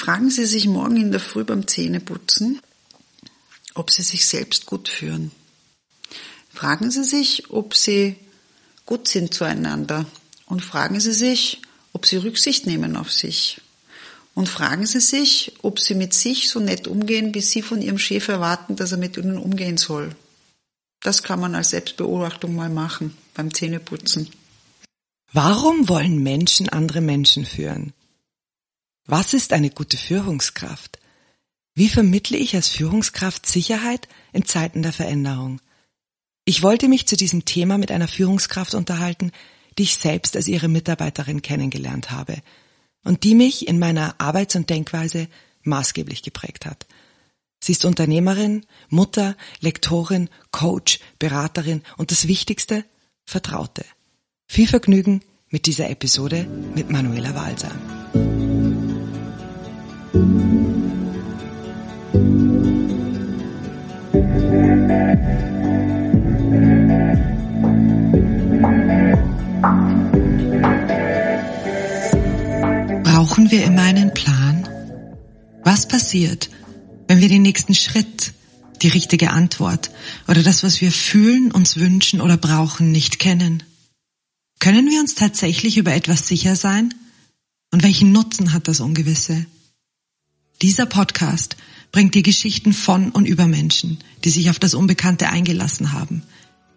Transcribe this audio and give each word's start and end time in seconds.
Fragen 0.00 0.30
Sie 0.30 0.46
sich 0.46 0.66
morgen 0.66 0.96
in 0.96 1.10
der 1.10 1.20
Früh 1.20 1.44
beim 1.44 1.68
Zähneputzen, 1.68 2.62
ob 3.74 3.90
Sie 3.90 4.00
sich 4.00 4.24
selbst 4.24 4.64
gut 4.64 4.88
führen. 4.88 5.30
Fragen 6.48 6.90
Sie 6.90 7.04
sich, 7.04 7.50
ob 7.50 7.74
Sie 7.74 8.16
gut 8.86 9.08
sind 9.08 9.34
zueinander 9.34 10.06
und 10.46 10.64
fragen 10.64 11.00
Sie 11.00 11.12
sich, 11.12 11.60
ob 11.92 12.06
Sie 12.06 12.16
Rücksicht 12.16 12.66
nehmen 12.66 12.96
auf 12.96 13.12
sich. 13.12 13.60
Und 14.34 14.48
fragen 14.48 14.86
Sie 14.86 15.00
sich, 15.00 15.52
ob 15.60 15.78
Sie 15.78 15.94
mit 15.94 16.14
sich 16.14 16.48
so 16.48 16.60
nett 16.60 16.88
umgehen, 16.88 17.34
wie 17.34 17.42
Sie 17.42 17.60
von 17.60 17.82
Ihrem 17.82 17.98
Chef 17.98 18.26
erwarten, 18.28 18.76
dass 18.76 18.92
er 18.92 18.98
mit 18.98 19.18
Ihnen 19.18 19.36
umgehen 19.36 19.76
soll. 19.76 20.16
Das 21.02 21.22
kann 21.22 21.40
man 21.40 21.54
als 21.54 21.70
Selbstbeobachtung 21.70 22.56
mal 22.56 22.70
machen 22.70 23.14
beim 23.34 23.52
Zähneputzen. 23.52 24.30
Warum 25.34 25.90
wollen 25.90 26.22
Menschen 26.22 26.70
andere 26.70 27.02
Menschen 27.02 27.44
führen? 27.44 27.92
Was 29.10 29.34
ist 29.34 29.52
eine 29.52 29.70
gute 29.70 29.96
Führungskraft? 29.96 31.00
Wie 31.74 31.88
vermittle 31.88 32.38
ich 32.38 32.54
als 32.54 32.68
Führungskraft 32.68 33.44
Sicherheit 33.44 34.06
in 34.32 34.44
Zeiten 34.44 34.82
der 34.82 34.92
Veränderung? 34.92 35.60
Ich 36.44 36.62
wollte 36.62 36.86
mich 36.86 37.08
zu 37.08 37.16
diesem 37.16 37.44
Thema 37.44 37.76
mit 37.76 37.90
einer 37.90 38.06
Führungskraft 38.06 38.72
unterhalten, 38.72 39.32
die 39.76 39.82
ich 39.82 39.96
selbst 39.96 40.36
als 40.36 40.46
ihre 40.46 40.68
Mitarbeiterin 40.68 41.42
kennengelernt 41.42 42.12
habe 42.12 42.36
und 43.02 43.24
die 43.24 43.34
mich 43.34 43.66
in 43.66 43.80
meiner 43.80 44.14
Arbeits- 44.18 44.54
und 44.54 44.70
Denkweise 44.70 45.26
maßgeblich 45.64 46.22
geprägt 46.22 46.64
hat. 46.64 46.86
Sie 47.58 47.72
ist 47.72 47.84
Unternehmerin, 47.84 48.64
Mutter, 48.90 49.36
Lektorin, 49.58 50.30
Coach, 50.52 51.00
Beraterin 51.18 51.82
und 51.96 52.12
das 52.12 52.28
Wichtigste, 52.28 52.84
Vertraute. 53.24 53.84
Viel 54.46 54.68
Vergnügen 54.68 55.22
mit 55.48 55.66
dieser 55.66 55.90
Episode 55.90 56.46
mit 56.76 56.90
Manuela 56.90 57.34
Walser. 57.34 57.72
Brauchen 60.12 60.90
wir 73.50 73.64
immer 73.64 73.82
einen 73.82 74.12
Plan? 74.12 74.68
Was 75.62 75.86
passiert, 75.86 76.50
wenn 77.06 77.20
wir 77.20 77.28
den 77.28 77.42
nächsten 77.42 77.74
Schritt, 77.74 78.32
die 78.82 78.88
richtige 78.88 79.30
Antwort 79.30 79.92
oder 80.26 80.42
das, 80.42 80.64
was 80.64 80.80
wir 80.80 80.90
fühlen, 80.90 81.52
uns 81.52 81.76
wünschen 81.76 82.20
oder 82.20 82.36
brauchen, 82.36 82.90
nicht 82.90 83.20
kennen? 83.20 83.62
Können 84.58 84.90
wir 84.90 84.98
uns 85.00 85.14
tatsächlich 85.14 85.76
über 85.76 85.94
etwas 85.94 86.26
sicher 86.26 86.56
sein? 86.56 86.92
Und 87.72 87.84
welchen 87.84 88.10
Nutzen 88.10 88.52
hat 88.52 88.66
das 88.66 88.80
Ungewisse? 88.80 89.46
Dieser 90.62 90.84
Podcast 90.84 91.56
bringt 91.90 92.14
die 92.14 92.22
Geschichten 92.22 92.74
von 92.74 93.12
und 93.12 93.24
über 93.24 93.46
Menschen, 93.46 93.96
die 94.24 94.28
sich 94.28 94.50
auf 94.50 94.58
das 94.58 94.74
Unbekannte 94.74 95.30
eingelassen 95.30 95.94
haben. 95.94 96.22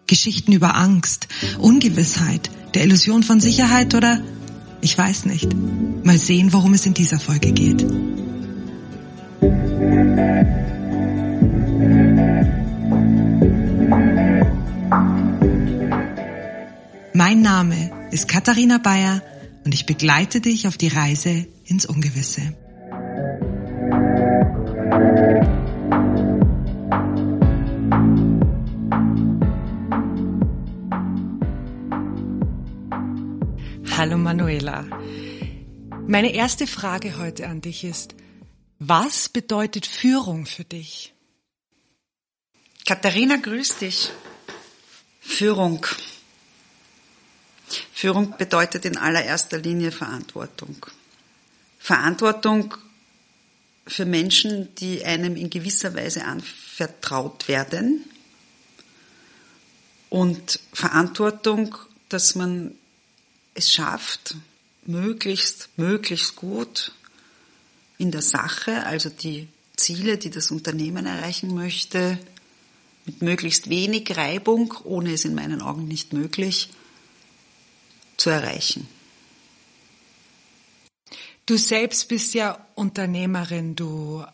Geschichten 0.06 0.52
über 0.52 0.74
Angst, 0.74 1.28
Ungewissheit, 1.58 2.50
der 2.72 2.84
Illusion 2.84 3.22
von 3.22 3.40
Sicherheit 3.40 3.94
oder 3.94 4.22
ich 4.80 4.96
weiß 4.96 5.26
nicht. 5.26 5.54
Mal 6.02 6.16
sehen, 6.16 6.54
worum 6.54 6.72
es 6.72 6.86
in 6.86 6.94
dieser 6.94 7.20
Folge 7.20 7.52
geht. 7.52 7.84
Mein 17.12 17.42
Name 17.42 17.90
ist 18.10 18.28
Katharina 18.28 18.78
Bayer 18.78 19.20
und 19.66 19.74
ich 19.74 19.84
begleite 19.84 20.40
dich 20.40 20.68
auf 20.68 20.78
die 20.78 20.88
Reise 20.88 21.46
ins 21.66 21.84
Ungewisse. 21.84 22.54
Hallo 34.04 34.18
Manuela. 34.18 34.84
Meine 36.06 36.34
erste 36.34 36.66
Frage 36.66 37.16
heute 37.16 37.46
an 37.46 37.62
dich 37.62 37.84
ist, 37.84 38.14
was 38.78 39.30
bedeutet 39.30 39.86
Führung 39.86 40.44
für 40.44 40.64
dich? 40.64 41.14
Katharina, 42.84 43.36
grüß 43.36 43.78
dich. 43.78 44.10
Führung. 45.20 45.86
Führung 47.94 48.36
bedeutet 48.36 48.84
in 48.84 48.98
allererster 48.98 49.56
Linie 49.56 49.90
Verantwortung. 49.90 50.84
Verantwortung 51.78 52.74
für 53.86 54.04
Menschen, 54.04 54.74
die 54.74 55.02
einem 55.02 55.34
in 55.34 55.48
gewisser 55.48 55.94
Weise 55.94 56.26
anvertraut 56.26 57.48
werden 57.48 58.04
und 60.10 60.60
Verantwortung, 60.74 61.74
dass 62.10 62.34
man 62.34 62.74
es 63.54 63.72
schafft, 63.72 64.36
möglichst, 64.84 65.68
möglichst 65.76 66.36
gut 66.36 66.92
in 67.98 68.10
der 68.10 68.22
Sache, 68.22 68.84
also 68.84 69.08
die 69.08 69.48
Ziele, 69.76 70.18
die 70.18 70.30
das 70.30 70.50
Unternehmen 70.50 71.06
erreichen 71.06 71.54
möchte, 71.54 72.18
mit 73.06 73.22
möglichst 73.22 73.68
wenig 73.68 74.16
Reibung, 74.16 74.74
ohne 74.84 75.12
es 75.12 75.24
in 75.24 75.34
meinen 75.34 75.62
Augen 75.62 75.86
nicht 75.86 76.12
möglich, 76.12 76.70
zu 78.16 78.30
erreichen. 78.30 78.88
Du 81.46 81.56
selbst 81.58 82.08
bist 82.08 82.32
ja 82.34 82.66
Unternehmerin, 82.74 83.76
du 83.76 84.24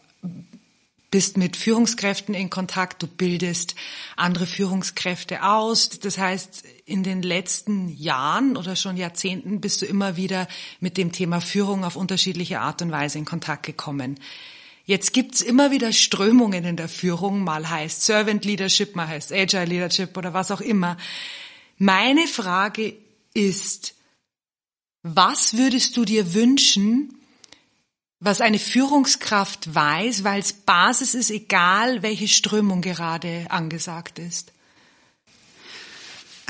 bist 1.11 1.37
mit 1.37 1.57
Führungskräften 1.57 2.35
in 2.35 2.51
Kontakt, 2.51 3.03
du 3.03 3.09
bildest 3.09 3.75
andere 4.17 4.47
Führungskräfte 4.47 5.43
aus. 5.43 5.89
Das 5.89 6.19
heißt, 6.19 6.63
in 6.91 7.03
den 7.03 7.23
letzten 7.23 7.89
Jahren 7.89 8.57
oder 8.57 8.77
schon 8.77 8.97
Jahrzehnten 8.97 9.61
bist 9.61 9.81
du 9.81 9.87
immer 9.87 10.17
wieder 10.17 10.49
mit 10.81 10.97
dem 10.97 11.13
Thema 11.13 11.41
Führung 11.41 11.85
auf 11.85 11.97
unterschiedliche 11.97 12.61
Art 12.61 12.83
und 12.83 12.91
Weise 12.91 13.19
in 13.19 13.25
Kontakt 13.25 13.65
gekommen. 13.65 14.19
Jetzt 14.85 15.13
gibt's 15.13 15.41
immer 15.41 15.71
wieder 15.71 15.93
Strömungen 15.93 16.65
in 16.65 16.77
der 16.77 16.89
Führung, 16.89 17.45
mal 17.45 17.71
heißt 17.71 18.05
Servant 18.05 18.45
Leadership, 18.45 18.97
mal 18.97 19.07
heißt 19.07 19.33
Agile 19.33 19.67
Leadership 19.67 20.17
oder 20.17 20.35
was 20.35 20.51
auch 20.51 20.61
immer. 20.61 20.97
Meine 21.79 22.27
Frage 22.27 22.97
ist, 23.33 23.95
was 25.03 25.57
würdest 25.57 25.97
du 25.97 26.05
dir 26.05 26.35
wünschen, 26.35 27.15
was 28.19 28.41
eine 28.41 28.59
Führungskraft 28.59 29.75
weiß, 29.75 30.25
weil 30.25 30.41
es 30.41 30.53
Basis 30.53 31.15
ist, 31.15 31.31
egal 31.31 32.03
welche 32.03 32.29
Strömung 32.29 32.83
gerade 32.83 33.47
angesagt 33.49 34.19
ist? 34.19 34.53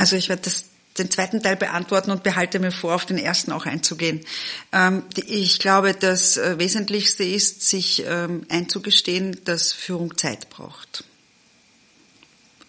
Also 0.00 0.16
ich 0.16 0.30
werde 0.30 0.40
das, 0.44 0.64
den 0.96 1.10
zweiten 1.10 1.42
Teil 1.42 1.56
beantworten 1.56 2.10
und 2.10 2.22
behalte 2.22 2.58
mir 2.58 2.72
vor, 2.72 2.94
auf 2.94 3.04
den 3.04 3.18
ersten 3.18 3.52
auch 3.52 3.66
einzugehen. 3.66 4.24
Ähm, 4.72 5.02
ich 5.14 5.58
glaube, 5.58 5.92
das 5.92 6.38
äh, 6.38 6.58
Wesentlichste 6.58 7.22
ist, 7.22 7.68
sich 7.68 8.02
ähm, 8.06 8.46
einzugestehen, 8.48 9.44
dass 9.44 9.74
Führung 9.74 10.16
Zeit 10.16 10.48
braucht. 10.48 11.04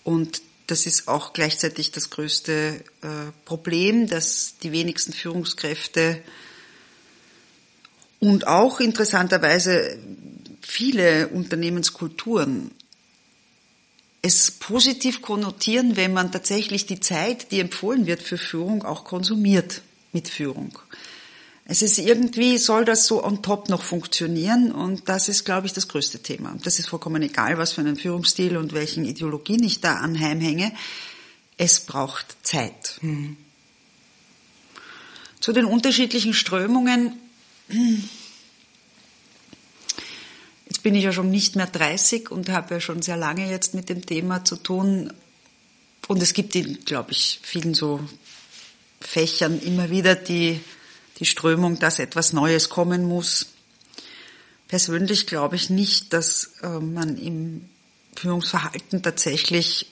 Und 0.03 0.41
das 0.67 0.85
ist 0.85 1.07
auch 1.07 1.31
gleichzeitig 1.31 1.91
das 1.91 2.09
größte 2.09 2.83
äh, 3.01 3.07
Problem, 3.45 4.07
dass 4.07 4.57
die 4.61 4.73
wenigsten 4.73 5.13
Führungskräfte 5.13 6.21
und 8.19 8.45
auch 8.45 8.81
interessanterweise 8.81 9.97
viele 10.61 11.29
Unternehmenskulturen 11.29 12.71
es 14.21 14.51
positiv 14.51 15.21
konnotieren, 15.21 15.95
wenn 15.95 16.13
man 16.13 16.31
tatsächlich 16.31 16.85
die 16.85 16.99
Zeit, 16.99 17.51
die 17.51 17.59
empfohlen 17.59 18.05
wird 18.05 18.21
für 18.21 18.37
Führung, 18.37 18.83
auch 18.83 19.03
konsumiert 19.03 19.81
mit 20.13 20.27
Führung. 20.27 20.77
Es 21.65 21.81
ist 21.81 21.97
irgendwie, 21.97 22.57
soll 22.57 22.85
das 22.85 23.07
so 23.07 23.23
on 23.23 23.41
top 23.41 23.69
noch 23.69 23.81
funktionieren 23.81 24.71
und 24.71 25.07
das 25.07 25.29
ist, 25.29 25.45
glaube 25.45 25.67
ich, 25.67 25.73
das 25.73 25.87
größte 25.87 26.19
Thema. 26.19 26.55
Das 26.63 26.79
ist 26.79 26.89
vollkommen 26.89 27.21
egal, 27.21 27.57
was 27.57 27.73
für 27.73 27.81
einen 27.81 27.95
Führungsstil 27.95 28.57
und 28.57 28.73
welchen 28.73 29.05
Ideologien 29.05 29.63
ich 29.63 29.79
da 29.79 29.95
anheimhänge. 29.95 30.71
Es 31.57 31.79
braucht 31.79 32.35
Zeit. 32.43 32.97
Hm. 32.99 33.37
Zu 35.39 35.53
den 35.53 35.65
unterschiedlichen 35.65 36.33
Strömungen 36.33 37.13
Jetzt 40.81 40.85
bin 40.85 40.95
ich 40.95 41.03
ja 41.03 41.13
schon 41.13 41.29
nicht 41.29 41.55
mehr 41.55 41.67
30 41.67 42.31
und 42.31 42.49
habe 42.49 42.73
ja 42.73 42.81
schon 42.81 43.03
sehr 43.03 43.15
lange 43.15 43.47
jetzt 43.47 43.75
mit 43.75 43.87
dem 43.87 44.03
Thema 44.03 44.43
zu 44.43 44.55
tun. 44.55 45.13
Und 46.07 46.23
es 46.23 46.33
gibt 46.33 46.55
in, 46.55 46.83
glaube 46.85 47.11
ich, 47.11 47.39
vielen 47.43 47.75
so 47.75 47.99
Fächern 48.99 49.59
immer 49.61 49.91
wieder 49.91 50.15
die, 50.15 50.59
die 51.19 51.27
Strömung, 51.27 51.77
dass 51.77 51.99
etwas 51.99 52.33
Neues 52.33 52.69
kommen 52.69 53.05
muss. 53.05 53.49
Persönlich 54.69 55.27
glaube 55.27 55.55
ich 55.55 55.69
nicht, 55.69 56.13
dass 56.13 56.53
äh, 56.63 56.79
man 56.79 57.15
im 57.15 57.69
Führungsverhalten 58.15 59.03
tatsächlich 59.03 59.85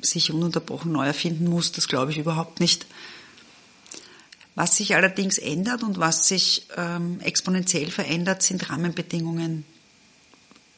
sich 0.00 0.30
ununterbrochen 0.32 0.92
neu 0.92 1.06
erfinden 1.06 1.48
muss. 1.48 1.72
Das 1.72 1.88
glaube 1.88 2.12
ich 2.12 2.18
überhaupt 2.18 2.60
nicht. 2.60 2.86
Was 4.54 4.76
sich 4.76 4.94
allerdings 4.94 5.38
ändert 5.38 5.82
und 5.82 5.98
was 5.98 6.28
sich 6.28 6.68
ähm, 6.76 7.18
exponentiell 7.18 7.90
verändert, 7.90 8.44
sind 8.44 8.70
Rahmenbedingungen. 8.70 9.64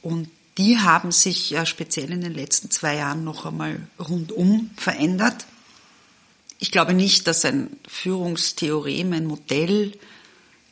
Und 0.02 0.28
die 0.58 0.78
haben 0.78 1.12
sich 1.12 1.50
ja 1.50 1.64
speziell 1.64 2.12
in 2.12 2.20
den 2.20 2.34
letzten 2.34 2.70
zwei 2.70 2.96
Jahren 2.96 3.24
noch 3.24 3.46
einmal 3.46 3.80
rundum 3.98 4.70
verändert. 4.76 5.46
Ich 6.58 6.70
glaube 6.70 6.92
nicht, 6.92 7.26
dass 7.26 7.44
ein 7.44 7.70
Führungstheorem, 7.88 9.12
ein 9.12 9.26
Modell 9.26 9.92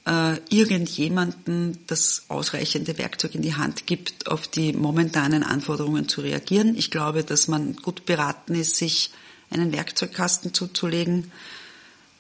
äh, 0.07 0.37
irgendjemanden 0.49 1.79
das 1.87 2.25
ausreichende 2.29 2.99
Werkzeug 2.99 3.35
in 3.35 3.43
die 3.43 3.55
Hand 3.55 3.87
gibt, 3.87 4.27
auf 4.27 4.47
die 4.49 4.73
momentanen 4.73 5.43
Anforderungen 5.43 6.09
zu 6.09 6.21
reagieren. 6.21 6.77
Ich 6.77 6.91
glaube, 6.91 7.25
dass 7.25 7.49
man 7.49 7.77
gut 7.77 8.07
beraten 8.07 8.55
ist, 8.55 8.77
sich 8.77 9.11
einen 9.51 9.73
Werkzeugkasten 9.73 10.55
zuzulegen, 10.55 11.33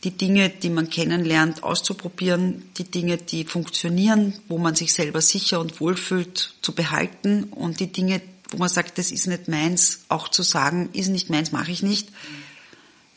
die 0.04 0.12
Dinge, 0.12 0.48
die 0.48 0.70
man 0.70 0.88
kennenlernt, 0.88 1.62
auszuprobieren, 1.62 2.70
die 2.78 2.84
Dinge, 2.84 3.18
die 3.18 3.44
funktionieren, 3.44 4.34
wo 4.48 4.58
man 4.58 4.74
sich 4.74 4.92
selber 4.94 5.20
sicher 5.20 5.60
und 5.60 5.80
wohlfühlt, 5.80 6.54
zu 6.62 6.74
behalten 6.74 7.44
und 7.44 7.80
die 7.80 7.92
Dinge, 7.92 8.22
wo 8.50 8.56
man 8.56 8.68
sagt, 8.68 8.98
das 8.98 9.10
ist 9.12 9.26
nicht 9.26 9.48
meins, 9.48 10.00
auch 10.08 10.28
zu 10.28 10.42
sagen, 10.42 10.88
ist 10.94 11.08
nicht 11.08 11.28
meins, 11.28 11.52
mache 11.52 11.70
ich 11.70 11.82
nicht, 11.82 12.08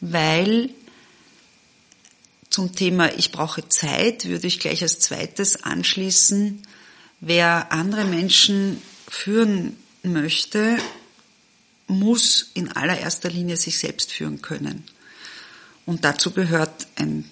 weil 0.02 0.70
zum 2.50 2.76
Thema 2.76 3.12
ich 3.18 3.32
brauche 3.32 3.68
Zeit 3.70 4.26
würde 4.26 4.48
ich 4.48 4.60
gleich 4.60 4.84
als 4.84 5.00
zweites 5.00 5.64
anschließen, 5.64 6.62
wer 7.22 7.72
andere 7.72 8.04
Menschen 8.04 8.82
führen 9.08 9.78
möchte, 10.04 10.78
muss 11.88 12.52
in 12.54 12.72
allererster 12.72 13.30
Linie 13.30 13.58
sich 13.58 13.78
selbst 13.78 14.12
führen 14.12 14.42
können. 14.42 14.84
Und 15.86 16.06
dazu 16.06 16.32
gehört 16.32 16.88
ein 16.96 17.30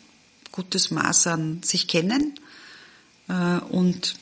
gutes 0.51 0.91
Maß 0.91 1.27
an 1.27 1.63
sich 1.63 1.87
kennen 1.87 2.37
äh, 3.29 3.59
und 3.69 4.15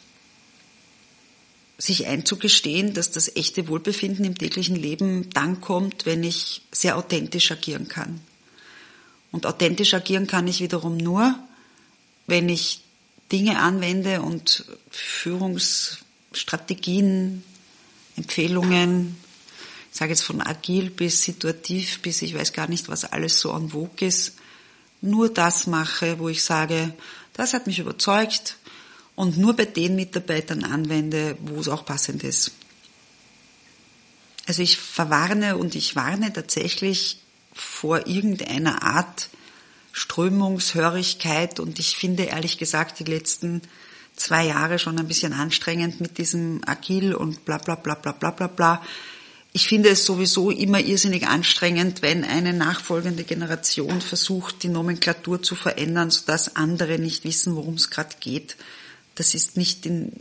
sich 1.78 2.06
einzugestehen, 2.08 2.94
dass 2.94 3.12
das 3.12 3.36
echte 3.36 3.68
Wohlbefinden 3.70 4.26
im 4.26 4.38
täglichen 4.38 4.76
Leben 4.76 5.30
dann 5.31 5.62
kommt, 5.62 6.06
wenn 6.06 6.26
ich 6.26 6.62
sehr 6.72 6.98
authentisch 6.98 7.52
agieren 7.52 7.88
kann. 7.88 8.20
Und 9.31 9.46
authentisch 9.46 9.94
agieren 9.94 10.26
kann 10.28 10.48
ich 10.48 10.60
wiederum 10.60 10.98
nur, 10.98 11.36
wenn 12.28 12.50
ich 12.50 12.81
Dinge 13.31 13.60
anwende 13.60 14.22
und 14.22 14.66
Führungsstrategien, 14.90 17.44
Empfehlungen, 18.18 19.16
sage 19.91 20.12
jetzt 20.12 20.24
von 20.24 20.41
agil 20.41 20.89
bis 20.89 21.24
situativ 21.24 22.01
bis 22.01 22.21
ich 22.21 22.33
weiß 22.33 22.53
gar 22.53 22.69
nicht, 22.69 22.89
was 22.89 23.06
alles 23.06 23.39
so 23.39 23.56
en 23.56 23.69
vogue 23.69 24.07
ist, 24.07 24.33
nur 25.01 25.30
das 25.30 25.68
mache, 25.68 26.19
wo 26.19 26.30
ich 26.30 26.44
sage, 26.44 26.94
das 27.33 27.53
hat 27.53 27.68
mich 27.68 27.80
überzeugt 27.80 28.57
und 29.15 29.38
nur 29.38 29.56
bei 29.56 29.65
den 29.65 29.95
Mitarbeitern 29.95 30.63
anwende, 30.63 31.38
wo 31.41 31.59
es 31.59 31.68
auch 31.68 31.86
passend 31.86 32.24
ist. 32.24 32.51
Also 34.47 34.62
ich 34.62 34.77
verwarne 34.77 35.57
und 35.57 35.75
ich 35.75 35.95
warne 35.95 36.33
tatsächlich 36.33 37.19
vor 37.53 38.07
irgendeiner 38.07 38.83
Art 38.83 39.30
Strömungshörigkeit 39.92 41.59
und 41.59 41.80
ich 41.80 41.97
finde 41.97 42.24
ehrlich 42.24 42.57
gesagt 42.57 43.00
die 43.00 43.03
letzten 43.03 43.62
zwei 44.15 44.45
Jahre 44.45 44.80
schon 44.80 44.97
ein 45.00 45.07
bisschen 45.07 45.33
anstrengend 45.33 46.01
mit 46.01 46.18
diesem 46.18 46.62
Agil 46.65 47.13
und 47.13 47.45
bla 47.45 47.57
bla 47.57 47.75
bla 47.75 47.95
bla 47.95 48.12
bla 48.12 48.31
bla 48.31 48.47
bla. 48.47 48.81
Ich 49.51 49.68
finde 49.68 49.90
es 49.90 50.06
sowieso 50.06 50.51
immer 50.51 50.80
irrsinnig 50.80 51.28
anstrengend, 51.28 52.01
wenn 52.04 52.24
eine 52.24 52.54
nachfolgende 52.54 53.24
Generation 53.24 54.00
versucht, 54.00 54.62
die 54.62 54.68
Nomenklatur 54.68 55.42
zu 55.42 55.56
verändern, 55.56 56.12
sodass 56.12 56.56
andere 56.56 57.00
nicht 57.00 57.24
wissen, 57.24 57.56
worum 57.56 57.74
es 57.74 57.90
gerade 57.90 58.16
geht. 58.19 58.57
Das 59.16 59.34
ist 59.34 59.57
nicht 59.57 59.88
in, 59.88 60.12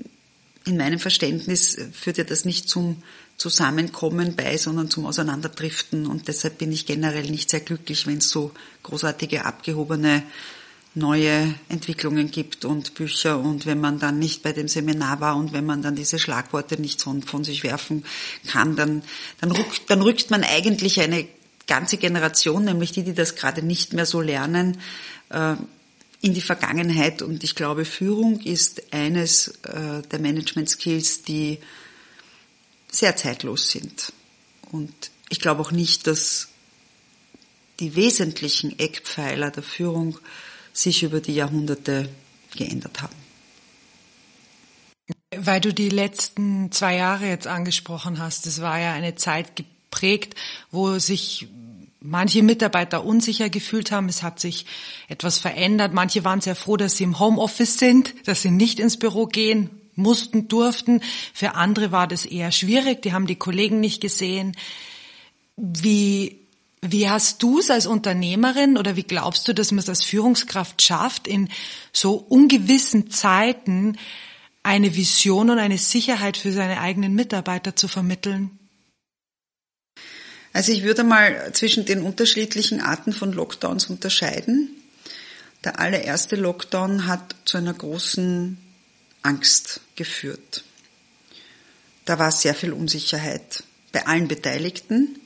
in 0.65 0.79
meinem 0.79 0.99
Verständnis, 0.99 1.77
führt 1.93 2.17
ja 2.17 2.25
das 2.25 2.47
nicht 2.47 2.71
zum 2.71 3.03
Zusammenkommen 3.37 4.35
bei, 4.35 4.57
sondern 4.57 4.91
zum 4.91 5.05
Auseinanderdriften. 5.05 6.07
Und 6.07 6.27
deshalb 6.27 6.59
bin 6.59 6.73
ich 6.73 6.87
generell 6.87 7.31
nicht 7.31 7.51
sehr 7.51 7.61
glücklich, 7.61 8.07
wenn 8.07 8.19
es 8.19 8.31
so 8.31 8.53
großartige, 8.83 9.45
abgehobene 9.45 10.23
neue 10.95 11.55
Entwicklungen 11.69 12.31
gibt 12.31 12.65
und 12.65 12.95
Bücher 12.95 13.39
und 13.39 13.67
wenn 13.67 13.81
man 13.81 13.99
dann 13.99 14.19
nicht 14.19 14.43
bei 14.43 14.53
dem 14.53 14.69
Seminar 14.69 15.21
war 15.21 15.37
und 15.37 15.53
wenn 15.53 15.67
man 15.67 15.83
dann 15.83 15.95
diese 15.95 16.19
Schlagworte 16.19 16.81
nicht 16.81 17.03
von, 17.03 17.23
von 17.23 17.45
sich 17.45 17.63
werfen 17.63 18.05
kann, 18.47 18.75
dann, 18.75 19.03
dann, 19.41 19.53
rückt, 19.53 19.91
dann 19.91 20.03
rückt 20.03 20.31
man 20.31 20.43
eigentlich 20.43 21.01
eine 21.01 21.27
ganze 21.67 21.99
Generation, 21.99 22.65
nämlich 22.65 22.93
die, 22.93 23.05
die 23.05 23.15
das 23.15 23.37
gerade 23.37 23.63
nicht 23.63 23.93
mehr 23.93 24.07
so 24.07 24.21
lernen, 24.21 24.81
äh, 25.29 25.55
in 26.21 26.35
die 26.35 26.41
Vergangenheit. 26.41 27.23
Und 27.23 27.45
ich 27.45 27.55
glaube, 27.55 27.85
Führung 27.85 28.41
ist 28.41 28.93
eines 28.93 29.49
äh, 29.65 30.03
der 30.11 30.19
Management-Skills, 30.19 31.23
die 31.23 31.59
sehr 32.91 33.15
zeitlos 33.17 33.71
sind. 33.71 34.13
Und 34.73 34.93
ich 35.29 35.41
glaube 35.41 35.61
auch 35.61 35.71
nicht, 35.71 36.07
dass 36.07 36.49
die 37.81 37.95
wesentlichen 37.95 38.77
Eckpfeiler 38.79 39.51
der 39.51 39.63
Führung 39.63 40.19
sich 40.81 41.03
über 41.03 41.21
die 41.21 41.35
Jahrhunderte 41.35 42.09
geändert 42.57 43.03
haben. 43.03 43.15
Weil 45.37 45.61
du 45.61 45.75
die 45.75 45.89
letzten 45.89 46.71
zwei 46.73 46.97
Jahre 46.97 47.27
jetzt 47.27 47.47
angesprochen 47.47 48.19
hast, 48.19 48.47
das 48.47 48.61
war 48.61 48.79
ja 48.79 48.93
eine 48.93 49.15
Zeit 49.15 49.57
geprägt, 49.57 50.35
wo 50.71 50.99
sich 50.99 51.49
manche 52.01 52.43
Mitarbeiter 52.43 53.05
unsicher 53.05 53.51
gefühlt 53.51 53.91
haben. 53.91 54.09
Es 54.09 54.23
hat 54.23 54.41
sich 54.41 54.67
etwas 55.09 55.39
verändert. 55.39 55.93
Manche 55.93 56.25
waren 56.25 56.41
sehr 56.41 56.55
froh, 56.55 56.77
dass 56.77 56.97
sie 56.97 57.05
im 57.05 57.19
Homeoffice 57.19 57.79
sind, 57.79 58.15
dass 58.27 58.43
sie 58.43 58.51
nicht 58.51 58.79
ins 58.79 58.99
Büro 58.99 59.27
gehen 59.27 59.71
mussten, 59.97 60.49
durften. 60.49 61.03
Für 61.35 61.57
andere 61.57 61.91
war 61.91 62.07
das 62.07 62.25
eher 62.25 62.53
schwierig. 62.53 63.03
Die 63.03 63.13
haben 63.13 63.27
die 63.27 63.37
Kollegen 63.37 63.81
nicht 63.81 64.01
gesehen. 64.01 64.57
Wie 65.57 66.48
wie 66.91 67.09
hast 67.09 67.43
du 67.43 67.59
es 67.59 67.71
als 67.71 67.87
Unternehmerin 67.87 68.77
oder 68.77 68.97
wie 68.97 69.03
glaubst 69.03 69.49
du, 69.49 69.55
dass 69.55 69.73
man 69.73 69.81
es 69.81 69.89
als 69.89 70.05
Führungskraft 70.05 70.83
schafft, 70.83 71.27
in 71.27 71.49
so 71.93 72.15
ungewissen 72.15 73.11
Zeiten 73.11 73.99
eine 74.63 74.95
Vision 74.95 75.51
und 75.51 75.59
eine 75.59 75.79
Sicherheit 75.79 76.37
für 76.37 76.53
seine 76.53 76.81
eigenen 76.81 77.15
Mitarbeiter 77.15 77.77
zu 77.77 77.89
vermitteln? 77.89 78.59
Also 80.53 80.73
ich 80.73 80.83
würde 80.83 81.05
mal 81.05 81.53
zwischen 81.53 81.85
den 81.85 82.03
unterschiedlichen 82.03 82.81
Arten 82.81 83.13
von 83.13 83.33
Lockdowns 83.33 83.87
unterscheiden. 83.87 84.71
Der 85.65 85.79
allererste 85.79 86.37
Lockdown 86.37 87.07
hat 87.07 87.35
zu 87.45 87.59
einer 87.59 87.75
großen 87.75 88.59
Angst 89.23 89.81
geführt. 89.97 90.65
Da 92.05 92.19
war 92.19 92.33
sehr 92.33 92.55
viel 92.55 92.73
Unsicherheit 92.73 93.63
bei 93.93 94.07
allen 94.07 94.29
Beteiligten. 94.29 95.21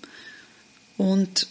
Und 0.97 1.47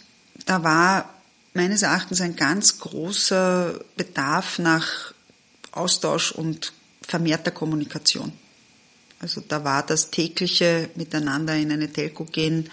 da 0.46 0.62
war 0.62 1.08
meines 1.54 1.82
Erachtens 1.82 2.20
ein 2.20 2.36
ganz 2.36 2.78
großer 2.78 3.80
Bedarf 3.96 4.58
nach 4.58 5.12
Austausch 5.72 6.32
und 6.32 6.72
vermehrter 7.02 7.50
Kommunikation. 7.50 8.32
Also 9.20 9.42
da 9.46 9.64
war 9.64 9.84
das 9.84 10.10
tägliche 10.10 10.90
Miteinander 10.94 11.56
in 11.56 11.70
eine 11.70 11.92
Telco 11.92 12.24
gehen, 12.24 12.70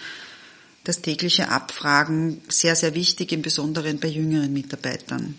das 0.84 1.02
tägliche 1.02 1.50
Abfragen 1.50 2.40
sehr, 2.48 2.74
sehr 2.74 2.94
wichtig, 2.94 3.32
im 3.32 3.42
Besonderen 3.42 4.00
bei 4.00 4.08
jüngeren 4.08 4.52
Mitarbeitern. 4.52 5.38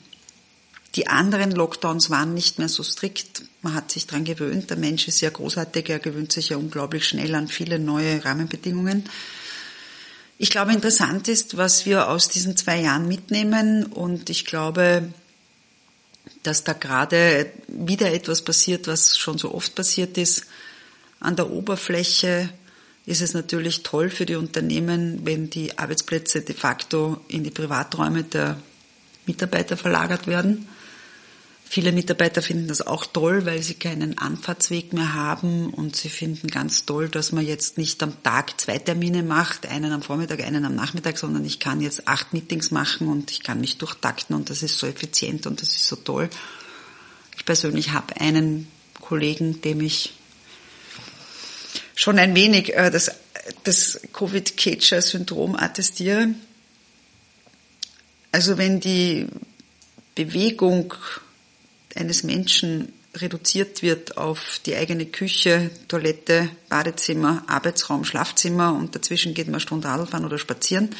Die 0.95 1.07
anderen 1.07 1.51
Lockdowns 1.51 2.09
waren 2.09 2.33
nicht 2.33 2.59
mehr 2.59 2.67
so 2.67 2.83
strikt. 2.83 3.43
Man 3.61 3.73
hat 3.73 3.91
sich 3.91 4.07
dran 4.07 4.25
gewöhnt. 4.25 4.69
Der 4.69 4.77
Mensch 4.77 5.07
ist 5.07 5.21
ja 5.21 5.29
großartig. 5.29 5.89
Er 5.89 5.99
gewöhnt 5.99 6.31
sich 6.33 6.49
ja 6.49 6.57
unglaublich 6.57 7.07
schnell 7.07 7.33
an 7.33 7.47
viele 7.47 7.79
neue 7.79 8.23
Rahmenbedingungen. 8.23 9.05
Ich 10.43 10.49
glaube, 10.49 10.73
interessant 10.73 11.27
ist, 11.27 11.55
was 11.55 11.85
wir 11.85 12.09
aus 12.09 12.27
diesen 12.27 12.57
zwei 12.57 12.81
Jahren 12.81 13.07
mitnehmen 13.07 13.85
und 13.85 14.27
ich 14.31 14.43
glaube, 14.43 15.13
dass 16.41 16.63
da 16.63 16.73
gerade 16.73 17.51
wieder 17.67 18.11
etwas 18.11 18.41
passiert, 18.41 18.87
was 18.87 19.19
schon 19.19 19.37
so 19.37 19.53
oft 19.53 19.75
passiert 19.75 20.17
ist. 20.17 20.47
An 21.19 21.35
der 21.35 21.51
Oberfläche 21.51 22.49
ist 23.05 23.21
es 23.21 23.35
natürlich 23.35 23.83
toll 23.83 24.09
für 24.09 24.25
die 24.25 24.33
Unternehmen, 24.33 25.19
wenn 25.25 25.51
die 25.51 25.77
Arbeitsplätze 25.77 26.41
de 26.41 26.55
facto 26.55 27.23
in 27.27 27.43
die 27.43 27.51
Privaträume 27.51 28.23
der 28.23 28.57
Mitarbeiter 29.27 29.77
verlagert 29.77 30.25
werden. 30.25 30.67
Viele 31.73 31.93
Mitarbeiter 31.93 32.41
finden 32.41 32.67
das 32.67 32.85
auch 32.85 33.05
toll, 33.05 33.45
weil 33.45 33.63
sie 33.63 33.75
keinen 33.75 34.17
Anfahrtsweg 34.17 34.91
mehr 34.91 35.13
haben 35.13 35.69
und 35.69 35.95
sie 35.95 36.09
finden 36.09 36.49
ganz 36.49 36.85
toll, 36.85 37.07
dass 37.07 37.31
man 37.31 37.47
jetzt 37.47 37.77
nicht 37.77 38.03
am 38.03 38.21
Tag 38.23 38.59
zwei 38.59 38.77
Termine 38.77 39.23
macht, 39.23 39.67
einen 39.67 39.93
am 39.93 40.01
Vormittag, 40.01 40.43
einen 40.43 40.65
am 40.65 40.75
Nachmittag, 40.75 41.17
sondern 41.17 41.45
ich 41.45 41.59
kann 41.59 41.79
jetzt 41.79 42.09
acht 42.09 42.33
Meetings 42.33 42.71
machen 42.71 43.07
und 43.07 43.31
ich 43.31 43.41
kann 43.41 43.61
mich 43.61 43.77
durchtakten 43.77 44.35
und 44.35 44.49
das 44.49 44.63
ist 44.63 44.79
so 44.79 44.85
effizient 44.85 45.47
und 45.47 45.61
das 45.61 45.69
ist 45.69 45.87
so 45.87 45.95
toll. 45.95 46.29
Ich 47.37 47.45
persönlich 47.45 47.91
habe 47.93 48.19
einen 48.19 48.67
Kollegen, 48.99 49.61
dem 49.61 49.79
ich 49.79 50.11
schon 51.95 52.19
ein 52.19 52.35
wenig 52.35 52.75
äh, 52.75 52.91
das, 52.91 53.11
das 53.63 54.01
Covid-Catcher-Syndrom 54.11 55.55
attestiere. 55.55 56.35
Also 58.33 58.57
wenn 58.57 58.81
die 58.81 59.27
Bewegung 60.15 60.95
eines 61.95 62.23
Menschen 62.23 62.93
reduziert 63.15 63.81
wird 63.81 64.17
auf 64.17 64.61
die 64.65 64.75
eigene 64.75 65.05
Küche, 65.05 65.69
Toilette, 65.87 66.49
Badezimmer, 66.69 67.43
Arbeitsraum, 67.47 68.05
Schlafzimmer 68.05 68.73
und 68.73 68.95
dazwischen 68.95 69.33
geht 69.33 69.47
man 69.47 69.55
eine 69.55 69.61
Stunde 69.61 69.87
Radl 69.87 70.07
fahren 70.07 70.25
oder 70.25 70.37
spazieren 70.37 70.95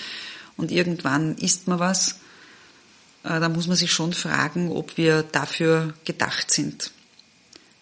und 0.58 0.72
irgendwann 0.72 1.36
isst 1.38 1.68
man 1.68 1.80
was, 1.80 2.20
äh, 3.24 3.40
da 3.40 3.48
muss 3.50 3.68
man 3.68 3.78
sich 3.78 3.92
schon 3.92 4.14
fragen, 4.14 4.72
ob 4.72 4.98
wir 4.98 5.24
dafür 5.24 5.94
gedacht 6.04 6.52
sind. 6.52 6.92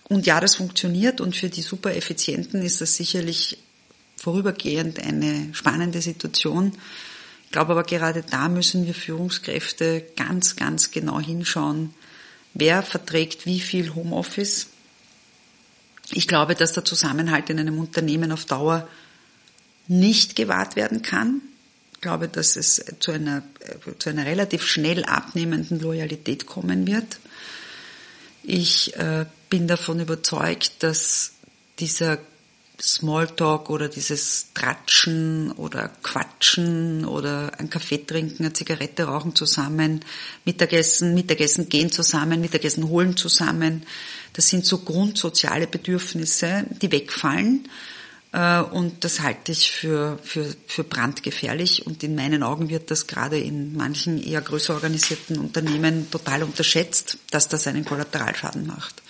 Und 0.03 0.25
ja, 0.25 0.39
das 0.39 0.55
funktioniert 0.55 1.21
und 1.21 1.35
für 1.35 1.49
die 1.49 1.61
super 1.61 1.95
Effizienten 1.95 2.61
ist 2.61 2.81
das 2.81 2.95
sicherlich 2.95 3.57
vorübergehend 4.15 4.99
eine 4.99 5.49
spannende 5.53 6.01
Situation. 6.01 6.73
Ich 7.45 7.51
glaube 7.51 7.71
aber 7.71 7.83
gerade 7.83 8.23
da 8.23 8.49
müssen 8.49 8.85
wir 8.85 8.93
Führungskräfte 8.93 10.05
ganz, 10.15 10.55
ganz 10.55 10.91
genau 10.91 11.19
hinschauen, 11.19 11.93
wer 12.53 12.83
verträgt 12.83 13.45
wie 13.45 13.59
viel 13.59 13.93
Homeoffice. 13.95 14.67
Ich 16.11 16.27
glaube, 16.27 16.55
dass 16.55 16.73
der 16.73 16.85
Zusammenhalt 16.85 17.49
in 17.49 17.59
einem 17.59 17.77
Unternehmen 17.77 18.31
auf 18.31 18.45
Dauer 18.45 18.87
nicht 19.87 20.35
gewahrt 20.35 20.75
werden 20.75 21.01
kann. 21.01 21.41
Ich 21.93 22.01
glaube, 22.01 22.27
dass 22.27 22.55
es 22.55 22.83
zu 22.99 23.11
einer, 23.11 23.43
zu 23.99 24.09
einer 24.09 24.25
relativ 24.25 24.65
schnell 24.65 25.03
abnehmenden 25.03 25.79
Loyalität 25.79 26.45
kommen 26.45 26.87
wird. 26.87 27.19
Ich 28.43 28.95
äh, 28.95 29.25
bin 29.49 29.67
davon 29.67 29.99
überzeugt, 29.99 30.81
dass 30.81 31.33
dieser 31.79 32.17
Smalltalk 32.81 33.69
oder 33.69 33.89
dieses 33.89 34.47
Tratschen 34.53 35.51
oder 35.51 35.91
Quatschen 36.01 37.05
oder 37.05 37.51
ein 37.59 37.69
Kaffee 37.69 38.05
trinken, 38.05 38.43
eine 38.43 38.53
Zigarette 38.53 39.03
rauchen 39.03 39.35
zusammen, 39.35 40.05
Mittagessen, 40.45 41.13
Mittagessen 41.13 41.69
gehen 41.69 41.91
zusammen, 41.91 42.41
Mittagessen 42.41 42.87
holen 42.87 43.17
zusammen. 43.17 43.83
Das 44.33 44.47
sind 44.47 44.65
so 44.65 44.79
grundsoziale 44.79 45.67
Bedürfnisse, 45.67 46.65
die 46.81 46.91
wegfallen. 46.91 47.67
Äh, 48.31 48.61
und 48.61 49.03
das 49.03 49.21
halte 49.21 49.51
ich 49.51 49.71
für, 49.71 50.19
für, 50.23 50.55
für 50.67 50.83
brandgefährlich. 50.83 51.85
Und 51.85 52.03
in 52.03 52.15
meinen 52.15 52.43
Augen 52.43 52.69
wird 52.69 52.91
das 52.91 53.07
gerade 53.07 53.39
in 53.39 53.75
manchen 53.75 54.21
eher 54.21 54.41
größer 54.41 54.73
organisierten 54.73 55.39
Unternehmen 55.39 56.09
total 56.11 56.43
unterschätzt, 56.43 57.17
dass 57.31 57.47
das 57.47 57.67
einen 57.67 57.85
Kollateralschaden 57.85 58.67
macht. 58.67 59.01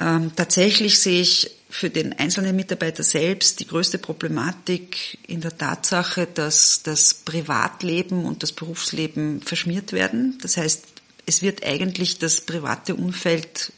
Ähm, 0.00 0.32
tatsächlich 0.34 0.98
sehe 0.98 1.20
ich 1.20 1.50
für 1.68 1.90
den 1.90 2.18
einzelnen 2.18 2.56
Mitarbeiter 2.56 3.02
selbst 3.02 3.60
die 3.60 3.66
größte 3.66 3.98
Problematik 3.98 5.18
in 5.26 5.40
der 5.40 5.56
Tatsache, 5.56 6.26
dass 6.26 6.82
das 6.82 7.14
Privatleben 7.14 8.24
und 8.24 8.42
das 8.42 8.52
Berufsleben 8.52 9.42
verschmiert 9.42 9.92
werden. 9.92 10.38
Das 10.42 10.56
heißt, 10.56 10.84
es 11.26 11.42
wird 11.42 11.64
eigentlich 11.64 12.18
das 12.18 12.40
private 12.40 12.96
Umfeld, 12.96 13.72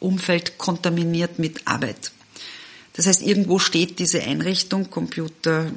Umfeld 0.00 0.58
kontaminiert 0.58 1.38
mit 1.38 1.66
Arbeit. 1.66 2.12
Das 2.92 3.06
heißt, 3.06 3.22
irgendwo 3.22 3.58
steht 3.58 3.98
diese 3.98 4.22
Einrichtung, 4.22 4.90
Computer, 4.90 5.72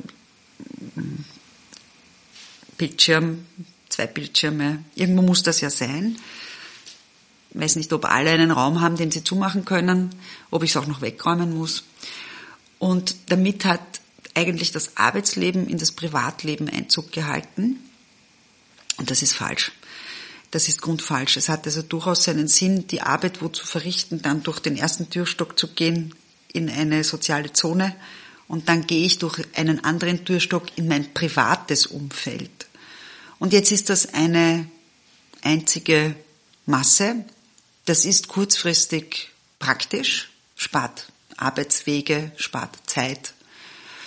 Bildschirm, 2.77 3.45
zwei 3.89 4.05
Bildschirme, 4.05 4.83
irgendwo 4.93 5.23
muss 5.23 5.41
das 5.41 5.61
ja 5.61 5.71
sein 5.71 6.17
weiß 7.59 7.75
nicht, 7.75 7.91
ob 7.93 8.05
alle 8.05 8.31
einen 8.31 8.51
Raum 8.51 8.81
haben, 8.81 8.97
den 8.97 9.11
sie 9.11 9.23
zumachen 9.23 9.65
können, 9.65 10.09
ob 10.51 10.63
ich 10.63 10.71
es 10.71 10.77
auch 10.77 10.87
noch 10.87 11.01
wegräumen 11.01 11.57
muss. 11.57 11.83
Und 12.79 13.15
damit 13.27 13.65
hat 13.65 13.81
eigentlich 14.35 14.71
das 14.71 14.97
Arbeitsleben 14.97 15.67
in 15.67 15.77
das 15.77 15.91
Privatleben 15.91 16.69
Einzug 16.69 17.11
gehalten. 17.11 17.77
Und 18.97 19.09
das 19.09 19.21
ist 19.21 19.33
falsch. 19.33 19.71
Das 20.51 20.67
ist 20.67 20.81
grundfalsch. 20.81 21.37
Es 21.37 21.49
hat 21.49 21.65
also 21.65 21.81
durchaus 21.81 22.23
seinen 22.23 22.47
Sinn, 22.47 22.87
die 22.87 23.01
Arbeit 23.01 23.41
wo 23.41 23.49
zu 23.49 23.65
verrichten, 23.65 24.21
dann 24.21 24.43
durch 24.43 24.59
den 24.59 24.77
ersten 24.77 25.09
Türstock 25.09 25.57
zu 25.57 25.69
gehen 25.69 26.13
in 26.53 26.69
eine 26.69 27.03
soziale 27.03 27.51
Zone 27.53 27.95
und 28.47 28.69
dann 28.69 28.87
gehe 28.87 29.05
ich 29.05 29.19
durch 29.19 29.41
einen 29.55 29.83
anderen 29.83 30.23
Türstock 30.23 30.65
in 30.77 30.87
mein 30.87 31.13
privates 31.13 31.85
Umfeld. 31.85 32.67
Und 33.39 33.53
jetzt 33.53 33.71
ist 33.71 33.89
das 33.89 34.13
eine 34.13 34.67
einzige 35.41 36.15
Masse, 36.65 37.25
das 37.87 38.03
ist 38.03 38.27
kurzfristig 38.27 39.29
praktisch, 39.59 40.29
spart 40.55 41.07
Arbeitswege, 41.37 42.33
spart 42.35 42.77
Zeit, 42.85 43.33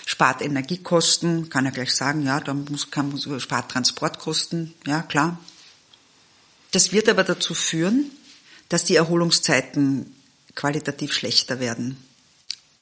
spart 0.05 0.43
Energiekosten, 0.43 1.49
kann 1.49 1.65
er 1.65 1.73
gleich 1.73 1.95
sagen, 1.95 2.25
ja, 2.25 2.41
da 2.41 2.53
muss, 2.53 2.91
kann, 2.91 3.19
spart 3.41 3.71
Transportkosten, 3.71 4.75
ja, 4.87 5.01
klar. 5.03 5.39
Das 6.73 6.93
wird 6.93 7.09
aber 7.09 7.25
dazu 7.25 7.55
führen, 7.55 8.11
dass 8.69 8.85
die 8.85 8.97
Erholungszeiten 8.97 10.15
qualitativ 10.55 11.15
schlechter 11.15 11.59
werden. 11.59 11.97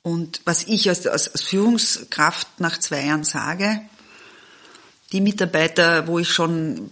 Und 0.02 0.40
was 0.46 0.64
ich 0.64 0.88
als, 0.88 1.06
als 1.06 1.30
Führungskraft 1.40 2.58
nach 2.58 2.78
zwei 2.78 3.04
Jahren 3.04 3.24
sage, 3.24 3.82
die 5.12 5.20
Mitarbeiter, 5.20 6.08
wo 6.08 6.18
ich 6.18 6.28
schon 6.28 6.90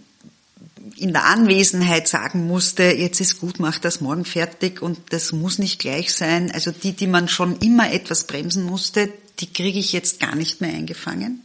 in 0.95 1.13
der 1.13 1.25
Anwesenheit 1.25 2.07
sagen 2.07 2.47
musste, 2.47 2.83
jetzt 2.83 3.19
ist 3.19 3.39
gut, 3.39 3.59
mach 3.59 3.79
das 3.79 4.01
morgen 4.01 4.25
fertig 4.25 4.81
und 4.81 4.99
das 5.09 5.31
muss 5.31 5.59
nicht 5.59 5.79
gleich 5.79 6.13
sein. 6.13 6.51
Also 6.51 6.71
die, 6.71 6.93
die 6.93 7.07
man 7.07 7.27
schon 7.27 7.57
immer 7.59 7.91
etwas 7.91 8.25
bremsen 8.25 8.63
musste, 8.63 9.11
die 9.39 9.51
kriege 9.51 9.79
ich 9.79 9.91
jetzt 9.93 10.19
gar 10.19 10.35
nicht 10.35 10.61
mehr 10.61 10.73
eingefangen. 10.73 11.41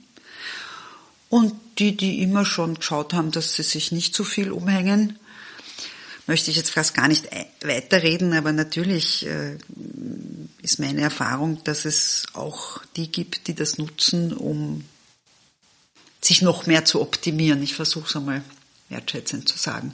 Und 1.29 1.55
die, 1.79 1.97
die 1.97 2.23
immer 2.23 2.45
schon 2.45 2.75
geschaut 2.75 3.15
haben, 3.15 3.31
dass 3.31 3.55
sie 3.55 3.63
sich 3.63 3.93
nicht 3.93 4.15
zu 4.15 4.25
viel 4.25 4.53
umhängen, 4.53 5.19
möchte 6.27 6.51
ich 6.51 6.57
jetzt 6.57 6.71
fast 6.71 6.95
gar 6.95 7.09
nicht 7.09 7.29
weiterreden, 7.63 8.33
aber 8.33 8.53
natürlich 8.53 9.27
äh, 9.27 9.57
ist 10.63 10.79
meine 10.79 11.01
Erfahrung, 11.01 11.63
dass 11.65 11.85
es 11.85 12.27
auch 12.35 12.81
die 12.97 13.11
gibt, 13.11 13.49
die 13.49 13.55
das 13.55 13.79
nutzen, 13.79 14.33
um 14.33 14.85
sich 16.21 16.43
noch 16.43 16.67
mehr 16.67 16.85
zu 16.85 17.01
optimieren. 17.01 17.63
Ich 17.63 17.75
versuche 17.75 18.09
es 18.09 18.17
einmal 18.17 18.43
wertschätzend 18.93 19.49
zu 19.49 19.59
sagen. 19.59 19.93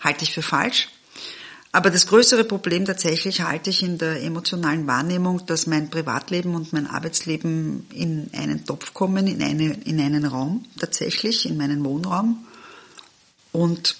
Halte 0.00 0.22
ich 0.22 0.32
für 0.32 0.42
falsch. 0.42 0.88
Aber 1.70 1.90
das 1.90 2.06
größere 2.06 2.44
Problem 2.44 2.86
tatsächlich 2.86 3.42
halte 3.42 3.70
ich 3.70 3.82
in 3.82 3.98
der 3.98 4.22
emotionalen 4.22 4.86
Wahrnehmung, 4.86 5.44
dass 5.46 5.66
mein 5.66 5.90
Privatleben 5.90 6.54
und 6.54 6.72
mein 6.72 6.86
Arbeitsleben 6.86 7.86
in 7.92 8.30
einen 8.32 8.64
Topf 8.64 8.94
kommen, 8.94 9.26
in, 9.26 9.42
eine, 9.42 9.74
in 9.84 10.00
einen 10.00 10.24
Raum 10.24 10.64
tatsächlich, 10.78 11.44
in 11.44 11.58
meinen 11.58 11.84
Wohnraum. 11.84 12.46
Und 13.52 13.96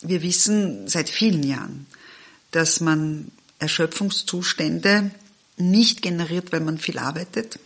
wir 0.00 0.22
wissen 0.22 0.88
seit 0.88 1.08
vielen 1.08 1.42
Jahren, 1.42 1.86
dass 2.50 2.80
man 2.80 3.30
Erschöpfungszustände 3.58 5.10
nicht 5.56 6.02
generiert, 6.02 6.52
weil 6.52 6.60
man 6.60 6.78
viel 6.78 6.98
arbeitet. 6.98 7.58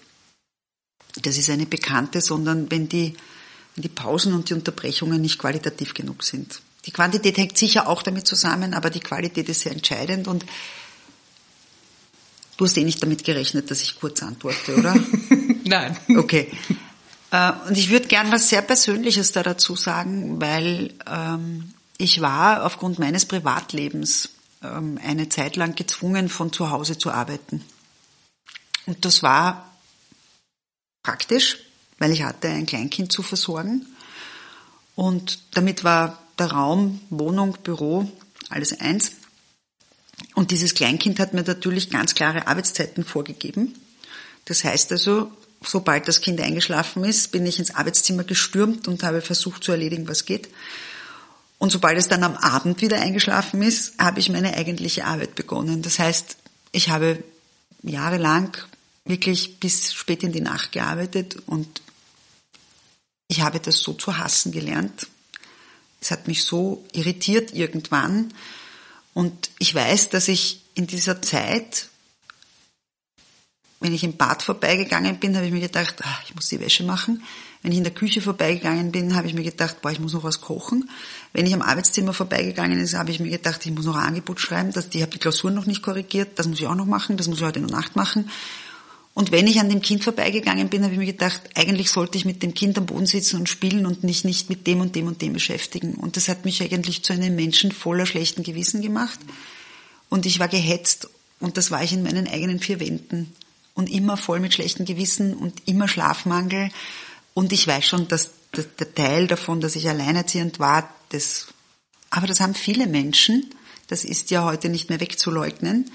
Das 1.23 1.39
ist 1.39 1.51
eine 1.51 1.67
bekannte, 1.67 2.21
sondern 2.21 2.71
wenn 2.71 2.89
die 2.89 3.17
wenn 3.81 3.83
die 3.83 3.89
Pausen 3.89 4.35
und 4.35 4.51
die 4.51 4.55
Unterbrechungen 4.55 5.23
nicht 5.23 5.39
qualitativ 5.39 5.95
genug 5.95 6.23
sind. 6.23 6.61
Die 6.85 6.91
Quantität 6.91 7.39
hängt 7.39 7.57
sicher 7.57 7.89
auch 7.89 8.03
damit 8.03 8.27
zusammen, 8.27 8.75
aber 8.75 8.91
die 8.91 9.01
Qualität 9.01 9.49
ist 9.49 9.61
sehr 9.61 9.73
entscheidend 9.73 10.29
und 10.29 10.45
du 12.59 12.65
hast 12.67 12.77
eh 12.77 12.85
nicht 12.85 13.03
damit 13.03 13.25
gerechnet, 13.25 13.71
dass 13.71 13.81
ich 13.81 13.99
kurz 13.99 14.23
antworte, 14.23 14.77
oder? 14.77 14.95
Nein. 15.65 15.97
Okay. 16.15 16.51
Äh, 17.31 17.53
und 17.69 17.79
ich 17.79 17.89
würde 17.89 18.07
gern 18.07 18.31
was 18.31 18.51
sehr 18.51 18.61
Persönliches 18.61 19.33
da 19.33 19.43
dazu 19.43 19.77
sagen, 19.77 20.43
weil 20.43 20.93
ähm, 21.07 21.73
ich 21.97 22.21
war 22.21 22.67
aufgrund 22.67 22.99
meines 22.99 23.25
Privatlebens 23.25 24.29
ähm, 24.63 25.01
eine 25.03 25.31
Zeit 25.31 25.57
lang 25.57 25.75
gezwungen, 25.75 26.29
von 26.29 26.53
zu 26.53 26.71
Hause 26.71 26.99
zu 26.99 27.11
arbeiten. 27.11 27.65
Und 28.85 29.07
das 29.07 29.23
war 29.23 29.75
praktisch, 31.03 31.59
weil 32.01 32.11
ich 32.11 32.25
hatte 32.25 32.49
ein 32.49 32.67
Kleinkind 32.67 33.13
zu 33.13 33.23
versorgen. 33.23 33.87
Und 34.97 35.39
damit 35.53 35.85
war 35.85 36.19
der 36.39 36.51
Raum, 36.51 37.01
Wohnung, 37.11 37.57
Büro, 37.63 38.11
alles 38.49 38.81
eins. 38.81 39.13
Und 40.35 40.51
dieses 40.51 40.75
Kleinkind 40.75 41.21
hat 41.21 41.35
mir 41.35 41.43
natürlich 41.43 41.91
ganz 41.91 42.15
klare 42.15 42.49
Arbeitszeiten 42.49 43.05
vorgegeben. 43.05 43.75
Das 44.47 44.65
heißt 44.65 44.91
also, 44.93 45.31
sobald 45.63 46.09
das 46.09 46.21
Kind 46.21 46.41
eingeschlafen 46.41 47.05
ist, 47.05 47.33
bin 47.33 47.47
ich 47.47 47.59
ins 47.59 47.75
Arbeitszimmer 47.75 48.25
gestürmt 48.25 48.89
und 48.89 49.03
habe 49.03 49.21
versucht 49.21 49.63
zu 49.63 49.73
erledigen, 49.73 50.09
was 50.09 50.25
geht. 50.25 50.49
Und 51.59 51.71
sobald 51.71 51.99
es 51.99 52.09
dann 52.09 52.25
am 52.25 52.37
Abend 52.37 52.81
wieder 52.81 53.01
eingeschlafen 53.01 53.61
ist, 53.61 53.99
habe 53.99 54.21
ich 54.21 54.31
meine 54.31 54.55
eigentliche 54.55 55.05
Arbeit 55.05 55.35
begonnen. 55.35 55.83
Das 55.83 55.99
heißt, 55.99 56.39
ich 56.73 56.89
habe 56.89 57.23
jahrelang 57.83 58.57
wirklich 59.05 59.61
bis 59.61 59.93
spät 59.93 60.23
in 60.23 60.33
die 60.33 60.41
Nacht 60.41 60.73
gearbeitet 60.73 61.37
und 61.47 61.83
ich 63.31 63.43
habe 63.43 63.61
das 63.61 63.79
so 63.79 63.93
zu 63.93 64.19
hassen 64.19 64.51
gelernt. 64.51 65.07
Es 66.01 66.11
hat 66.11 66.27
mich 66.27 66.43
so 66.43 66.85
irritiert 66.93 67.55
irgendwann. 67.55 68.35
Und 69.15 69.51
ich 69.61 69.73
weiß, 69.73 70.09
dass 70.09 70.27
ich 70.27 70.63
in 70.75 70.89
dieser 70.89 71.23
Zeit, 71.23 71.89
wenn 73.79 73.95
ich 73.95 74.03
im 74.03 74.17
Bad 74.17 74.43
vorbeigegangen 74.43 75.21
bin, 75.21 75.37
habe 75.37 75.47
ich 75.47 75.53
mir 75.53 75.61
gedacht, 75.61 75.95
ach, 76.03 76.25
ich 76.25 76.35
muss 76.35 76.49
die 76.49 76.59
Wäsche 76.59 76.83
machen. 76.83 77.23
Wenn 77.63 77.71
ich 77.71 77.79
in 77.79 77.85
der 77.85 77.95
Küche 77.95 78.21
vorbeigegangen 78.21 78.91
bin, 78.91 79.15
habe 79.15 79.29
ich 79.29 79.35
mir 79.35 79.45
gedacht, 79.45 79.81
boah, 79.81 79.93
ich 79.93 80.01
muss 80.01 80.13
noch 80.13 80.25
was 80.25 80.41
kochen. 80.41 80.91
Wenn 81.33 81.47
ich 81.47 81.55
am 81.55 81.63
Arbeitszimmer 81.63 82.13
vorbeigegangen 82.13 82.79
bin, 82.79 82.99
habe 82.99 83.13
ich 83.13 83.21
mir 83.21 83.31
gedacht, 83.31 83.65
ich 83.65 83.71
muss 83.71 83.85
noch 83.85 83.95
ein 83.95 84.09
Angebot 84.09 84.41
schreiben, 84.41 84.73
dass 84.73 84.89
die 84.89 85.03
habe 85.03 85.13
die 85.13 85.19
Klausuren 85.19 85.55
noch 85.55 85.67
nicht 85.67 85.83
korrigiert, 85.83 86.37
das 86.41 86.49
muss 86.49 86.59
ich 86.59 86.67
auch 86.67 86.75
noch 86.75 86.87
machen, 86.87 87.17
das 87.17 87.29
muss 87.29 87.39
ich 87.39 87.45
heute 87.45 87.61
in 87.61 87.69
der 87.69 87.77
Nacht 87.77 87.95
machen. 87.95 88.29
Und 89.13 89.33
wenn 89.33 89.47
ich 89.47 89.59
an 89.59 89.69
dem 89.69 89.83
Kind 89.83 90.05
vorbeigegangen 90.05 90.69
bin, 90.69 90.83
habe 90.83 90.93
ich 90.93 90.99
mir 90.99 91.07
gedacht, 91.07 91.43
eigentlich 91.55 91.91
sollte 91.91 92.17
ich 92.17 92.25
mit 92.25 92.43
dem 92.43 92.55
Kind 92.55 92.79
am 92.79 92.87
Boden 92.87 93.07
sitzen 93.07 93.37
und 93.37 93.49
spielen 93.49 93.85
und 93.85 94.05
mich 94.05 94.25
nicht 94.25 94.49
mit 94.49 94.67
dem 94.67 94.81
und 94.81 94.95
dem 94.95 95.09
und 95.09 95.21
dem 95.21 95.33
beschäftigen. 95.33 95.95
Und 95.95 96.17
das 96.17 96.29
hat 96.29 96.45
mich 96.45 96.63
eigentlich 96.63 97.03
zu 97.03 97.13
einem 97.13 97.35
Menschen 97.35 97.73
voller 97.73 98.07
schlechten 98.07 98.45
Gewissen 98.45 98.83
gemacht. 98.83 99.19
Und 100.09 100.27
ich 100.27 100.39
war 100.39 100.49
gehetzt 100.49 101.09
und 101.41 101.57
das 101.57 101.71
war 101.71 101.83
ich 101.83 101.93
in 101.93 102.03
meinen 102.03 102.29
eigenen 102.29 102.61
vier 102.61 102.79
Wänden. 102.81 103.33
Und 103.75 103.91
immer 103.91 104.17
voll 104.17 104.41
mit 104.41 104.55
schlechtem 104.55 104.85
Gewissen 104.85 105.35
und 105.35 105.67
immer 105.67 105.89
Schlafmangel. 105.89 106.71
Und 107.35 107.53
ich 107.53 107.67
weiß 107.67 107.87
schon, 107.87 108.09
dass 108.09 108.31
der 108.53 108.95
Teil 108.95 109.27
davon, 109.27 109.61
dass 109.61 109.77
ich 109.77 109.89
alleinerziehend 109.89 110.59
war, 110.59 110.93
das, 111.11 111.49
aber 112.11 112.27
das 112.27 112.41
haben 112.41 112.55
viele 112.55 112.87
Menschen. 112.87 113.55
Das 113.87 114.05
ist 114.05 114.31
ja 114.31 114.45
heute 114.45 114.69
nicht 114.69 114.89
mehr 114.89 115.01
wegzuleugnen. 115.01 115.91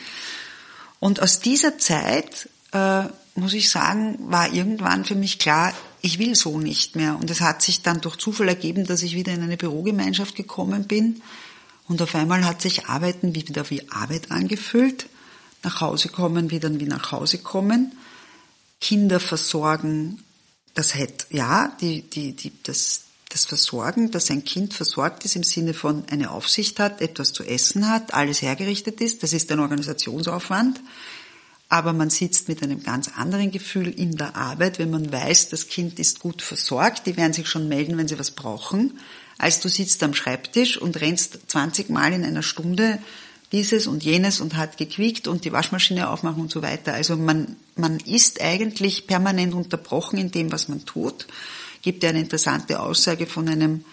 Und 1.00 1.22
aus 1.22 1.40
dieser 1.40 1.78
Zeit 1.78 2.50
äh, 2.76 3.10
muss 3.36 3.54
ich 3.54 3.70
sagen, 3.70 4.18
war 4.32 4.54
irgendwann 4.54 5.06
für 5.06 5.16
mich 5.16 5.40
klar, 5.40 5.74
ich 6.02 6.20
will 6.20 6.36
so 6.36 6.60
nicht 6.60 6.96
mehr. 6.96 7.18
Und 7.18 7.32
es 7.32 7.42
hat 7.42 7.62
sich 7.62 7.82
dann 7.82 8.02
durch 8.02 8.18
Zufall 8.18 8.50
ergeben, 8.50 8.86
dass 8.86 9.02
ich 9.02 9.16
wieder 9.16 9.34
in 9.34 9.42
eine 9.42 9.58
Bürogemeinschaft 9.58 10.36
gekommen 10.36 10.86
bin. 10.86 11.22
Und 11.88 12.02
auf 12.02 12.16
einmal 12.16 12.46
hat 12.46 12.62
sich 12.62 12.88
Arbeiten 12.88 13.34
wieder 13.36 13.70
wie 13.70 13.90
Arbeit 13.90 14.32
angefühlt. 14.32 15.08
Nach 15.64 15.82
Hause 15.82 16.10
kommen, 16.10 16.52
wieder 16.52 16.80
wie 16.80 16.86
nach 16.86 17.12
Hause 17.12 17.40
kommen. 17.40 17.94
Kinder 18.82 19.20
versorgen, 19.20 20.24
das 20.74 20.96
hätte, 20.96 21.26
ja, 21.30 21.76
die, 21.82 22.02
die, 22.02 22.34
die, 22.34 22.52
das, 22.64 23.02
das 23.30 23.46
Versorgen, 23.46 24.12
dass 24.12 24.30
ein 24.30 24.44
Kind 24.44 24.74
versorgt 24.74 25.26
ist 25.26 25.36
im 25.36 25.44
Sinne 25.44 25.74
von 25.74 26.04
eine 26.10 26.32
Aufsicht 26.32 26.80
hat, 26.80 27.02
etwas 27.02 27.34
zu 27.34 27.44
essen 27.44 27.90
hat, 27.90 28.14
alles 28.14 28.42
hergerichtet 28.42 29.02
ist, 29.02 29.24
das 29.24 29.34
ist 29.34 29.52
ein 29.52 29.60
Organisationsaufwand 29.60 30.80
aber 31.70 31.94
man 31.94 32.10
sitzt 32.10 32.48
mit 32.48 32.62
einem 32.62 32.84
ganz 32.84 33.10
anderen 33.16 33.52
Gefühl 33.52 33.88
in 33.88 34.16
der 34.18 34.36
Arbeit, 34.36 34.80
wenn 34.80 34.92
man 34.92 35.12
weiß, 35.12 35.50
das 35.50 35.68
Kind 35.68 36.00
ist 36.00 36.20
gut 36.20 36.42
versorgt, 36.42 37.08
die 37.08 37.18
werden 37.18 37.34
sich 37.34 37.48
schon 37.48 37.68
melden, 37.68 37.98
wenn 37.98 38.08
sie 38.08 38.20
was 38.20 38.32
brauchen, 38.32 39.00
als 39.38 39.60
du 39.60 39.70
sitzt 39.70 40.04
am 40.04 40.14
Schreibtisch 40.14 40.78
und 40.78 41.02
rennst 41.02 41.40
20 41.48 41.90
Mal 41.90 42.14
in 42.14 42.24
einer 42.24 42.44
Stunde 42.44 43.00
dieses 43.52 43.88
und 43.88 44.04
jenes 44.04 44.42
und 44.42 44.56
hat 44.56 44.78
gequiekt 44.78 45.28
und 45.28 45.46
die 45.46 45.52
Waschmaschine 45.52 46.10
aufmachen 46.10 46.42
und 46.42 46.52
so 46.52 46.62
weiter. 46.62 46.94
Also 46.94 47.16
man, 47.16 47.56
man 47.76 48.00
ist 48.00 48.42
eigentlich 48.42 49.08
permanent 49.08 49.54
unterbrochen 49.54 50.18
in 50.18 50.32
dem, 50.32 50.52
was 50.52 50.68
man 50.68 50.86
tut. 50.86 51.28
Gibt 51.82 52.04
ja 52.04 52.10
eine 52.10 52.22
interessante 52.22 52.80
Aussage 52.80 53.28
von 53.28 53.48
einem 53.48 53.86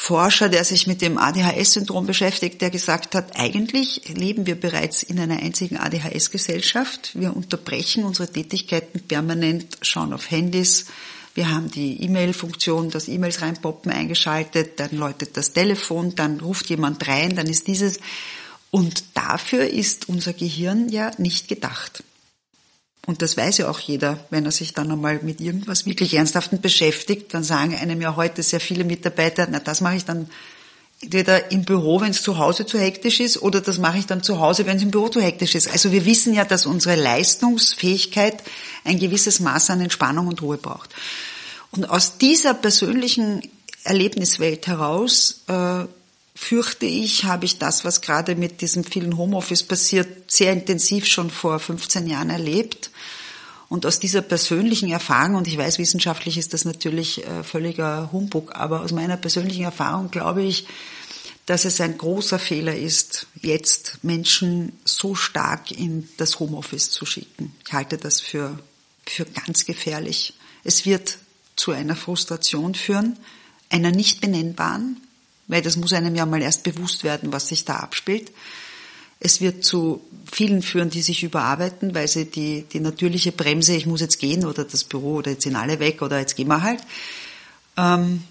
Forscher, 0.00 0.48
der 0.48 0.62
sich 0.62 0.86
mit 0.86 1.02
dem 1.02 1.18
ADHS-Syndrom 1.18 2.06
beschäftigt, 2.06 2.62
der 2.62 2.70
gesagt 2.70 3.16
hat, 3.16 3.34
eigentlich 3.34 4.02
leben 4.06 4.46
wir 4.46 4.54
bereits 4.54 5.02
in 5.02 5.18
einer 5.18 5.42
einzigen 5.42 5.76
ADHS-Gesellschaft. 5.76 7.10
Wir 7.18 7.36
unterbrechen 7.36 8.04
unsere 8.04 8.32
Tätigkeiten 8.32 9.00
permanent, 9.00 9.76
schauen 9.82 10.12
auf 10.12 10.30
Handys. 10.30 10.86
Wir 11.34 11.50
haben 11.50 11.68
die 11.68 12.00
E-Mail-Funktion, 12.04 12.90
dass 12.90 13.08
E-Mails 13.08 13.42
reinpoppen, 13.42 13.90
eingeschaltet, 13.90 14.78
dann 14.78 14.92
läutet 14.92 15.36
das 15.36 15.52
Telefon, 15.52 16.14
dann 16.14 16.38
ruft 16.38 16.70
jemand 16.70 17.06
rein, 17.08 17.34
dann 17.34 17.48
ist 17.48 17.66
dieses. 17.66 17.98
Und 18.70 19.02
dafür 19.14 19.66
ist 19.66 20.08
unser 20.08 20.32
Gehirn 20.32 20.88
ja 20.90 21.10
nicht 21.18 21.48
gedacht. 21.48 22.04
Und 23.08 23.22
das 23.22 23.38
weiß 23.38 23.56
ja 23.56 23.70
auch 23.70 23.80
jeder, 23.80 24.18
wenn 24.28 24.44
er 24.44 24.50
sich 24.50 24.74
dann 24.74 24.92
einmal 24.92 25.20
mit 25.22 25.40
irgendwas 25.40 25.86
wirklich 25.86 26.12
Ernsthaften 26.12 26.60
beschäftigt, 26.60 27.32
dann 27.32 27.42
sagen 27.42 27.74
einem 27.74 28.02
ja 28.02 28.16
heute 28.16 28.42
sehr 28.42 28.60
viele 28.60 28.84
Mitarbeiter, 28.84 29.48
na 29.50 29.60
das 29.60 29.80
mache 29.80 29.96
ich 29.96 30.04
dann 30.04 30.28
entweder 31.00 31.50
im 31.50 31.64
Büro, 31.64 32.02
wenn 32.02 32.10
es 32.10 32.20
zu 32.20 32.36
Hause 32.36 32.66
zu 32.66 32.78
hektisch 32.78 33.20
ist, 33.20 33.40
oder 33.40 33.62
das 33.62 33.78
mache 33.78 33.96
ich 33.96 34.04
dann 34.04 34.22
zu 34.22 34.40
Hause, 34.40 34.66
wenn 34.66 34.76
es 34.76 34.82
im 34.82 34.90
Büro 34.90 35.08
zu 35.08 35.22
hektisch 35.22 35.54
ist. 35.54 35.68
Also 35.68 35.90
wir 35.90 36.04
wissen 36.04 36.34
ja, 36.34 36.44
dass 36.44 36.66
unsere 36.66 36.96
Leistungsfähigkeit 36.96 38.42
ein 38.84 38.98
gewisses 38.98 39.40
Maß 39.40 39.70
an 39.70 39.80
Entspannung 39.80 40.26
und 40.26 40.42
Ruhe 40.42 40.58
braucht. 40.58 40.90
Und 41.70 41.88
aus 41.88 42.18
dieser 42.18 42.52
persönlichen 42.52 43.40
Erlebniswelt 43.84 44.66
heraus 44.66 45.44
äh, 45.46 45.84
fürchte 46.38 46.86
ich, 46.86 47.24
habe 47.24 47.44
ich 47.44 47.58
das, 47.58 47.84
was 47.84 48.00
gerade 48.00 48.36
mit 48.36 48.60
diesem 48.60 48.84
vielen 48.84 49.18
Homeoffice 49.18 49.64
passiert, 49.64 50.30
sehr 50.30 50.52
intensiv 50.52 51.04
schon 51.04 51.30
vor 51.30 51.58
15 51.58 52.06
Jahren 52.06 52.30
erlebt. 52.30 52.90
Und 53.68 53.84
aus 53.84 53.98
dieser 53.98 54.22
persönlichen 54.22 54.88
Erfahrung, 54.88 55.34
und 55.34 55.48
ich 55.48 55.58
weiß, 55.58 55.78
wissenschaftlich 55.78 56.38
ist 56.38 56.54
das 56.54 56.64
natürlich 56.64 57.26
äh, 57.26 57.42
völliger 57.42 58.10
Humbug, 58.12 58.54
aber 58.54 58.82
aus 58.82 58.92
meiner 58.92 59.16
persönlichen 59.16 59.64
Erfahrung 59.64 60.12
glaube 60.12 60.44
ich, 60.44 60.66
dass 61.44 61.64
es 61.64 61.80
ein 61.80 61.98
großer 61.98 62.38
Fehler 62.38 62.76
ist, 62.76 63.26
jetzt 63.42 63.98
Menschen 64.02 64.78
so 64.84 65.16
stark 65.16 65.72
in 65.72 66.08
das 66.18 66.38
Homeoffice 66.38 66.92
zu 66.92 67.04
schicken. 67.04 67.52
Ich 67.66 67.72
halte 67.72 67.98
das 67.98 68.20
für, 68.20 68.58
für 69.04 69.24
ganz 69.24 69.66
gefährlich. 69.66 70.34
Es 70.62 70.86
wird 70.86 71.18
zu 71.56 71.72
einer 71.72 71.96
Frustration 71.96 72.76
führen, 72.76 73.18
einer 73.70 73.90
nicht 73.90 74.20
benennbaren, 74.20 74.98
weil 75.48 75.62
das 75.62 75.76
muss 75.76 75.92
einem 75.92 76.14
ja 76.14 76.26
mal 76.26 76.42
erst 76.42 76.62
bewusst 76.62 77.04
werden, 77.04 77.32
was 77.32 77.48
sich 77.48 77.64
da 77.64 77.76
abspielt. 77.76 78.30
Es 79.20 79.40
wird 79.40 79.64
zu 79.64 80.00
vielen 80.30 80.62
führen, 80.62 80.90
die 80.90 81.02
sich 81.02 81.24
überarbeiten, 81.24 81.94
weil 81.94 82.06
sie 82.06 82.26
die, 82.26 82.62
die 82.62 82.80
natürliche 82.80 83.32
Bremse, 83.32 83.74
ich 83.74 83.86
muss 83.86 84.00
jetzt 84.00 84.20
gehen 84.20 84.44
oder 84.44 84.64
das 84.64 84.84
Büro 84.84 85.16
oder 85.16 85.32
jetzt 85.32 85.42
sind 85.42 85.56
alle 85.56 85.80
weg 85.80 86.02
oder 86.02 86.20
jetzt 86.20 86.36
gehen 86.36 86.48
wir 86.48 86.62
halt. 86.62 86.80
Ähm, 87.76 88.22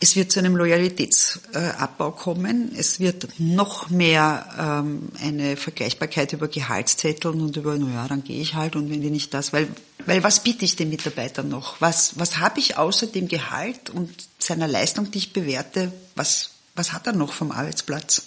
es 0.00 0.16
wird 0.16 0.32
zu 0.32 0.38
einem 0.38 0.56
Loyalitätsabbau 0.56 2.10
kommen. 2.10 2.72
Es 2.76 3.00
wird 3.00 3.28
noch 3.38 3.88
mehr 3.88 4.46
ähm, 4.58 5.08
eine 5.18 5.56
Vergleichbarkeit 5.56 6.32
über 6.34 6.48
Gehaltszetteln 6.48 7.40
und 7.40 7.56
über, 7.56 7.78
naja, 7.78 8.06
dann 8.08 8.22
gehe 8.22 8.40
ich 8.40 8.54
halt 8.54 8.76
und 8.76 8.90
wenn 8.90 9.00
die 9.00 9.10
nicht 9.10 9.32
das, 9.32 9.52
weil, 9.52 9.68
weil 10.04 10.22
was 10.22 10.42
biete 10.42 10.64
ich 10.64 10.76
den 10.76 10.90
Mitarbeitern 10.90 11.48
noch? 11.48 11.80
Was, 11.80 12.18
was 12.18 12.38
habe 12.38 12.60
ich 12.60 12.76
außer 12.76 13.06
dem 13.06 13.28
Gehalt 13.28 13.88
und 13.88 14.10
seiner 14.44 14.68
Leistung, 14.68 15.10
die 15.10 15.18
ich 15.18 15.32
bewerte, 15.32 15.92
was, 16.14 16.50
was 16.74 16.92
hat 16.92 17.06
er 17.06 17.12
noch 17.12 17.32
vom 17.32 17.50
Arbeitsplatz? 17.50 18.24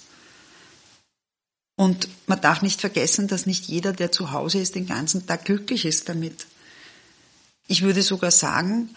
Und 1.75 2.09
man 2.25 2.41
darf 2.41 2.63
nicht 2.63 2.81
vergessen, 2.81 3.27
dass 3.27 3.45
nicht 3.45 3.65
jeder, 3.65 3.93
der 3.93 4.11
zu 4.11 4.31
Hause 4.31 4.59
ist, 4.59 4.75
den 4.75 4.87
ganzen 4.87 5.27
Tag 5.27 5.45
glücklich 5.45 5.85
ist 5.85 6.09
damit. 6.09 6.47
Ich 7.67 7.83
würde 7.83 8.01
sogar 8.01 8.31
sagen, 8.31 8.89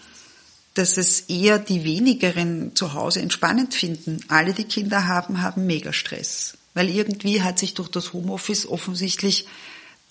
dass 0.75 0.97
es 0.97 1.23
eher 1.23 1.59
die 1.59 1.85
wenigeren 1.85 2.75
zu 2.75 2.95
Hause 2.95 3.21
entspannend 3.21 3.75
finden. 3.75 4.25
Alle, 4.29 4.55
die 4.55 4.65
Kinder 4.65 5.07
haben, 5.07 5.43
haben 5.43 5.67
Megastress. 5.67 6.57
Weil 6.73 6.89
irgendwie 6.89 7.43
hat 7.43 7.59
sich 7.59 7.75
durch 7.75 7.89
das 7.89 8.13
Homeoffice 8.13 8.67
offensichtlich 8.67 9.47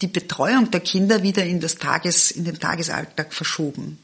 die 0.02 0.08
Betreuung 0.08 0.70
der 0.70 0.82
Kinder 0.82 1.24
wieder 1.24 1.46
in, 1.46 1.60
das 1.60 1.78
Tages, 1.78 2.30
in 2.32 2.44
den 2.44 2.60
Tagesalltag 2.60 3.34
verschoben. 3.34 3.98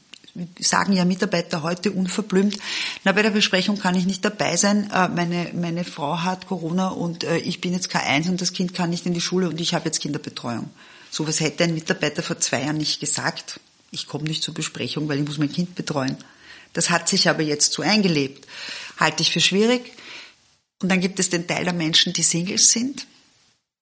Sagen 0.58 0.92
ja 0.92 1.04
Mitarbeiter 1.04 1.62
heute 1.62 1.92
unverblümt, 1.92 2.58
na, 3.04 3.12
bei 3.12 3.22
der 3.22 3.30
Besprechung 3.30 3.78
kann 3.78 3.94
ich 3.94 4.06
nicht 4.06 4.24
dabei 4.24 4.56
sein, 4.56 4.90
äh, 4.92 5.08
meine, 5.08 5.50
meine 5.54 5.84
Frau 5.84 6.22
hat 6.22 6.46
Corona 6.46 6.88
und 6.88 7.24
äh, 7.24 7.38
ich 7.38 7.60
bin 7.60 7.72
jetzt 7.72 7.90
K1 7.90 8.28
und 8.28 8.40
das 8.40 8.52
Kind 8.52 8.74
kann 8.74 8.90
nicht 8.90 9.06
in 9.06 9.14
die 9.14 9.20
Schule 9.20 9.48
und 9.48 9.60
ich 9.60 9.74
habe 9.74 9.86
jetzt 9.86 10.00
Kinderbetreuung. 10.00 10.70
So 11.10 11.26
was 11.26 11.40
hätte 11.40 11.64
ein 11.64 11.74
Mitarbeiter 11.74 12.22
vor 12.22 12.38
zwei 12.40 12.62
Jahren 12.62 12.76
nicht 12.76 13.00
gesagt. 13.00 13.60
Ich 13.90 14.06
komme 14.06 14.24
nicht 14.24 14.42
zur 14.42 14.54
Besprechung, 14.54 15.08
weil 15.08 15.18
ich 15.18 15.26
muss 15.26 15.38
mein 15.38 15.52
Kind 15.52 15.74
betreuen. 15.74 16.16
Das 16.72 16.90
hat 16.90 17.08
sich 17.08 17.28
aber 17.28 17.42
jetzt 17.42 17.72
so 17.72 17.82
eingelebt. 17.82 18.46
Halte 18.98 19.22
ich 19.22 19.32
für 19.32 19.40
schwierig. 19.40 19.92
Und 20.82 20.90
dann 20.90 21.00
gibt 21.00 21.18
es 21.18 21.30
den 21.30 21.46
Teil 21.46 21.64
der 21.64 21.72
Menschen, 21.72 22.12
die 22.12 22.22
Singles 22.22 22.70
sind. 22.70 23.06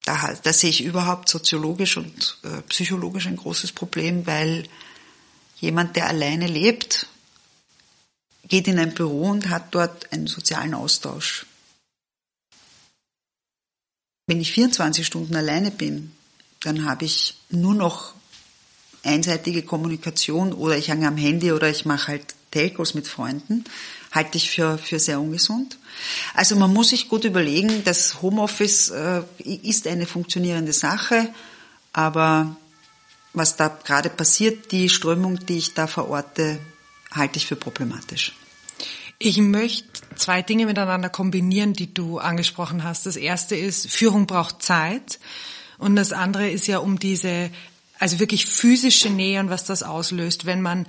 Da, 0.04 0.34
da 0.42 0.52
sehe 0.52 0.70
ich 0.70 0.84
überhaupt 0.84 1.28
soziologisch 1.28 1.96
und 1.96 2.38
äh, 2.44 2.62
psychologisch 2.68 3.26
ein 3.26 3.36
großes 3.36 3.72
Problem, 3.72 4.26
weil 4.26 4.64
jemand, 5.64 5.96
der 5.96 6.08
alleine 6.08 6.46
lebt, 6.46 7.08
geht 8.46 8.68
in 8.68 8.78
ein 8.78 8.94
Büro 8.94 9.30
und 9.30 9.48
hat 9.48 9.74
dort 9.74 10.12
einen 10.12 10.26
sozialen 10.26 10.74
Austausch. 10.74 11.46
Wenn 14.26 14.40
ich 14.40 14.52
24 14.52 15.06
Stunden 15.06 15.36
alleine 15.36 15.70
bin, 15.70 16.12
dann 16.60 16.84
habe 16.84 17.04
ich 17.04 17.36
nur 17.50 17.74
noch 17.74 18.14
einseitige 19.02 19.62
Kommunikation 19.62 20.52
oder 20.52 20.78
ich 20.78 20.88
hänge 20.88 21.08
am 21.08 21.16
Handy 21.16 21.52
oder 21.52 21.68
ich 21.68 21.84
mache 21.84 22.08
halt 22.08 22.34
Telcos 22.50 22.94
mit 22.94 23.06
Freunden, 23.06 23.64
halte 24.12 24.38
ich 24.38 24.50
für, 24.50 24.78
für 24.78 24.98
sehr 24.98 25.20
ungesund. 25.20 25.76
Also 26.34 26.56
man 26.56 26.72
muss 26.72 26.90
sich 26.90 27.08
gut 27.08 27.24
überlegen, 27.24 27.84
das 27.84 28.22
Homeoffice 28.22 28.90
äh, 28.90 29.22
ist 29.38 29.86
eine 29.86 30.06
funktionierende 30.06 30.72
Sache, 30.72 31.28
aber 31.92 32.56
was 33.34 33.56
da 33.56 33.68
gerade 33.68 34.08
passiert, 34.08 34.72
die 34.72 34.88
Strömung, 34.88 35.44
die 35.44 35.58
ich 35.58 35.74
da 35.74 35.86
verorte, 35.86 36.58
halte 37.10 37.36
ich 37.36 37.46
für 37.46 37.56
problematisch. 37.56 38.32
Ich 39.18 39.38
möchte 39.38 39.86
zwei 40.16 40.42
Dinge 40.42 40.66
miteinander 40.66 41.08
kombinieren, 41.08 41.72
die 41.72 41.92
du 41.92 42.18
angesprochen 42.18 42.84
hast. 42.84 43.06
Das 43.06 43.16
erste 43.16 43.56
ist, 43.56 43.90
Führung 43.90 44.26
braucht 44.26 44.62
Zeit. 44.62 45.18
Und 45.78 45.96
das 45.96 46.12
andere 46.12 46.48
ist 46.50 46.66
ja 46.66 46.78
um 46.78 46.98
diese, 46.98 47.50
also 47.98 48.20
wirklich 48.20 48.46
physische 48.46 49.10
Nähe 49.10 49.40
und 49.40 49.50
was 49.50 49.64
das 49.64 49.82
auslöst, 49.82 50.46
wenn 50.46 50.62
man 50.62 50.86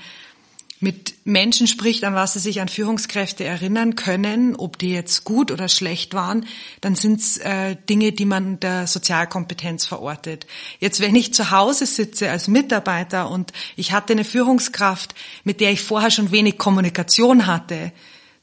mit 0.81 1.15
Menschen 1.25 1.67
spricht, 1.67 2.03
an 2.03 2.15
was 2.15 2.33
sie 2.33 2.39
sich 2.39 2.59
an 2.59 2.67
Führungskräfte 2.67 3.43
erinnern 3.43 3.95
können, 3.95 4.55
ob 4.55 4.77
die 4.77 4.91
jetzt 4.91 5.23
gut 5.23 5.49
oder 5.51 5.69
schlecht 5.69 6.13
waren, 6.13 6.45
dann 6.81 6.95
sind 6.95 7.21
es 7.21 7.37
äh, 7.37 7.77
Dinge, 7.89 8.11
die 8.11 8.25
man 8.25 8.59
der 8.59 8.85
Sozialkompetenz 8.85 9.85
verortet. 9.85 10.45
Jetzt, 10.79 10.99
wenn 10.99 11.15
ich 11.15 11.33
zu 11.33 11.51
Hause 11.51 11.85
sitze 11.85 12.29
als 12.29 12.47
Mitarbeiter 12.47 13.31
und 13.31 13.53
ich 13.77 13.93
hatte 13.93 14.13
eine 14.13 14.25
Führungskraft, 14.25 15.15
mit 15.43 15.61
der 15.61 15.71
ich 15.71 15.81
vorher 15.81 16.11
schon 16.11 16.31
wenig 16.31 16.57
Kommunikation 16.57 17.47
hatte, 17.47 17.93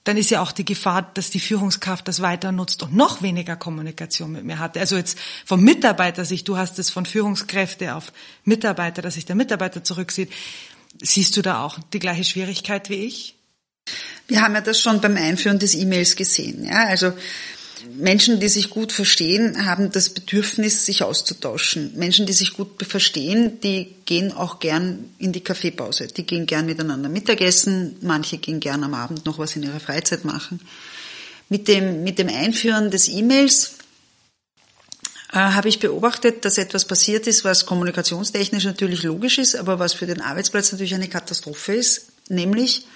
dann 0.04 0.16
ist 0.16 0.30
ja 0.30 0.42
auch 0.42 0.50
die 0.50 0.64
Gefahr, 0.64 1.02
dass 1.14 1.30
die 1.30 1.38
Führungskraft 1.38 2.08
das 2.08 2.20
weiter 2.20 2.50
nutzt 2.50 2.82
und 2.82 2.94
noch 2.94 3.22
weniger 3.22 3.54
Kommunikation 3.54 4.32
mit 4.32 4.44
mir 4.44 4.58
hatte. 4.58 4.80
Also 4.80 4.96
jetzt 4.96 5.16
vom 5.44 5.62
Mitarbeiter 5.62 6.24
sich, 6.24 6.42
du 6.42 6.56
hast 6.56 6.78
es 6.80 6.90
von 6.90 7.06
Führungskräfte 7.06 7.94
auf 7.94 8.12
Mitarbeiter, 8.44 9.00
dass 9.00 9.14
sich 9.14 9.26
der 9.26 9.36
Mitarbeiter 9.36 9.84
zurücksieht. 9.84 10.32
Siehst 11.00 11.36
du 11.36 11.42
da 11.42 11.64
auch 11.64 11.78
die 11.92 11.98
gleiche 11.98 12.24
Schwierigkeit 12.24 12.90
wie 12.90 13.06
ich? 13.06 13.36
Wir 14.28 14.42
haben 14.42 14.54
ja 14.54 14.60
das 14.60 14.80
schon 14.80 15.00
beim 15.00 15.16
Einführen 15.16 15.58
des 15.58 15.74
E-Mails 15.74 16.16
gesehen. 16.16 16.64
Ja, 16.64 16.86
also 16.86 17.12
Menschen, 17.96 18.38
die 18.38 18.48
sich 18.48 18.70
gut 18.70 18.92
verstehen, 18.92 19.66
haben 19.66 19.90
das 19.90 20.10
Bedürfnis, 20.10 20.86
sich 20.86 21.02
auszutauschen. 21.02 21.92
Menschen, 21.96 22.26
die 22.26 22.32
sich 22.32 22.52
gut 22.52 22.86
verstehen, 22.86 23.60
die 23.60 23.94
gehen 24.04 24.32
auch 24.32 24.60
gern 24.60 25.10
in 25.18 25.32
die 25.32 25.40
Kaffeepause. 25.40 26.06
Die 26.06 26.24
gehen 26.24 26.46
gern 26.46 26.66
miteinander 26.66 27.08
Mittagessen. 27.08 27.96
Manche 28.00 28.38
gehen 28.38 28.60
gern 28.60 28.84
am 28.84 28.94
Abend 28.94 29.26
noch 29.26 29.38
was 29.38 29.56
in 29.56 29.64
ihrer 29.64 29.80
Freizeit 29.80 30.24
machen. 30.24 30.60
Mit 31.48 31.66
dem, 31.68 32.04
mit 32.04 32.18
dem 32.18 32.28
Einführen 32.28 32.90
des 32.90 33.08
E-Mails 33.08 33.74
äh, 35.32 35.36
habe 35.36 35.68
ich 35.68 35.78
beobachtet, 35.78 36.44
dass 36.44 36.58
etwas 36.58 36.84
passiert 36.84 37.26
ist, 37.26 37.44
was 37.44 37.66
kommunikationstechnisch 37.66 38.64
natürlich 38.64 39.02
logisch 39.02 39.38
ist, 39.38 39.56
aber 39.56 39.78
was 39.78 39.94
für 39.94 40.06
den 40.06 40.20
Arbeitsplatz 40.20 40.72
natürlich 40.72 40.94
eine 40.94 41.08
Katastrophe 41.08 41.74
ist, 41.74 42.08
nämlich 42.28 42.86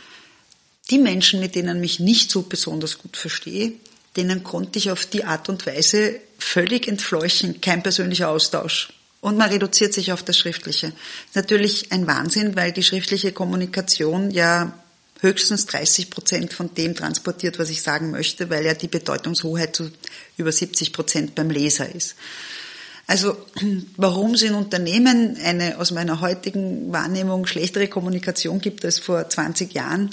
die 0.90 0.98
Menschen, 0.98 1.40
mit 1.40 1.54
denen 1.54 1.76
ich 1.76 1.98
mich 1.98 2.00
nicht 2.00 2.30
so 2.30 2.42
besonders 2.42 2.98
gut 2.98 3.16
verstehe, 3.16 3.72
denen 4.16 4.44
konnte 4.44 4.78
ich 4.78 4.90
auf 4.90 5.06
die 5.06 5.24
Art 5.24 5.48
und 5.48 5.66
Weise 5.66 6.20
völlig 6.38 6.88
entfleuchen, 6.88 7.60
kein 7.60 7.82
persönlicher 7.82 8.28
Austausch. 8.28 8.92
Und 9.20 9.36
man 9.36 9.50
reduziert 9.50 9.92
sich 9.92 10.12
auf 10.12 10.22
das 10.22 10.38
Schriftliche. 10.38 10.92
Natürlich 11.34 11.90
ein 11.90 12.06
Wahnsinn, 12.06 12.54
weil 12.54 12.70
die 12.70 12.82
schriftliche 12.82 13.32
Kommunikation 13.32 14.30
ja 14.30 14.78
höchstens 15.20 15.66
30 15.66 16.10
Prozent 16.10 16.52
von 16.52 16.74
dem 16.74 16.94
transportiert, 16.94 17.58
was 17.58 17.70
ich 17.70 17.82
sagen 17.82 18.10
möchte, 18.10 18.50
weil 18.50 18.64
ja 18.64 18.74
die 18.74 18.88
Bedeutungshoheit 18.88 19.74
zu 19.74 19.90
über 20.36 20.52
70 20.52 20.92
Prozent 20.92 21.34
beim 21.34 21.50
Leser 21.50 21.92
ist. 21.94 22.16
Also 23.06 23.36
warum 23.96 24.34
es 24.34 24.42
in 24.42 24.54
Unternehmen 24.54 25.36
eine 25.42 25.78
aus 25.78 25.92
meiner 25.92 26.20
heutigen 26.20 26.92
Wahrnehmung 26.92 27.46
schlechtere 27.46 27.88
Kommunikation 27.88 28.60
gibt 28.60 28.84
als 28.84 28.98
vor 28.98 29.28
20 29.28 29.72
Jahren, 29.72 30.10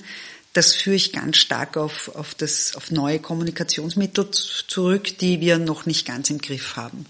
das 0.54 0.74
führe 0.74 0.96
ich 0.96 1.12
ganz 1.12 1.38
stark 1.38 1.78
auf, 1.78 2.16
auf, 2.16 2.36
das, 2.36 2.76
auf 2.76 2.92
neue 2.92 3.20
Kommunikationsmittel 3.20 4.30
zurück, 4.30 5.18
die 5.18 5.42
wir 5.42 5.58
noch 5.58 5.88
nicht 5.88 6.06
ganz 6.06 6.30
im 6.30 6.38
Griff 6.38 6.76
haben. 6.76 7.08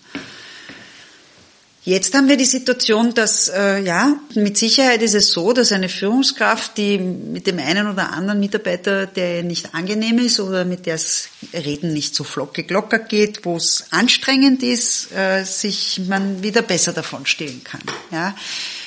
Jetzt 1.85 2.13
haben 2.13 2.29
wir 2.29 2.37
die 2.37 2.45
Situation, 2.45 3.13
dass 3.13 3.49
äh, 3.49 3.83
ja 3.83 4.17
mit 4.35 4.57
Sicherheit 4.57 5.01
ist 5.01 5.15
es 5.15 5.31
so, 5.31 5.51
dass 5.51 5.73
eine 5.73 5.89
Führungskraft, 5.89 6.77
die 6.77 6.97
mit 6.97 7.45
dem 7.45 7.59
einen 7.59 7.87
oder 7.87 8.13
anderen 8.13 8.39
Mitarbeiter, 8.39 9.05
der 9.05 9.43
nicht 9.43 9.75
angenehm 9.75 10.17
ist 10.19 10.39
oder 10.39 10.63
mit 10.63 10.85
der 10.85 10.93
das 10.93 11.27
Reden 11.53 11.91
nicht 11.91 12.15
so 12.15 12.23
flockig 12.23 12.69
locker 12.69 12.99
geht, 12.99 13.43
wo 13.43 13.57
es 13.57 13.87
anstrengend 13.91 14.63
ist, 14.63 15.11
äh, 15.11 15.43
sich 15.43 16.01
man 16.07 16.41
wieder 16.41 16.61
besser 16.61 16.93
davon 16.93 17.25
stehlen 17.25 17.61
kann. 17.65 17.81
Ja. 18.11 18.33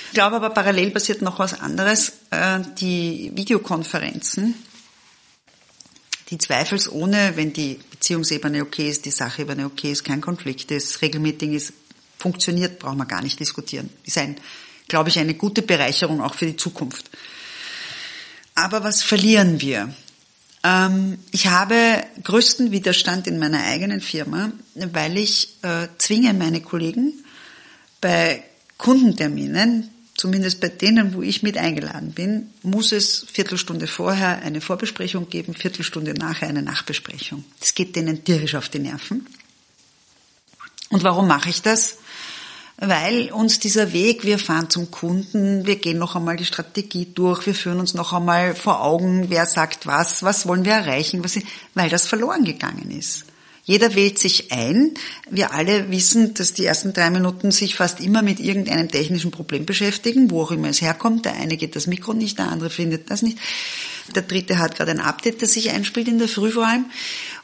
Ich 0.07 0.13
glaube 0.15 0.37
aber 0.37 0.51
parallel 0.51 0.91
passiert 0.93 1.21
noch 1.21 1.39
was 1.39 1.61
anderes. 1.61 2.13
Äh, 2.31 2.61
die 2.81 3.31
Videokonferenzen, 3.35 4.55
die 6.31 6.39
zweifelsohne, 6.39 7.33
wenn 7.35 7.53
die 7.53 7.79
Beziehungsebene 7.91 8.63
okay 8.63 8.89
ist, 8.89 9.05
die 9.05 9.11
Sachebene 9.11 9.67
okay 9.67 9.93
ist, 9.93 10.05
kein 10.05 10.23
Konflikt 10.23 10.71
ist, 10.71 11.03
Regelmeeting 11.03 11.53
ist 11.53 11.75
funktioniert, 12.19 12.79
brauchen 12.79 12.99
wir 12.99 13.07
gar 13.07 13.23
nicht 13.23 13.39
diskutieren. 13.41 13.91
Ist 14.05 14.19
ein, 14.19 14.37
glaube 14.89 15.09
ich, 15.09 15.19
eine 15.19 15.35
gute 15.35 15.63
Bereicherung 15.63 16.21
auch 16.21 16.35
für 16.35 16.47
die 16.47 16.57
Zukunft. 16.57 17.11
Aber 18.55 18.83
was 18.83 19.03
verlieren 19.03 19.61
wir? 19.61 19.95
Ähm, 20.65 21.19
ich 21.31 21.47
habe 21.47 22.03
größten 22.25 22.73
Widerstand 22.73 23.27
in 23.27 23.39
meiner 23.39 23.65
eigenen 23.65 24.01
Firma, 24.01 24.51
weil 24.75 25.17
ich 25.17 25.57
äh, 25.63 25.89
zwinge 25.99 26.35
meine 26.35 26.61
Kollegen 26.61 27.13
bei 28.01 28.43
Kundenterminen, 28.79 29.91
zumindest 30.17 30.61
bei 30.61 30.69
denen, 30.69 31.15
wo 31.15 31.23
ich 31.23 31.43
mit 31.43 31.57
eingeladen 31.59 32.13
bin, 32.13 32.51
muss 32.63 32.93
es 32.93 33.27
Viertelstunde 33.31 33.87
vorher 33.87 34.43
eine 34.43 34.61
Vorbesprechung 34.61 35.29
geben, 35.29 35.55
Viertelstunde 35.55 36.15
nachher 36.15 36.49
eine 36.49 36.63
Nachbesprechung. 36.63 37.45
Das 37.61 37.75
geht 37.75 37.95
denen 37.95 38.25
tierisch 38.25 38.55
auf 38.55 38.69
die 38.69 38.79
Nerven. 38.79 39.27
Und 40.89 41.03
warum 41.03 41.27
mache 41.27 41.51
ich 41.51 41.63
das? 41.63 41.99
Weil 42.79 43.33
uns 43.33 43.59
dieser 43.59 43.93
Weg, 43.93 44.25
wir 44.25 44.39
fahren 44.39 44.69
zum 44.69 44.91
Kunden, 44.91 45.67
wir 45.67 45.77
gehen 45.77 45.99
noch 45.99 46.15
einmal 46.15 46.37
die 46.37 46.45
Strategie 46.45 47.07
durch, 47.15 47.47
wir 47.47 47.55
führen 47.55 47.81
uns 47.81 47.95
noch 47.95 48.13
einmal 48.13 48.55
vor 48.55 48.83
Augen, 48.83 49.31
wer 49.31 49.47
sagt 49.47 49.87
was, 49.87 50.23
was 50.23 50.47
wollen 50.47 50.65
wir 50.65 50.73
erreichen, 50.73 51.25
was, 51.25 51.39
weil 51.75 51.89
das 51.89 52.07
verloren 52.07 52.45
gegangen 52.45 52.91
ist. 52.91 53.25
Jeder 53.67 53.97
wählt 53.97 54.17
sich 54.17 54.53
ein. 54.53 54.95
Wir 55.29 55.53
alle 55.53 55.91
wissen, 55.91 56.35
dass 56.35 56.53
die 56.53 56.65
ersten 56.65 56.93
drei 56.93 57.11
Minuten 57.11 57.51
sich 57.51 57.75
fast 57.75 57.99
immer 57.99 58.23
mit 58.23 58.39
irgendeinem 58.39 58.89
technischen 58.89 59.33
Problem 59.33 59.67
beschäftigen, 59.67 60.31
wo 60.31 60.43
auch 60.43 60.53
immer 60.53 60.69
es 60.69 60.81
herkommt. 60.81 61.25
Der 61.25 61.35
eine 61.35 61.57
geht 61.57 61.75
das 61.75 61.89
Mikro 61.89 62.13
nicht, 62.13 62.39
der 62.39 62.47
andere 62.47 62.71
findet 62.71 63.11
das 63.11 63.23
nicht. 63.23 63.39
Der 64.15 64.23
dritte 64.23 64.59
hat 64.59 64.77
gerade 64.77 64.93
ein 64.93 65.01
Update, 65.01 65.43
das 65.43 65.55
sich 65.55 65.73
einspielt 65.73 66.07
in 66.07 66.19
der 66.19 66.29
Früh 66.29 66.53
vor 66.53 66.65
allem. 66.65 66.85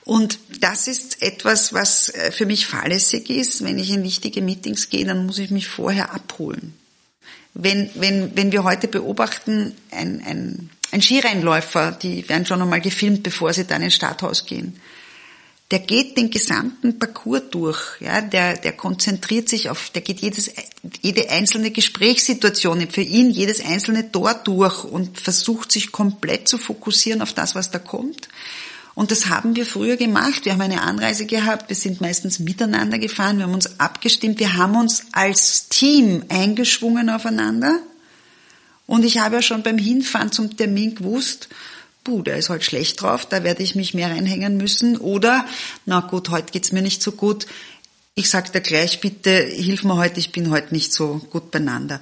Und 0.04 0.38
das 0.60 0.88
ist 0.88 1.22
etwas, 1.22 1.72
was 1.72 2.08
äh, 2.08 2.32
für 2.32 2.46
mich 2.46 2.66
fahrlässig 2.66 3.30
ist. 3.30 3.62
Wenn 3.64 3.78
ich 3.78 3.90
in 3.90 4.02
wichtige 4.02 4.42
Meetings 4.42 4.90
gehe, 4.90 5.04
dann 5.04 5.26
muss 5.26 5.38
ich 5.38 5.50
mich 5.50 5.68
vorher 5.68 6.12
abholen. 6.12 6.74
Wenn, 7.54 7.90
wenn, 7.94 8.34
wenn 8.34 8.50
wir 8.50 8.64
heute 8.64 8.88
beobachten, 8.88 9.76
ein, 9.90 10.22
ein, 10.24 10.70
ein 10.90 11.02
Skirennläufer, 11.02 11.92
die 11.92 12.28
werden 12.28 12.46
schon 12.46 12.62
einmal 12.62 12.80
gefilmt, 12.80 13.22
bevor 13.22 13.52
sie 13.52 13.66
dann 13.66 13.82
ins 13.82 13.94
Starthaus 13.94 14.46
gehen. 14.46 14.80
Der 15.70 15.78
geht 15.78 16.18
den 16.18 16.30
gesamten 16.30 16.98
Parcours 16.98 17.44
durch, 17.50 17.98
ja, 18.00 18.20
der, 18.20 18.58
der 18.58 18.72
konzentriert 18.72 19.48
sich 19.48 19.70
auf, 19.70 19.88
der 19.88 20.02
geht 20.02 20.20
jedes, 20.20 20.50
jede 21.00 21.30
einzelne 21.30 21.70
Gesprächssituation, 21.70 22.90
für 22.90 23.00
ihn 23.00 23.30
jedes 23.30 23.64
einzelne 23.64 24.12
Tor 24.12 24.34
durch 24.34 24.84
und 24.84 25.18
versucht 25.18 25.72
sich 25.72 25.90
komplett 25.90 26.46
zu 26.46 26.58
fokussieren 26.58 27.22
auf 27.22 27.32
das, 27.32 27.54
was 27.54 27.70
da 27.70 27.78
kommt. 27.78 28.28
Und 28.94 29.10
das 29.10 29.28
haben 29.28 29.56
wir 29.56 29.64
früher 29.64 29.96
gemacht. 29.96 30.44
Wir 30.44 30.52
haben 30.52 30.60
eine 30.60 30.82
Anreise 30.82 31.24
gehabt, 31.26 31.68
wir 31.68 31.76
sind 31.76 32.00
meistens 32.00 32.38
miteinander 32.38 32.98
gefahren, 32.98 33.38
wir 33.38 33.44
haben 33.44 33.54
uns 33.54 33.80
abgestimmt, 33.80 34.38
wir 34.38 34.54
haben 34.54 34.76
uns 34.76 35.06
als 35.12 35.68
Team 35.68 36.24
eingeschwungen 36.28 37.08
aufeinander. 37.08 37.78
Und 38.86 39.04
ich 39.04 39.18
habe 39.18 39.36
ja 39.36 39.42
schon 39.42 39.62
beim 39.62 39.78
Hinfahren 39.78 40.32
zum 40.32 40.56
Termin 40.56 40.94
gewusst, 40.94 41.48
puh, 42.04 42.22
der 42.22 42.36
ist 42.36 42.50
halt 42.50 42.64
schlecht 42.64 43.00
drauf, 43.00 43.26
da 43.26 43.44
werde 43.44 43.62
ich 43.62 43.74
mich 43.74 43.94
mehr 43.94 44.10
reinhängen 44.10 44.56
müssen. 44.56 44.98
Oder, 44.98 45.46
na 45.86 46.00
gut, 46.00 46.28
heute 46.28 46.52
geht's 46.52 46.72
mir 46.72 46.82
nicht 46.82 47.02
so 47.02 47.12
gut. 47.12 47.46
Ich 48.14 48.28
sag 48.28 48.52
dir 48.52 48.60
gleich, 48.60 49.00
bitte, 49.00 49.30
hilf 49.30 49.84
mir 49.84 49.96
heute, 49.96 50.20
ich 50.20 50.32
bin 50.32 50.50
heute 50.50 50.74
nicht 50.74 50.92
so 50.92 51.20
gut 51.30 51.50
beieinander. 51.50 52.00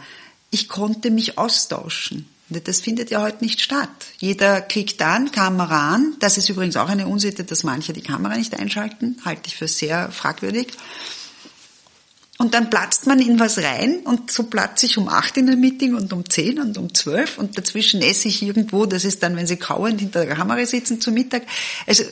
Ich 0.50 0.68
konnte 0.68 1.12
mich 1.12 1.38
austauschen. 1.38 2.28
Das 2.50 2.80
findet 2.80 3.10
ja 3.10 3.22
heute 3.22 3.44
nicht 3.44 3.60
statt. 3.60 3.88
Jeder 4.18 4.60
klickt 4.60 5.00
an, 5.02 5.30
Kamera 5.30 5.94
an. 5.94 6.16
Das 6.18 6.36
ist 6.36 6.48
übrigens 6.48 6.76
auch 6.76 6.88
eine 6.88 7.06
Unsitte, 7.06 7.44
dass 7.44 7.62
manche 7.62 7.92
die 7.92 8.02
Kamera 8.02 8.36
nicht 8.36 8.58
einschalten. 8.58 9.18
Halte 9.24 9.42
ich 9.46 9.56
für 9.56 9.68
sehr 9.68 10.10
fragwürdig. 10.10 10.68
Und 12.38 12.54
dann 12.54 12.70
platzt 12.70 13.06
man 13.06 13.20
in 13.20 13.38
was 13.38 13.58
rein 13.58 13.98
und 13.98 14.30
so 14.30 14.44
platze 14.44 14.86
ich 14.86 14.96
um 14.96 15.08
acht 15.08 15.36
in 15.36 15.46
der 15.46 15.56
Meeting 15.56 15.94
und 15.94 16.10
um 16.12 16.28
zehn 16.28 16.58
und 16.58 16.78
um 16.78 16.94
zwölf 16.94 17.36
und 17.36 17.58
dazwischen 17.58 18.00
esse 18.00 18.28
ich 18.28 18.42
irgendwo, 18.42 18.86
das 18.86 19.04
ist 19.04 19.22
dann, 19.22 19.36
wenn 19.36 19.46
sie 19.46 19.58
kauend 19.58 20.00
hinter 20.00 20.24
der 20.24 20.36
Kamera 20.36 20.64
sitzen 20.64 21.02
zum 21.02 21.12
Mittag. 21.12 21.42
Also, 21.86 22.02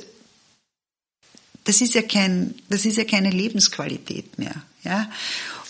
das 1.64 1.80
ist 1.80 1.94
ja 1.94 2.02
kein, 2.02 2.54
das 2.68 2.84
ist 2.84 2.98
ja 2.98 3.04
keine 3.04 3.30
Lebensqualität 3.30 4.38
mehr, 4.38 4.54
ja. 4.84 5.10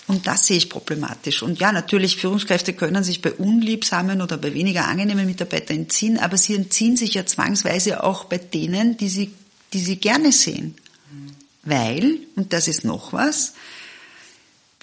Und 0.09 0.27
das 0.27 0.47
sehe 0.47 0.57
ich 0.57 0.71
problematisch. 0.71 1.43
Und 1.43 1.61
ja, 1.61 1.71
natürlich, 1.71 2.17
Führungskräfte 2.17 2.73
können 2.73 3.05
sich 3.05 3.21
bei 3.21 3.31
unliebsamen 3.31 4.23
oder 4.23 4.39
bei 4.39 4.55
weniger 4.55 4.89
angenehmen 4.89 5.27
Mitarbeitern 5.27 5.77
entziehen, 5.77 6.19
aber 6.19 6.39
sie 6.39 6.55
entziehen 6.55 6.97
sich 6.97 7.15
ja 7.15 7.27
zwangsweise 7.27 8.03
auch 8.03 8.25
bei 8.25 8.39
denen, 8.39 8.97
die 8.97 9.11
sie, 9.11 9.31
die 9.75 9.81
sie 9.81 9.97
gerne 9.97 10.33
sehen. 10.33 10.75
Weil, 11.63 12.21
und 12.37 12.55
das 12.55 12.69
ist 12.69 12.85
noch 12.85 13.13
was, 13.13 13.53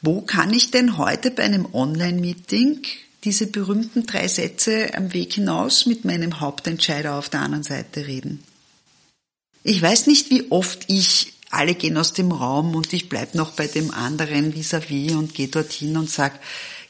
wo 0.03 0.21
kann 0.21 0.53
ich 0.53 0.69
denn 0.69 0.97
heute 0.97 1.31
bei 1.31 1.43
einem 1.43 1.67
Online-Meeting 1.73 2.83
diese 3.23 3.47
berühmten 3.47 4.05
drei 4.05 4.27
Sätze 4.27 4.93
am 4.93 5.11
Weg 5.13 5.33
hinaus 5.33 5.87
mit 5.87 6.05
meinem 6.05 6.39
Hauptentscheider 6.39 7.15
auf 7.15 7.29
der 7.29 7.41
anderen 7.41 7.63
Seite 7.63 8.05
reden? 8.05 8.43
Ich 9.63 9.81
weiß 9.81 10.05
nicht, 10.05 10.29
wie 10.29 10.51
oft 10.51 10.83
ich 10.87 11.33
alle 11.51 11.75
gehen 11.75 11.97
aus 11.97 12.13
dem 12.13 12.31
Raum 12.31 12.75
und 12.75 12.91
ich 12.93 13.09
bleib 13.09 13.35
noch 13.35 13.51
bei 13.51 13.67
dem 13.67 13.91
anderen 13.91 14.53
vis-à-vis 14.53 15.11
-vis 15.11 15.15
und 15.15 15.33
gehe 15.33 15.47
dorthin 15.47 15.97
und 15.97 16.09
sag, 16.09 16.39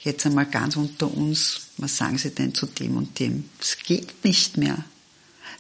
jetzt 0.01 0.25
einmal 0.25 0.45
ganz 0.45 0.75
unter 0.75 1.11
uns, 1.11 1.61
was 1.77 1.97
sagen 1.97 2.17
Sie 2.17 2.29
denn 2.29 2.53
zu 2.53 2.67
dem 2.67 2.95
und 2.95 3.19
dem? 3.19 3.49
Es 3.59 3.77
geht 3.77 4.23
nicht 4.23 4.57
mehr. 4.57 4.77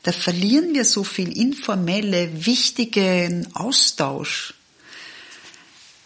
Da 0.03 0.11
verlieren 0.11 0.73
wir 0.75 0.85
so 0.85 1.03
viel 1.03 1.35
informelle, 1.35 2.45
wichtigen 2.45 3.47
Austausch. 3.55 4.53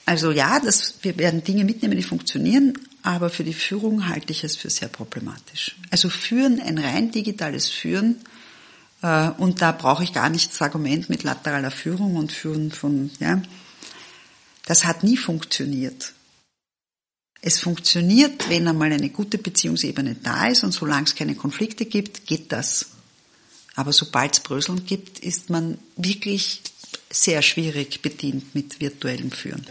Also 0.05 0.31
ja, 0.31 0.59
das, 0.59 0.95
wir 1.01 1.17
werden 1.17 1.43
Dinge 1.43 1.65
mitnehmen, 1.65 1.97
die 1.97 2.03
funktionieren, 2.03 2.73
aber 3.03 3.29
für 3.29 3.43
die 3.43 3.53
Führung 3.53 4.07
halte 4.07 4.31
ich 4.31 4.43
es 4.43 4.55
für 4.55 4.69
sehr 4.69 4.87
problematisch. 4.87 5.75
Also 5.91 6.09
Führen, 6.09 6.61
ein 6.61 6.77
rein 6.77 7.11
digitales 7.11 7.67
Führen, 7.67 8.15
und 9.01 9.61
da 9.61 9.71
brauche 9.71 10.03
ich 10.03 10.13
gar 10.13 10.29
nicht 10.29 10.51
das 10.51 10.61
Argument 10.61 11.09
mit 11.09 11.23
lateraler 11.23 11.71
Führung 11.71 12.15
und 12.17 12.31
Führen 12.31 12.71
von, 12.71 13.11
ja, 13.19 13.41
das 14.65 14.83
hat 14.85 15.03
nie 15.03 15.17
funktioniert. 15.17 16.13
Es 17.41 17.59
funktioniert, 17.59 18.49
wenn 18.49 18.67
einmal 18.67 18.91
eine 18.91 19.09
gute 19.09 19.37
Beziehungsebene 19.37 20.15
da 20.15 20.47
ist 20.47 20.63
und 20.65 20.73
solange 20.73 21.05
es 21.05 21.15
keine 21.15 21.35
Konflikte 21.35 21.85
gibt, 21.85 22.27
geht 22.27 22.51
das. 22.51 22.87
Aber 23.75 23.93
sobald 23.93 24.33
es 24.33 24.39
Bröseln 24.41 24.85
gibt, 24.85 25.19
ist 25.19 25.49
man 25.49 25.77
wirklich 25.95 26.61
sehr 27.09 27.41
schwierig 27.41 28.01
bedient 28.01 28.53
mit 28.53 28.81
virtuellem 28.81 29.31
Führen. 29.31 29.65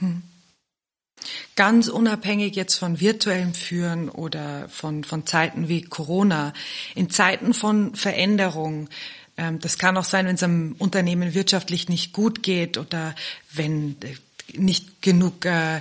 Hm. 0.00 0.22
Ganz 1.56 1.88
unabhängig 1.88 2.54
jetzt 2.56 2.76
von 2.76 3.00
virtuellem 3.00 3.54
Führen 3.54 4.08
oder 4.08 4.68
von, 4.68 5.04
von 5.04 5.26
Zeiten 5.26 5.68
wie 5.68 5.82
Corona, 5.82 6.52
in 6.94 7.10
Zeiten 7.10 7.54
von 7.54 7.94
Veränderung, 7.94 8.88
ähm, 9.36 9.58
das 9.60 9.78
kann 9.78 9.96
auch 9.96 10.04
sein, 10.04 10.26
wenn 10.26 10.36
es 10.36 10.42
einem 10.42 10.76
Unternehmen 10.78 11.34
wirtschaftlich 11.34 11.88
nicht 11.88 12.12
gut 12.12 12.42
geht 12.42 12.78
oder 12.78 13.14
wenn 13.52 13.96
äh, 14.02 14.14
nicht 14.58 15.02
genug 15.02 15.44
äh, 15.44 15.78
äh, 15.78 15.80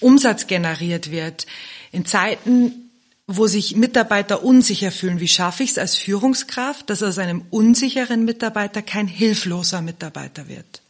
Umsatz 0.00 0.46
generiert 0.46 1.10
wird. 1.10 1.46
In 1.90 2.06
Zeiten, 2.06 2.90
wo 3.26 3.46
sich 3.46 3.76
Mitarbeiter 3.76 4.42
unsicher 4.42 4.90
fühlen, 4.90 5.20
wie 5.20 5.28
schaffe 5.28 5.62
ich 5.62 5.70
es 5.70 5.78
als 5.78 5.96
Führungskraft, 5.96 6.90
dass 6.90 7.02
aus 7.02 7.18
einem 7.18 7.44
unsicheren 7.50 8.24
Mitarbeiter 8.24 8.82
kein 8.82 9.06
hilfloser 9.06 9.82
Mitarbeiter 9.82 10.48
wird? 10.48 10.81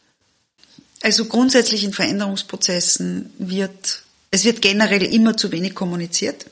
Also 1.03 1.25
grundsätzlich 1.25 1.83
in 1.83 1.91
Veränderungsprozessen 1.91 3.33
wird, 3.37 4.03
es 4.31 4.45
wird 4.45 4.61
generell 4.61 5.03
immer 5.03 5.35
zu 5.35 5.51
wenig 5.51 5.75
kommuniziert. 5.75 6.45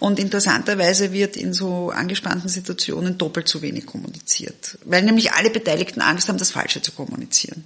Und 0.00 0.18
interessanterweise 0.18 1.12
wird 1.12 1.36
in 1.36 1.52
so 1.52 1.90
angespannten 1.90 2.48
Situationen 2.48 3.18
doppelt 3.18 3.46
so 3.48 3.62
wenig 3.62 3.86
kommuniziert, 3.86 4.78
weil 4.84 5.02
nämlich 5.02 5.32
alle 5.32 5.48
Beteiligten 5.48 6.00
Angst 6.00 6.28
haben, 6.28 6.38
das 6.38 6.50
Falsche 6.50 6.82
zu 6.82 6.90
kommunizieren. 6.90 7.64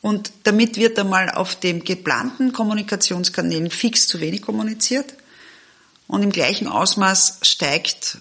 Und 0.00 0.32
damit 0.44 0.78
wird 0.78 0.98
einmal 0.98 1.30
auf 1.30 1.54
dem 1.54 1.84
geplanten 1.84 2.54
Kommunikationskanälen 2.54 3.70
fix 3.70 4.06
zu 4.08 4.20
wenig 4.20 4.40
kommuniziert 4.40 5.14
und 6.06 6.22
im 6.22 6.32
gleichen 6.32 6.66
Ausmaß 6.66 7.40
steigt 7.42 8.18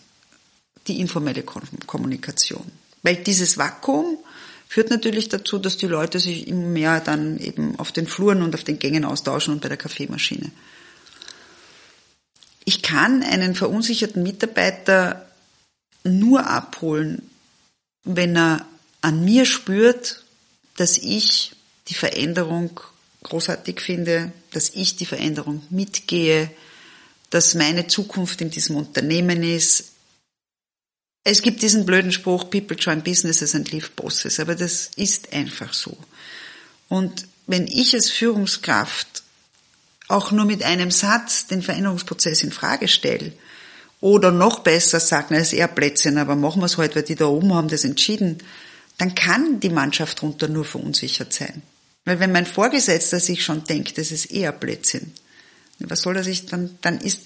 die 0.87 0.99
informelle 0.99 1.43
Kommunikation. 1.43 2.69
Weil 3.03 3.15
dieses 3.15 3.57
Vakuum 3.57 4.17
führt 4.75 4.89
natürlich 4.89 5.29
dazu, 5.29 5.57
dass 5.57 5.77
die 5.77 5.87
Leute 5.87 6.19
sich 6.19 6.49
immer 6.49 6.67
mehr 6.67 6.99
dann 6.99 7.39
eben 7.39 7.79
auf 7.79 7.93
den 7.93 8.07
Fluren 8.07 8.41
und 8.41 8.53
auf 8.53 8.65
den 8.65 8.77
Gängen 8.77 9.05
austauschen 9.05 9.53
und 9.53 9.61
bei 9.61 9.69
der 9.69 9.77
Kaffeemaschine. 9.77 10.51
Ich 12.65 12.81
kann 12.81 13.23
einen 13.23 13.55
verunsicherten 13.55 14.21
Mitarbeiter 14.21 15.29
nur 16.03 16.47
abholen, 16.47 17.21
wenn 18.03 18.35
er 18.35 18.65
an 18.99 19.23
mir 19.23 19.45
spürt, 19.45 20.25
dass 20.75 20.97
ich 20.97 21.53
die 21.87 21.93
Veränderung 21.93 22.77
großartig 23.23 23.79
finde, 23.79 24.33
dass 24.51 24.71
ich 24.71 24.97
die 24.97 25.05
Veränderung 25.05 25.63
mitgehe, 25.69 26.51
dass 27.29 27.55
meine 27.55 27.87
Zukunft 27.87 28.41
in 28.41 28.49
diesem 28.49 28.75
Unternehmen 28.75 29.41
ist, 29.41 29.94
es 31.25 31.41
gibt 31.41 31.63
diesen 31.63 31.85
blöden 31.85 32.11
Spruch, 32.11 32.49
people 32.51 32.77
join 32.77 33.01
businesses 33.01 33.55
and 33.55 33.71
leave 33.71 33.89
bosses, 33.95 34.39
aber 34.39 34.53
das 34.53 34.91
ist 34.95 35.33
einfach 35.33 35.73
so. 35.73 35.97
Und 36.87 37.25
wenn 37.47 37.67
ich 37.67 37.95
als 37.95 38.11
Führungskraft 38.11 39.23
auch 40.07 40.31
nur 40.31 40.45
mit 40.45 40.63
einem 40.63 40.91
Satz 40.91 41.47
den 41.47 41.63
Veränderungsprozess 41.63 42.43
in 42.43 42.51
Frage 42.51 42.87
stelle, 42.87 43.33
oder 44.01 44.31
noch 44.31 44.59
besser 44.59 44.99
sagen, 44.99 45.33
es 45.33 45.47
ist 45.47 45.53
eher 45.53 45.67
Plätzchen, 45.67 46.19
aber 46.19 46.35
machen 46.35 46.61
wir 46.61 46.67
es 46.67 46.77
halt, 46.77 46.95
weil 46.95 47.01
die 47.01 47.15
da 47.15 47.25
oben 47.25 47.55
haben 47.55 47.69
das 47.69 47.85
entschieden, 47.85 48.37
dann 48.99 49.15
kann 49.15 49.59
die 49.59 49.69
Mannschaft 49.69 50.21
runter 50.21 50.47
nur 50.47 50.63
verunsichert 50.63 51.33
sein. 51.33 51.63
Weil 52.03 52.19
wenn 52.19 52.31
mein 52.31 52.45
Vorgesetzter 52.45 53.19
sich 53.19 53.43
schon 53.43 53.63
denkt, 53.63 53.97
das 53.97 54.11
ist 54.11 54.25
eher 54.25 54.51
Plätzchen, 54.51 55.11
was 55.79 56.03
soll 56.03 56.17
er 56.17 56.23
sich 56.23 56.45
dann, 56.45 56.77
dann 56.81 56.99
ist, 56.99 57.21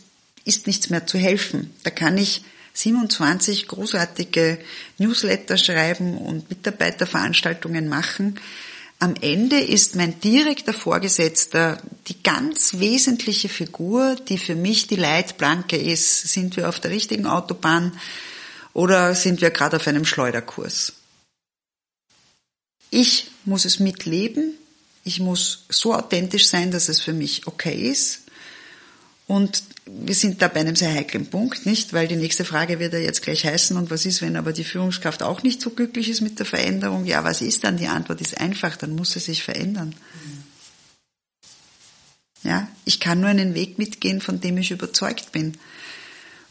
ist 0.45 0.67
nichts 0.67 0.89
mehr 0.89 1.05
zu 1.05 1.17
helfen. 1.17 1.73
Da 1.83 1.89
kann 1.89 2.17
ich 2.17 2.43
27 2.79 3.67
großartige 3.67 4.57
Newsletter 4.97 5.57
schreiben 5.57 6.17
und 6.17 6.49
Mitarbeiterveranstaltungen 6.49 7.89
machen. 7.89 8.39
Am 8.99 9.15
Ende 9.19 9.59
ist 9.59 9.95
mein 9.95 10.19
direkter 10.21 10.73
Vorgesetzter 10.73 11.81
die 12.07 12.21
ganz 12.23 12.79
wesentliche 12.79 13.49
Figur, 13.49 14.15
die 14.15 14.37
für 14.37 14.55
mich 14.55 14.87
die 14.87 14.95
Leitplanke 14.95 15.77
ist. 15.77 16.29
Sind 16.29 16.55
wir 16.55 16.69
auf 16.69 16.79
der 16.79 16.91
richtigen 16.91 17.25
Autobahn 17.25 17.97
oder 18.73 19.13
sind 19.13 19.41
wir 19.41 19.51
gerade 19.51 19.77
auf 19.77 19.87
einem 19.87 20.05
Schleuderkurs? 20.05 20.93
Ich 22.91 23.31
muss 23.45 23.65
es 23.65 23.79
mitleben. 23.79 24.53
Ich 25.03 25.19
muss 25.19 25.65
so 25.69 25.93
authentisch 25.93 26.47
sein, 26.47 26.71
dass 26.71 26.87
es 26.87 27.01
für 27.01 27.13
mich 27.13 27.47
okay 27.47 27.89
ist. 27.89 28.21
Und 29.29 29.61
wir 29.85 30.15
sind 30.15 30.41
da 30.41 30.47
bei 30.47 30.61
einem 30.61 30.75
sehr 30.75 30.91
heiklen 30.91 31.27
Punkt, 31.27 31.67
nicht? 31.67 31.93
Weil 31.93 32.07
die 32.07 32.15
nächste 32.15 32.45
Frage 32.45 32.79
wird 32.79 32.93
ja 32.93 32.99
jetzt 32.99 33.21
gleich 33.21 33.45
heißen, 33.45 33.77
und 33.77 33.91
was 33.91 34.07
ist, 34.07 34.23
wenn 34.23 34.35
aber 34.35 34.53
die 34.53 34.63
Führungskraft 34.63 35.21
auch 35.21 35.43
nicht 35.43 35.61
so 35.61 35.69
glücklich 35.69 36.09
ist 36.09 36.21
mit 36.21 36.39
der 36.39 36.47
Veränderung? 36.47 37.05
Ja, 37.05 37.23
was 37.23 37.43
ist 37.43 37.63
dann? 37.63 37.77
Die 37.77 37.85
Antwort 37.85 38.21
ist 38.21 38.41
einfach, 38.41 38.75
dann 38.75 38.95
muss 38.95 39.11
sie 39.11 39.19
sich 39.19 39.43
verändern. 39.43 39.93
Ja, 42.41 42.67
ich 42.85 42.99
kann 42.99 43.21
nur 43.21 43.29
einen 43.29 43.53
Weg 43.53 43.77
mitgehen, 43.77 44.19
von 44.19 44.41
dem 44.41 44.57
ich 44.57 44.71
überzeugt 44.71 45.31
bin. 45.31 45.59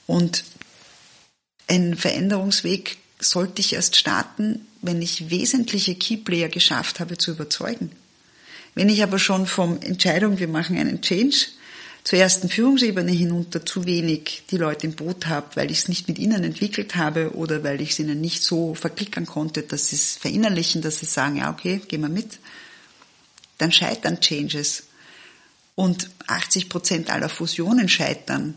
Und 0.07 0.45
ein 1.67 1.97
Veränderungsweg 1.97 2.99
sollte 3.19 3.61
ich 3.61 3.73
erst 3.73 3.97
starten, 3.97 4.69
wenn 4.83 5.03
ich 5.03 5.31
wesentliche 5.31 5.97
Keyplayer 5.97 6.49
geschafft 6.49 7.01
habe 7.01 7.19
zu 7.19 7.33
überzeugen. 7.33 7.91
Wenn 8.77 8.89
ich 8.89 9.03
aber 9.03 9.19
schon 9.19 9.49
vom 9.49 9.83
Entscheidung, 9.83 10.39
wir 10.39 10.47
machen 10.47 10.79
einen 10.79 11.03
Change, 11.03 11.49
zur 12.09 12.19
ersten 12.19 12.49
Führungsebene 12.49 13.13
hinunter 13.13 13.67
zu 13.67 13.85
wenig 13.85 14.45
die 14.51 14.57
Leute 14.57 14.87
im 14.87 14.95
Boot 14.95 15.27
habe, 15.27 15.57
weil 15.57 15.71
ich 15.71 15.81
es 15.81 15.89
nicht 15.89 16.09
mit 16.09 16.19
ihnen 16.19 16.43
entwickelt 16.43 16.97
habe 16.97 17.35
oder 17.35 17.63
weil 17.65 17.83
ich 17.83 17.91
es 17.91 17.99
ihnen 17.99 18.23
nicht 18.23 18.43
so 18.43 18.75
verklickern 18.75 19.27
konnte, 19.27 19.63
dass 19.63 19.89
sie 19.89 19.97
es 19.97 20.17
verinnerlichen, 20.17 20.81
dass 20.81 21.01
sie 21.01 21.05
sagen, 21.05 21.37
ja 21.37 21.51
okay, 21.51 21.83
gehen 21.87 22.01
wir 22.01 22.09
mit, 22.09 22.39
dann 23.59 23.73
scheitern 23.73 24.23
Changes. 24.23 24.85
Und 25.75 26.09
80 26.29 26.71
Prozent 26.71 27.11
aller 27.11 27.29
Fusionen 27.29 27.91
scheitern 27.91 28.55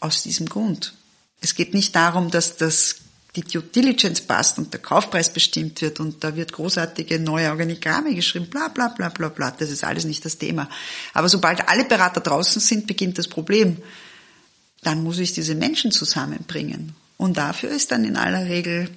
aus 0.00 0.22
diesem 0.22 0.46
Grund. 0.46 0.92
Es 1.40 1.54
geht 1.54 1.72
nicht 1.72 1.96
darum, 1.96 2.30
dass 2.30 2.58
das 2.58 2.96
die 3.34 3.42
Due 3.42 3.62
Diligence 3.62 4.20
passt 4.20 4.58
und 4.58 4.72
der 4.72 4.80
Kaufpreis 4.80 5.32
bestimmt 5.32 5.80
wird 5.80 6.00
und 6.00 6.22
da 6.22 6.36
wird 6.36 6.52
großartige 6.52 7.18
neue 7.18 7.50
Organigramme 7.50 8.14
geschrieben, 8.14 8.46
bla 8.48 8.68
bla 8.68 8.88
bla 8.88 9.08
bla 9.08 9.28
bla. 9.30 9.50
Das 9.52 9.70
ist 9.70 9.84
alles 9.84 10.04
nicht 10.04 10.24
das 10.24 10.36
Thema. 10.36 10.68
Aber 11.14 11.28
sobald 11.28 11.66
alle 11.68 11.84
Berater 11.84 12.20
draußen 12.20 12.60
sind, 12.60 12.86
beginnt 12.86 13.16
das 13.16 13.28
Problem. 13.28 13.78
Dann 14.82 15.02
muss 15.02 15.18
ich 15.18 15.32
diese 15.32 15.54
Menschen 15.54 15.92
zusammenbringen. 15.92 16.94
Und 17.16 17.38
dafür 17.38 17.70
ist 17.70 17.92
dann 17.92 18.04
in 18.04 18.16
aller 18.16 18.46
Regel, 18.46 18.90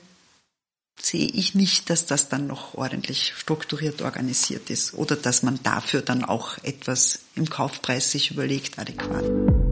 sehe 1.00 1.28
ich 1.28 1.56
nicht, 1.56 1.90
dass 1.90 2.06
das 2.06 2.30
dann 2.30 2.48
noch 2.48 2.74
ordentlich 2.74 3.34
strukturiert 3.38 4.02
organisiert 4.02 4.70
ist 4.70 4.94
oder 4.94 5.16
dass 5.16 5.44
man 5.44 5.60
dafür 5.64 6.02
dann 6.02 6.24
auch 6.24 6.58
etwas 6.64 7.20
im 7.36 7.50
Kaufpreis 7.50 8.12
sich 8.12 8.32
überlegt 8.32 8.80
adäquat. 8.80 9.65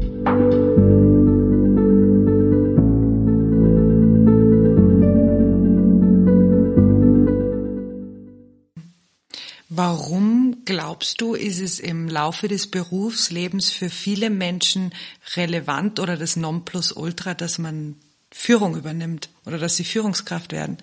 Warum 9.76 10.66
glaubst 10.66 11.20
du, 11.20 11.34
ist 11.34 11.60
es 11.60 11.80
im 11.80 12.08
Laufe 12.08 12.48
des 12.48 12.68
Berufslebens 12.68 13.72
für 13.72 13.90
viele 13.90 14.30
Menschen 14.30 14.94
relevant 15.36 16.00
oder 16.00 16.16
das 16.16 16.36
Nonplusultra, 16.36 17.34
dass 17.34 17.58
man 17.58 17.96
Führung 18.32 18.78
übernimmt 18.78 19.30
oder 19.46 19.58
dass 19.58 19.76
sie 19.76 19.84
Führungskraft 19.84 20.52
werden? 20.52 20.78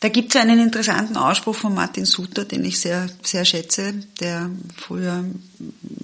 Da 0.00 0.08
gibt 0.08 0.34
es 0.34 0.40
einen 0.40 0.58
interessanten 0.58 1.16
Ausspruch 1.16 1.54
von 1.54 1.72
Martin 1.72 2.04
Suter, 2.04 2.44
den 2.44 2.64
ich 2.64 2.80
sehr, 2.80 3.08
sehr 3.22 3.44
schätze, 3.44 3.94
der 4.18 4.50
früher, 4.76 5.24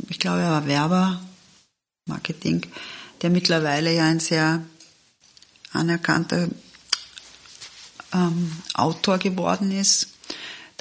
ich 0.08 0.20
glaube, 0.20 0.42
er 0.42 0.50
war 0.50 0.66
Werber, 0.68 1.20
Marketing, 2.06 2.64
der 3.22 3.30
mittlerweile 3.30 3.92
ja 3.92 4.04
ein 4.04 4.20
sehr 4.20 4.64
anerkannter 5.72 6.48
ähm, 8.14 8.52
Autor 8.74 9.18
geworden 9.18 9.72
ist 9.72 10.19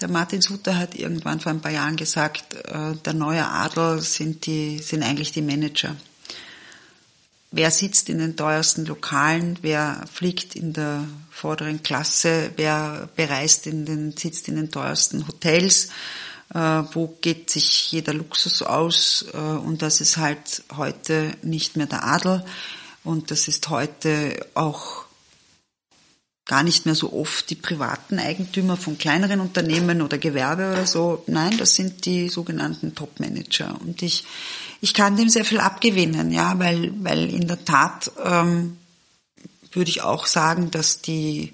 Der 0.01 0.07
Martin 0.07 0.41
Suter 0.41 0.77
hat 0.77 0.95
irgendwann 0.95 1.41
vor 1.41 1.51
ein 1.51 1.61
paar 1.61 1.71
Jahren 1.71 1.97
gesagt, 1.97 2.53
äh, 2.53 2.95
der 3.03 3.13
neue 3.13 3.45
Adel 3.45 4.01
sind 4.01 4.45
die, 4.45 4.79
sind 4.79 5.03
eigentlich 5.03 5.33
die 5.33 5.41
Manager. 5.41 5.95
Wer 7.51 7.71
sitzt 7.71 8.09
in 8.09 8.19
den 8.19 8.37
teuersten 8.37 8.85
Lokalen, 8.85 9.57
wer 9.61 10.05
fliegt 10.11 10.55
in 10.55 10.71
der 10.71 11.05
vorderen 11.31 11.83
Klasse, 11.83 12.51
wer 12.55 13.09
bereist 13.15 13.67
in 13.67 13.85
den, 13.85 14.15
sitzt 14.15 14.47
in 14.47 14.55
den 14.55 14.71
teuersten 14.71 15.27
Hotels, 15.27 15.89
äh, 16.53 16.59
wo 16.93 17.17
geht 17.19 17.49
sich 17.49 17.91
jeder 17.91 18.13
Luxus 18.13 18.61
aus? 18.61 19.25
Äh, 19.33 19.37
und 19.37 19.81
das 19.81 19.99
ist 19.99 20.17
halt 20.17 20.63
heute 20.77 21.33
nicht 21.41 21.75
mehr 21.75 21.87
der 21.87 22.05
Adel 22.05 22.45
und 23.03 23.31
das 23.31 23.49
ist 23.49 23.67
heute 23.69 24.45
auch 24.53 25.08
gar 26.49 26.63
nicht 26.63 26.87
mehr 26.87 26.95
so 26.95 27.13
oft 27.13 27.47
die 27.51 27.55
privaten 27.55 28.17
Eigentümer 28.17 28.75
von 28.75 28.97
kleineren 28.97 29.39
Unternehmen 29.39 30.01
oder 30.01 30.17
Gewerbe 30.17 30.71
oder 30.71 30.87
so. 30.87 31.23
Nein, 31.27 31.55
das 31.59 31.75
sind 31.75 32.07
die 32.07 32.27
sogenannten 32.27 32.95
Top-Manager. 32.95 33.79
Und 33.81 34.01
ich, 34.01 34.23
ich 34.81 34.95
kann 34.95 35.15
dem 35.15 35.29
sehr 35.29 35.45
viel 35.45 35.59
abgewinnen, 35.59 36.31
ja, 36.31 36.57
weil, 36.57 36.91
weil 37.03 37.31
in 37.31 37.47
der 37.47 37.63
Tat 37.65 38.11
ähm, 38.25 38.77
würde 39.73 39.91
ich 39.91 40.01
auch 40.01 40.25
sagen, 40.25 40.71
dass 40.71 41.01
die, 41.01 41.53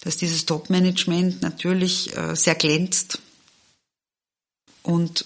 dass 0.00 0.18
dieses 0.18 0.44
Top-Management 0.44 1.40
natürlich 1.40 2.14
äh, 2.14 2.36
sehr 2.36 2.54
glänzt. 2.54 3.20
Und 4.82 5.24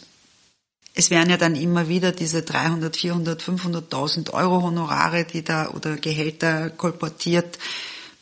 es 0.95 1.11
werden 1.11 1.29
ja 1.29 1.39
dann 1.39 1.57
immer 1.57 1.89
wieder 1.89 2.13
diese 2.13 2.43
300, 2.43 2.97
400, 2.97 3.43
500.000 3.43 4.33
Euro 4.33 4.63
Honorare, 4.63 5.25
die 5.25 5.43
da 5.43 5.71
oder 5.71 5.97
Gehälter 5.97 6.71
kolportiert, 6.71 7.59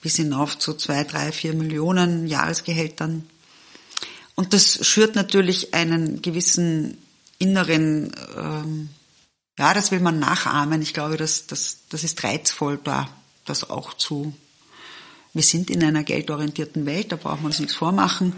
bis 0.00 0.16
hinauf 0.16 0.58
zu 0.58 0.74
zwei, 0.74 1.04
drei, 1.04 1.32
vier 1.32 1.54
Millionen 1.54 2.26
Jahresgehältern. 2.26 3.28
Und 4.34 4.52
das 4.52 4.86
schürt 4.86 5.16
natürlich 5.16 5.74
einen 5.74 6.22
gewissen 6.22 6.98
inneren, 7.38 8.12
ähm, 8.36 8.88
ja, 9.58 9.74
das 9.74 9.90
will 9.90 10.00
man 10.00 10.18
nachahmen. 10.18 10.82
Ich 10.82 10.94
glaube, 10.94 11.16
das, 11.16 11.46
das, 11.46 11.78
das 11.88 12.04
ist 12.04 12.22
reizvoll, 12.22 12.78
da 12.82 13.08
das 13.44 13.68
auch 13.68 13.94
zu. 13.94 14.32
Wir 15.34 15.42
sind 15.42 15.70
in 15.70 15.82
einer 15.82 16.04
geldorientierten 16.04 16.86
Welt, 16.86 17.12
da 17.12 17.16
braucht 17.16 17.38
man 17.38 17.46
uns 17.46 17.58
nichts 17.58 17.74
vormachen. 17.74 18.34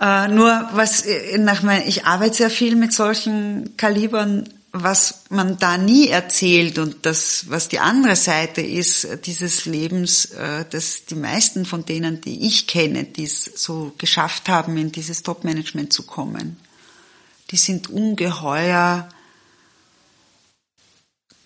Äh, 0.00 0.28
nur 0.28 0.68
was 0.72 1.04
äh, 1.04 1.38
nach 1.38 1.62
mein, 1.62 1.86
ich 1.86 2.06
arbeite 2.06 2.36
sehr 2.36 2.50
viel 2.50 2.76
mit 2.76 2.92
solchen 2.92 3.76
Kalibern 3.76 4.48
was 4.72 5.24
man 5.30 5.58
da 5.58 5.78
nie 5.78 6.08
erzählt 6.08 6.78
und 6.78 7.06
das, 7.06 7.48
was 7.48 7.68
die 7.68 7.78
andere 7.78 8.16
Seite 8.16 8.60
ist 8.60 9.08
dieses 9.24 9.64
Lebens, 9.64 10.26
äh, 10.26 10.64
dass 10.68 11.06
die 11.06 11.14
meisten 11.14 11.64
von 11.64 11.84
denen, 11.84 12.20
die 12.20 12.46
ich 12.46 12.66
kenne, 12.66 13.04
die 13.04 13.24
es 13.24 13.44
so 13.44 13.94
geschafft 13.98 14.48
haben, 14.48 14.76
in 14.76 14.92
dieses 14.92 15.22
Top-Management 15.22 15.92
zu 15.92 16.02
kommen, 16.04 16.58
die 17.50 17.56
sind 17.56 17.88
ungeheuer 17.88 19.08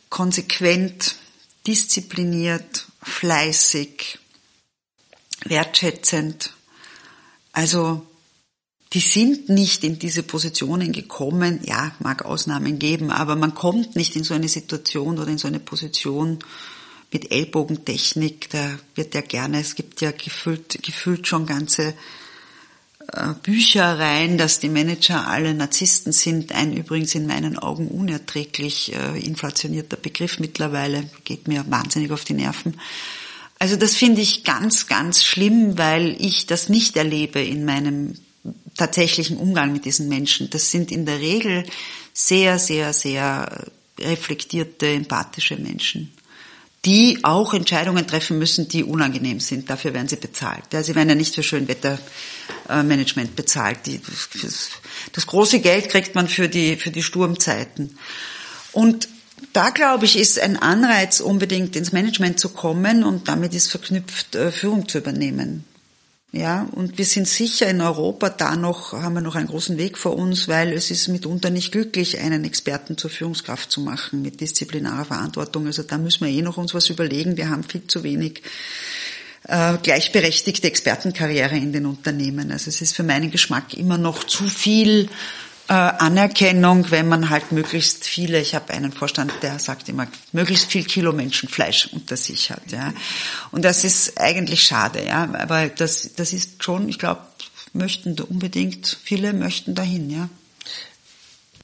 konsequent, 0.09 1.17
diszipliniert, 1.67 2.87
fleißig, 3.03 4.19
wertschätzend. 5.45 6.53
Also 7.53 8.07
die 8.93 9.01
sind 9.01 9.49
nicht 9.49 9.85
in 9.85 9.99
diese 9.99 10.23
Positionen 10.23 10.93
gekommen. 10.93 11.61
Ja, 11.65 11.93
mag 12.01 12.25
Ausnahmen 12.25 12.79
geben, 12.79 13.11
aber 13.11 13.37
man 13.37 13.55
kommt 13.55 13.97
nicht 13.97 14.17
in 14.17 14.25
so 14.25 14.35
eine 14.35 14.49
Situation 14.49 15.19
oder 15.19 15.29
in 15.29 15.39
so 15.39 15.49
eine 15.49 15.61
Position 15.61 16.39
mit 17.11 17.31
Ellbogentechnik. 17.31 18.51
Da 18.51 18.79
wird 18.95 19.15
ja 19.15 19.23
gerne, 19.23 19.61
es 19.61 19.75
gibt 19.75 20.01
ja 20.03 20.11
gefühlt, 20.11 20.83
gefühlt 20.83 21.27
schon 21.27 21.47
ganze 21.47 21.95
äh, 23.15 23.35
Bücher 23.43 23.99
rein, 23.99 24.37
dass 24.37 24.61
die 24.61 24.69
Manager 24.69 25.27
alle 25.27 25.55
Narzissten 25.55 26.13
sind. 26.13 26.53
Ein 26.53 26.77
übrigens 26.77 27.15
in 27.15 27.27
meinen 27.27 27.59
Augen 27.59 27.89
unerträglich 27.89 28.95
äh, 28.95 29.19
inflationierter 29.19 29.97
Begriff 29.97 30.39
mittlerweile, 30.39 31.09
geht 31.25 31.49
mir 31.49 31.65
wahnsinnig 31.69 32.13
auf 32.13 32.25
die 32.25 32.35
Nerven. 32.35 32.79
Also 33.59 33.77
das 33.77 33.95
finde 33.95 34.21
ich 34.21 34.45
ganz, 34.45 34.87
ganz 34.87 35.23
schlimm, 35.25 35.79
weil 35.79 36.17
ich 36.21 36.47
das 36.47 36.69
nicht 36.69 36.97
erlebe 36.97 37.41
in 37.41 37.65
meinem 37.65 38.17
tatsächlichen 38.77 39.37
Umgang 39.37 39.73
mit 39.73 39.85
diesen 39.85 40.09
Menschen. 40.09 40.51
Das 40.51 40.71
sind 40.71 40.91
in 40.91 41.07
der 41.07 41.21
Regel 41.21 41.65
sehr, 42.13 42.59
sehr, 42.59 42.93
sehr 42.93 43.67
reflektierte, 43.99 44.89
empathische 44.89 45.57
Menschen, 45.57 46.13
die 46.85 47.21
auch 47.23 47.55
Entscheidungen 47.55 48.07
treffen 48.07 48.39
müssen, 48.39 48.69
die 48.69 48.83
unangenehm 48.83 49.41
sind. 49.41 49.71
Dafür 49.71 49.95
werden 49.95 50.09
sie 50.09 50.17
bezahlt. 50.17 50.65
Ja, 50.73 50.83
sie 50.83 50.95
werden 50.95 51.11
ja 51.11 51.15
nicht 51.15 51.35
für 51.35 51.43
Schönwettermanagement 51.43 53.37
bezahlt. 53.37 53.79
Das 55.13 55.27
große 55.27 55.61
Geld 55.61 55.89
kriegt 55.89 56.15
man 56.15 56.29
für 56.29 56.49
die, 56.49 56.77
für 56.77 56.91
die 56.91 57.03
Sturmzeiten. 57.03 57.97
Und 58.73 59.09
da 59.53 59.71
glaube 59.71 60.07
ich, 60.07 60.19
ist 60.19 60.41
ein 60.41 60.57
Anreiz, 60.57 61.21
unbedingt 61.21 61.77
ins 61.77 61.93
Management 61.93 62.41
zu 62.41 62.49
kommen 62.49 63.05
und 63.05 63.29
damit 63.29 63.55
ist 63.55 63.71
verknüpft, 63.71 64.35
äh, 64.35 64.51
Führung 64.51 64.89
zu 64.89 64.99
übernehmen. 64.99 65.65
Ja, 66.35 66.66
und 66.73 66.97
wir 66.97 67.05
sind 67.05 67.29
sicher 67.29 67.68
in 67.68 67.83
Europa 67.83 68.31
da 68.31 68.57
noch, 68.57 68.95
haben 68.95 69.12
wir 69.12 69.21
noch 69.21 69.35
einen 69.35 69.49
großen 69.49 69.77
Weg 69.77 69.99
vor 69.99 70.16
uns, 70.16 70.49
weil 70.49 70.73
es 70.73 70.90
ist 70.90 71.09
mitunter 71.09 71.51
nicht 71.51 71.73
glücklich, 71.73 72.21
einen 72.21 72.45
Experten 72.45 72.97
zur 72.97 73.11
Führungskraft 73.11 73.71
zu 73.71 73.83
machen 73.83 74.23
mit 74.23 74.40
disziplinarer 74.40 75.05
Verantwortung. 75.05 75.66
Also 75.66 75.83
da 75.83 75.99
müssen 75.99 76.25
wir 76.25 76.33
eh 76.33 76.40
noch 76.40 76.57
uns 76.57 76.73
was 76.73 76.88
überlegen. 76.88 77.37
Wir 77.37 77.51
haben 77.51 77.64
viel 77.64 77.87
zu 77.87 78.03
wenig 78.03 78.40
äh, 79.47 79.77
gleichberechtigte 79.83 80.68
Expertenkarriere 80.68 81.59
in 81.59 81.75
den 81.75 81.85
Unternehmen. 81.85 82.51
Also 82.51 82.71
es 82.71 82.81
ist 82.81 82.97
für 82.97 83.03
meinen 83.03 83.31
Geschmack 83.31 83.75
immer 83.75 83.99
noch 83.99 84.25
zu 84.25 84.45
viel 84.49 85.11
äh, 85.73 85.75
Anerkennung, 85.75 86.91
wenn 86.91 87.09
man 87.09 87.31
halt 87.31 87.51
möglichst 87.51 88.05
viele, 88.05 88.39
ich 88.39 88.55
habe 88.55 88.75
einen 88.75 88.93
Vorstand, 88.93 89.33
der 89.41 89.59
sagt 89.59 89.89
immer, 89.89 90.07
möglichst 90.33 90.71
viel 90.71 90.85
Kilo 90.85 91.15
Menschenfleisch 91.15 91.89
unter 91.95 92.19
sich 92.19 92.51
hat. 92.51 92.71
Ja. 92.71 92.93
Und 93.53 93.65
das 93.65 93.83
ist 93.83 94.21
eigentlich 94.21 94.65
schade, 94.65 95.03
ja. 95.03 95.23
Aber 95.33 95.71
das, 95.71 96.11
das 96.15 96.35
ist 96.35 96.63
schon, 96.63 96.91
ich 96.91 96.99
glaube, 96.99 97.23
möchten 97.73 98.21
unbedingt, 98.21 98.99
viele 99.03 99.33
möchten 99.33 99.75
dahin, 99.75 100.11
ja. 100.11 100.29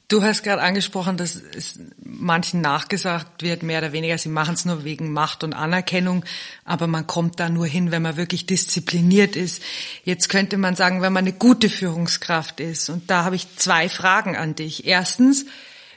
Du 0.09 0.23
hast 0.23 0.41
gerade 0.41 0.63
angesprochen, 0.63 1.17
dass 1.17 1.35
es 1.35 1.79
manchen 2.03 2.61
nachgesagt 2.61 3.43
wird, 3.43 3.61
mehr 3.61 3.77
oder 3.77 3.91
weniger, 3.91 4.17
sie 4.17 4.29
machen 4.29 4.55
es 4.55 4.65
nur 4.65 4.83
wegen 4.83 5.13
Macht 5.13 5.43
und 5.43 5.53
Anerkennung, 5.53 6.25
aber 6.65 6.87
man 6.87 7.05
kommt 7.05 7.39
da 7.39 7.47
nur 7.47 7.67
hin, 7.67 7.91
wenn 7.91 8.01
man 8.01 8.17
wirklich 8.17 8.47
diszipliniert 8.47 9.35
ist. 9.35 9.61
Jetzt 10.03 10.27
könnte 10.27 10.57
man 10.57 10.75
sagen, 10.75 11.03
wenn 11.03 11.13
man 11.13 11.25
eine 11.25 11.33
gute 11.33 11.69
Führungskraft 11.69 12.59
ist. 12.59 12.89
Und 12.89 13.11
da 13.11 13.23
habe 13.23 13.35
ich 13.35 13.55
zwei 13.57 13.87
Fragen 13.87 14.35
an 14.35 14.55
dich. 14.55 14.87
Erstens, 14.87 15.45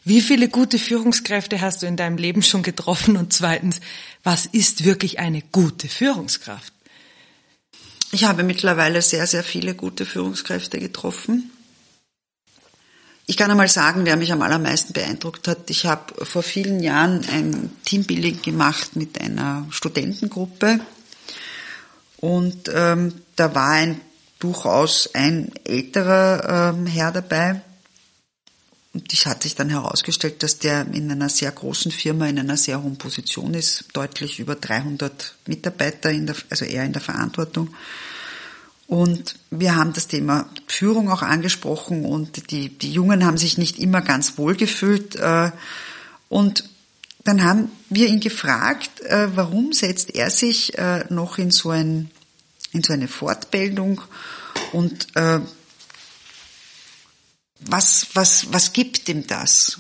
wie 0.05 0.21
viele 0.21 0.51
gute 0.51 0.79
Führungskräfte 0.79 1.63
hast 1.63 1.83
du 1.83 1.87
in 1.87 1.97
deinem 1.97 2.19
Leben 2.19 2.43
schon 2.43 2.63
getroffen? 2.63 3.17
Und 3.17 3.33
zweitens, 3.33 3.81
was 4.25 4.45
ist 4.45 4.85
wirklich 4.85 5.21
eine 5.21 5.41
gute 5.41 5.89
Führungskraft? 5.89 6.75
Ich 8.11 8.25
habe 8.25 8.43
mittlerweile 8.43 9.01
sehr, 9.01 9.27
sehr 9.27 9.43
viele 9.43 9.75
gute 9.75 10.05
Führungskräfte 10.05 10.79
getroffen. 10.79 11.51
Ich 13.27 13.37
kann 13.37 13.51
einmal 13.51 13.69
sagen, 13.69 14.05
wer 14.05 14.17
mich 14.17 14.33
am 14.33 14.43
allermeisten 14.43 14.93
beeindruckt 14.93 15.47
hat. 15.47 15.71
Ich 15.71 15.87
habe 15.87 16.25
vor 16.25 16.43
vielen 16.43 16.81
Jahren 16.81 17.25
ein 17.31 17.71
Teambuilding 17.85 18.43
gemacht 18.43 18.97
mit 18.97 19.21
einer 19.21 19.67
Studentengruppe 19.71 20.81
und 22.17 22.71
ähm, 22.73 23.15
da 23.37 23.55
war 23.55 23.71
ein 23.71 24.01
durchaus 24.39 25.15
ein 25.15 25.53
älterer 25.65 26.73
ähm, 26.75 26.87
Herr 26.87 27.13
dabei. 27.13 27.63
Und 28.93 29.11
es 29.13 29.25
hat 29.25 29.43
sich 29.43 29.55
dann 29.55 29.71
herausgestellt, 29.71 30.43
dass 30.43 30.59
der 30.59 30.87
in 30.93 31.11
einer 31.11 31.29
sehr 31.29 31.51
großen 31.51 31.93
Firma 31.93 32.27
in 32.27 32.39
einer 32.39 32.57
sehr 32.57 32.83
hohen 32.83 32.99
Position 32.99 33.55
ist, 33.55 33.87
deutlich 33.95 34.39
über 34.39 34.55
300 34.55 35.35
Mitarbeiter, 35.47 36.11
in 36.11 36.27
der, 36.27 36.37
also 36.51 36.65
er 36.65 36.85
in 36.85 36.93
der 36.93 37.01
Verantwortung. 37.01 37.75
Und 38.93 39.37
wir 39.51 39.75
haben 39.75 39.95
das 39.95 40.07
Thema 40.07 40.51
Führung 40.67 41.11
auch 41.11 41.23
angesprochen 41.23 42.05
und 42.05 42.51
die, 42.51 42.69
die 42.69 42.93
Jungen 42.93 43.25
haben 43.25 43.39
sich 43.39 43.57
nicht 43.57 43.79
immer 43.79 44.03
ganz 44.03 44.37
wohl 44.37 44.55
gefühlt. 44.55 45.17
Äh, 45.17 45.51
und 46.29 46.69
dann 47.25 47.43
haben 47.43 47.73
wir 47.89 48.09
ihn 48.09 48.21
gefragt, 48.21 49.01
äh, 49.01 49.35
warum 49.35 49.73
setzt 49.73 50.15
er 50.15 50.29
sich 50.29 50.77
äh, 50.77 51.07
noch 51.09 51.39
in 51.39 51.51
so, 51.51 51.71
ein, 51.71 52.11
in 52.73 52.83
so 52.83 52.93
eine 52.93 53.09
Fortbildung 53.09 54.03
und 54.73 55.07
was, 57.61 58.09
was, 58.13 58.53
was 58.53 58.75
gibt 58.75 59.09
ihm 59.09 59.27
das? 59.27 59.79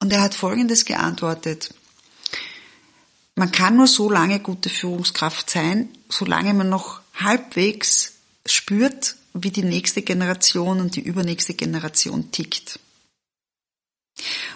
Und 0.00 0.10
er 0.10 0.22
hat 0.22 0.34
Folgendes 0.34 0.86
geantwortet. 0.86 1.74
Man 3.34 3.52
kann 3.52 3.76
nur 3.76 3.88
so 3.88 4.08
lange 4.10 4.40
gute 4.40 4.70
Führungskraft 4.70 5.50
sein, 5.50 5.90
solange 6.08 6.54
man 6.54 6.70
noch 6.70 7.03
halbwegs 7.14 8.14
spürt, 8.46 9.16
wie 9.32 9.50
die 9.50 9.62
nächste 9.62 10.02
Generation 10.02 10.80
und 10.80 10.96
die 10.96 11.00
übernächste 11.00 11.54
Generation 11.54 12.30
tickt. 12.30 12.78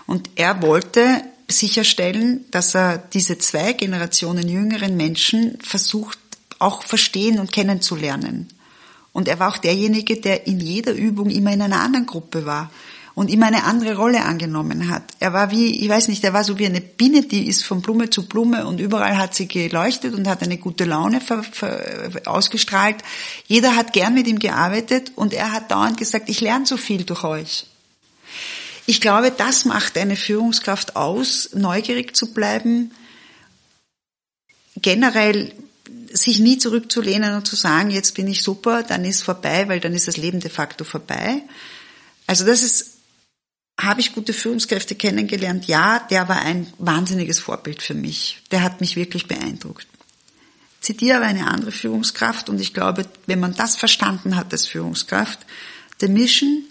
Und 0.07 0.31
er 0.37 0.63
wollte 0.63 1.23
sicherstellen, 1.49 2.45
dass 2.51 2.75
er 2.75 2.99
diese 2.99 3.39
zwei 3.39 3.73
Generationen 3.73 4.49
jüngeren 4.49 4.97
Menschen 4.97 5.59
versucht 5.61 6.19
auch 6.59 6.83
verstehen 6.83 7.39
und 7.39 7.53
kennenzulernen. 7.53 8.49
Und 9.13 9.29
er 9.29 9.39
war 9.39 9.49
auch 9.49 9.59
derjenige, 9.59 10.21
der 10.21 10.47
in 10.47 10.61
jeder 10.61 10.93
Übung 10.93 11.31
immer 11.31 11.53
in 11.53 11.63
einer 11.63 11.81
anderen 11.81 12.07
Gruppe 12.07 12.47
war 12.47 12.71
und 13.19 13.31
immer 13.31 13.47
eine 13.47 13.65
andere 13.65 13.97
Rolle 13.97 14.23
angenommen 14.23 14.91
hat. 14.91 15.03
Er 15.19 15.33
war 15.33 15.51
wie, 15.51 15.83
ich 15.83 15.89
weiß 15.89 16.07
nicht, 16.07 16.23
er 16.23 16.35
war 16.35 16.45
so 16.45 16.57
wie 16.61 16.67
eine 16.67 16.81
Biene, 16.81 17.23
die 17.23 17.49
ist 17.49 17.65
von 17.65 17.83
Blume 17.83 18.11
zu 18.11 18.29
Blume 18.29 18.65
und 18.65 18.79
überall 18.79 19.19
hat 19.19 19.35
sie 19.35 19.49
geleuchtet 19.49 20.15
und 20.15 20.29
hat 20.29 20.41
eine 20.45 20.57
gute 20.57 20.85
Laune 20.85 21.21
ausgestrahlt. 22.27 22.99
Jeder 23.49 23.75
hat 23.75 23.93
gern 23.93 24.15
mit 24.15 24.29
ihm 24.29 24.39
gearbeitet 24.39 25.11
und 25.17 25.35
er 25.35 25.51
hat 25.51 25.73
dauernd 25.73 25.97
gesagt, 25.97 26.29
ich 26.29 26.41
lerne 26.41 26.65
so 26.65 26.77
viel 26.77 27.03
durch 27.03 27.25
euch. 27.25 27.67
Ich 28.87 29.01
glaube, 29.01 29.33
das 29.33 29.65
macht 29.65 29.99
eine 29.99 30.15
Führungskraft 30.15 30.95
aus, 30.95 31.51
neugierig 31.55 32.15
zu 32.15 32.33
bleiben, 32.33 32.93
generell 34.77 35.53
sich 36.13 36.39
nie 36.39 36.59
zurückzulehnen 36.59 37.35
und 37.35 37.49
zu 37.49 37.57
sagen, 37.57 37.91
jetzt 37.91 38.15
bin 38.15 38.29
ich 38.29 38.45
super, 38.45 38.85
dann 38.85 39.05
ist 39.05 39.25
vorbei, 39.25 39.67
weil 39.67 39.81
dann 39.81 39.95
ist 39.95 40.07
das 40.07 40.17
Leben 40.17 40.39
de 40.39 40.53
facto 40.53 40.85
vorbei. 40.85 41.43
Also 42.29 42.47
das 42.47 42.63
ist 42.63 42.98
habe 43.79 44.01
ich 44.01 44.13
gute 44.13 44.33
Führungskräfte 44.33 44.97
kennengelernt? 44.97 45.67
Ja, 45.67 46.01
der 46.11 46.29
war 46.29 46.41
ein 46.41 46.67
wahnsinniges 46.79 47.39
Vorbild 47.39 47.81
für 47.81 47.95
mich. 47.95 48.43
Der 48.51 48.63
hat 48.63 48.81
mich 48.81 48.97
wirklich 48.97 49.29
beeindruckt. 49.29 49.87
Zitiere 50.81 51.21
eine 51.21 51.47
andere 51.47 51.73
Führungskraft 51.73 52.49
und 52.49 52.61
ich 52.61 52.75
glaube, 52.75 53.07
wenn 53.27 53.41
man 53.41 53.55
das 53.55 53.77
verstanden 53.77 54.37
hat 54.37 54.53
als 54.53 54.67
Führungskraft, 54.67 55.41
the 56.01 56.09
mission, 56.09 56.65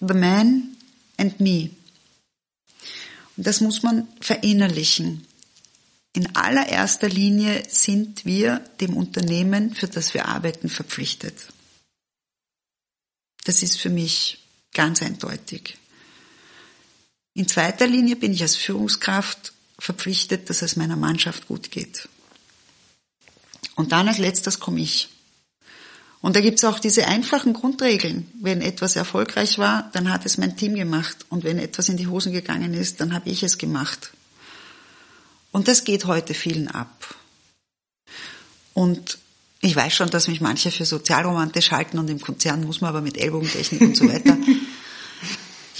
the 0.00 0.14
man 0.14 0.76
and 1.18 1.40
me. 1.40 1.70
Und 3.36 3.46
das 3.46 3.60
muss 3.60 3.82
man 3.82 4.08
verinnerlichen. 4.20 5.26
In 6.12 6.34
allererster 6.34 7.08
Linie 7.08 7.62
sind 7.68 8.24
wir 8.24 8.58
dem 8.80 8.96
Unternehmen, 8.96 9.74
für 9.74 9.86
das 9.86 10.12
wir 10.12 10.26
arbeiten, 10.26 10.68
verpflichtet. 10.68 11.34
Das 13.44 13.62
ist 13.62 13.80
für 13.80 13.90
mich 13.90 14.42
ganz 14.72 15.02
eindeutig. 15.02 15.79
In 17.40 17.48
zweiter 17.48 17.86
Linie 17.86 18.16
bin 18.16 18.34
ich 18.34 18.42
als 18.42 18.54
Führungskraft 18.54 19.54
verpflichtet, 19.78 20.50
dass 20.50 20.60
es 20.60 20.76
meiner 20.76 20.96
Mannschaft 20.96 21.48
gut 21.48 21.70
geht. 21.70 22.06
Und 23.76 23.92
dann 23.92 24.08
als 24.08 24.18
letztes 24.18 24.60
komme 24.60 24.80
ich. 24.80 25.08
Und 26.20 26.36
da 26.36 26.42
gibt 26.42 26.58
es 26.58 26.64
auch 26.64 26.78
diese 26.78 27.06
einfachen 27.08 27.54
Grundregeln. 27.54 28.30
Wenn 28.42 28.60
etwas 28.60 28.94
erfolgreich 28.94 29.56
war, 29.56 29.88
dann 29.94 30.12
hat 30.12 30.26
es 30.26 30.36
mein 30.36 30.54
Team 30.54 30.74
gemacht. 30.74 31.24
Und 31.30 31.42
wenn 31.42 31.58
etwas 31.58 31.88
in 31.88 31.96
die 31.96 32.08
Hosen 32.08 32.34
gegangen 32.34 32.74
ist, 32.74 33.00
dann 33.00 33.14
habe 33.14 33.30
ich 33.30 33.42
es 33.42 33.56
gemacht. 33.56 34.10
Und 35.50 35.66
das 35.66 35.84
geht 35.84 36.04
heute 36.04 36.34
vielen 36.34 36.68
ab. 36.68 37.14
Und 38.74 39.16
ich 39.62 39.74
weiß 39.74 39.94
schon, 39.94 40.10
dass 40.10 40.28
mich 40.28 40.42
manche 40.42 40.70
für 40.70 40.84
sozialromantisch 40.84 41.70
halten 41.70 41.98
und 41.98 42.10
im 42.10 42.20
Konzern 42.20 42.64
muss 42.64 42.82
man 42.82 42.90
aber 42.90 43.00
mit 43.00 43.16
Ellbogentechnik 43.16 43.80
und 43.80 43.96
so 43.96 44.06
weiter. 44.06 44.36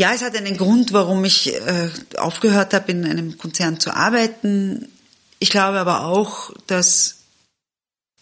Ja, 0.00 0.14
es 0.14 0.22
hat 0.22 0.34
einen 0.34 0.56
Grund, 0.56 0.94
warum 0.94 1.22
ich 1.26 1.54
äh, 1.54 1.90
aufgehört 2.16 2.72
habe, 2.72 2.90
in 2.90 3.04
einem 3.04 3.36
Konzern 3.36 3.80
zu 3.80 3.94
arbeiten. 3.94 4.88
Ich 5.40 5.50
glaube 5.50 5.78
aber 5.78 6.06
auch, 6.06 6.54
dass 6.66 7.16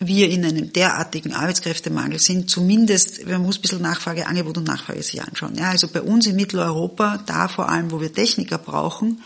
wir 0.00 0.28
in 0.28 0.44
einem 0.44 0.72
derartigen 0.72 1.34
Arbeitskräftemangel 1.34 2.18
sind, 2.18 2.50
zumindest, 2.50 3.24
man 3.28 3.42
muss 3.42 3.58
ein 3.58 3.62
bisschen 3.62 3.80
Nachfrage, 3.80 4.26
Angebot 4.26 4.58
und 4.58 4.66
Nachfrage 4.66 5.00
sich 5.04 5.22
anschauen. 5.22 5.54
Ja, 5.54 5.70
also 5.70 5.86
bei 5.86 6.02
uns 6.02 6.26
in 6.26 6.34
Mitteleuropa, 6.34 7.22
da 7.26 7.46
vor 7.46 7.68
allem, 7.68 7.92
wo 7.92 8.00
wir 8.00 8.12
Techniker 8.12 8.58
brauchen, 8.58 9.22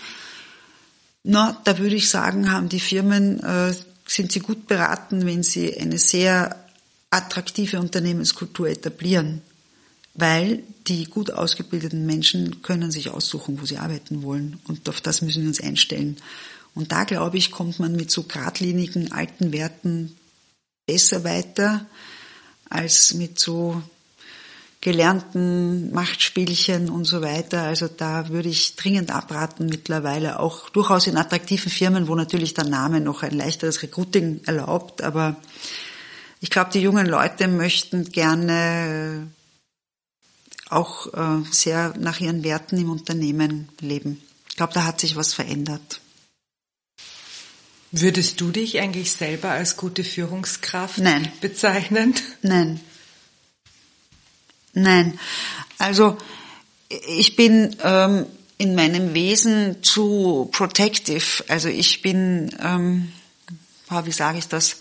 na, 1.22 1.58
da 1.64 1.78
würde 1.78 1.96
ich 1.96 2.10
sagen, 2.10 2.52
haben 2.52 2.68
die 2.68 2.80
Firmen, 2.80 3.42
äh, 3.42 3.72
sind 4.06 4.30
sie 4.30 4.40
gut 4.40 4.66
beraten, 4.66 5.24
wenn 5.24 5.42
sie 5.42 5.74
eine 5.78 5.96
sehr 5.96 6.54
attraktive 7.08 7.80
Unternehmenskultur 7.80 8.68
etablieren 8.68 9.40
weil 10.14 10.62
die 10.86 11.04
gut 11.04 11.30
ausgebildeten 11.30 12.04
Menschen 12.06 12.62
können 12.62 12.90
sich 12.90 13.10
aussuchen, 13.10 13.60
wo 13.60 13.66
sie 13.66 13.78
arbeiten 13.78 14.22
wollen. 14.22 14.60
Und 14.68 14.88
auf 14.88 15.00
das 15.00 15.22
müssen 15.22 15.42
wir 15.42 15.48
uns 15.48 15.62
einstellen. 15.62 16.16
Und 16.74 16.92
da, 16.92 17.04
glaube 17.04 17.38
ich, 17.38 17.50
kommt 17.50 17.78
man 17.78 17.96
mit 17.96 18.10
so 18.10 18.24
geradlinigen 18.24 19.12
alten 19.12 19.52
Werten 19.52 20.16
besser 20.86 21.24
weiter 21.24 21.86
als 22.68 23.14
mit 23.14 23.38
so 23.38 23.82
gelernten 24.80 25.92
Machtspielchen 25.92 26.90
und 26.90 27.04
so 27.04 27.22
weiter. 27.22 27.62
Also 27.62 27.88
da 27.88 28.30
würde 28.30 28.48
ich 28.48 28.74
dringend 28.74 29.10
abraten 29.12 29.66
mittlerweile, 29.66 30.40
auch 30.40 30.70
durchaus 30.70 31.06
in 31.06 31.16
attraktiven 31.16 31.70
Firmen, 31.70 32.08
wo 32.08 32.14
natürlich 32.16 32.52
der 32.52 32.64
Name 32.64 33.00
noch 33.00 33.22
ein 33.22 33.32
leichteres 33.32 33.82
Recruiting 33.82 34.40
erlaubt. 34.44 35.02
Aber 35.02 35.36
ich 36.40 36.50
glaube, 36.50 36.70
die 36.72 36.80
jungen 36.80 37.06
Leute 37.06 37.46
möchten 37.46 38.10
gerne 38.10 39.28
auch 40.72 41.12
äh, 41.12 41.44
sehr 41.50 41.94
nach 41.98 42.20
ihren 42.20 42.44
Werten 42.44 42.78
im 42.78 42.90
Unternehmen 42.90 43.68
leben. 43.80 44.22
Ich 44.48 44.56
glaube, 44.56 44.74
da 44.74 44.84
hat 44.84 45.00
sich 45.00 45.16
was 45.16 45.34
verändert. 45.34 46.00
Würdest 47.90 48.40
du 48.40 48.50
dich 48.50 48.80
eigentlich 48.80 49.12
selber 49.12 49.50
als 49.50 49.76
gute 49.76 50.02
Führungskraft 50.02 50.98
Nein. 50.98 51.30
bezeichnen? 51.42 52.14
Nein. 52.40 52.80
Nein. 54.72 55.18
Also 55.78 56.16
ich 56.88 57.36
bin 57.36 57.76
ähm, 57.82 58.26
in 58.56 58.74
meinem 58.74 59.12
Wesen 59.12 59.82
zu 59.82 60.48
protective. 60.52 61.44
Also 61.48 61.68
ich 61.68 62.00
bin, 62.00 62.56
ähm, 62.60 63.12
wie 64.04 64.12
sage 64.12 64.38
ich 64.38 64.48
das? 64.48 64.76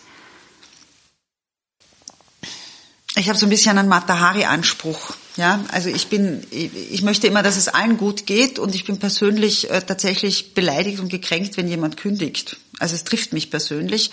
Ich 3.15 3.27
habe 3.27 3.37
so 3.37 3.45
ein 3.45 3.49
bisschen 3.49 3.77
einen 3.77 3.89
Matahari-Anspruch. 3.89 5.15
Ja, 5.37 5.63
also 5.71 5.89
ich 5.89 6.07
bin, 6.07 6.45
ich 6.51 7.01
möchte 7.03 7.27
immer, 7.27 7.41
dass 7.41 7.55
es 7.55 7.69
allen 7.69 7.97
gut 7.97 8.25
geht 8.25 8.59
und 8.59 8.75
ich 8.75 8.85
bin 8.85 8.99
persönlich 8.99 9.69
äh, 9.69 9.81
tatsächlich 9.81 10.53
beleidigt 10.53 10.99
und 10.99 11.09
gekränkt, 11.09 11.55
wenn 11.55 11.69
jemand 11.69 11.95
kündigt. 11.95 12.57
Also 12.79 12.95
es 12.95 13.05
trifft 13.05 13.31
mich 13.31 13.49
persönlich. 13.49 14.11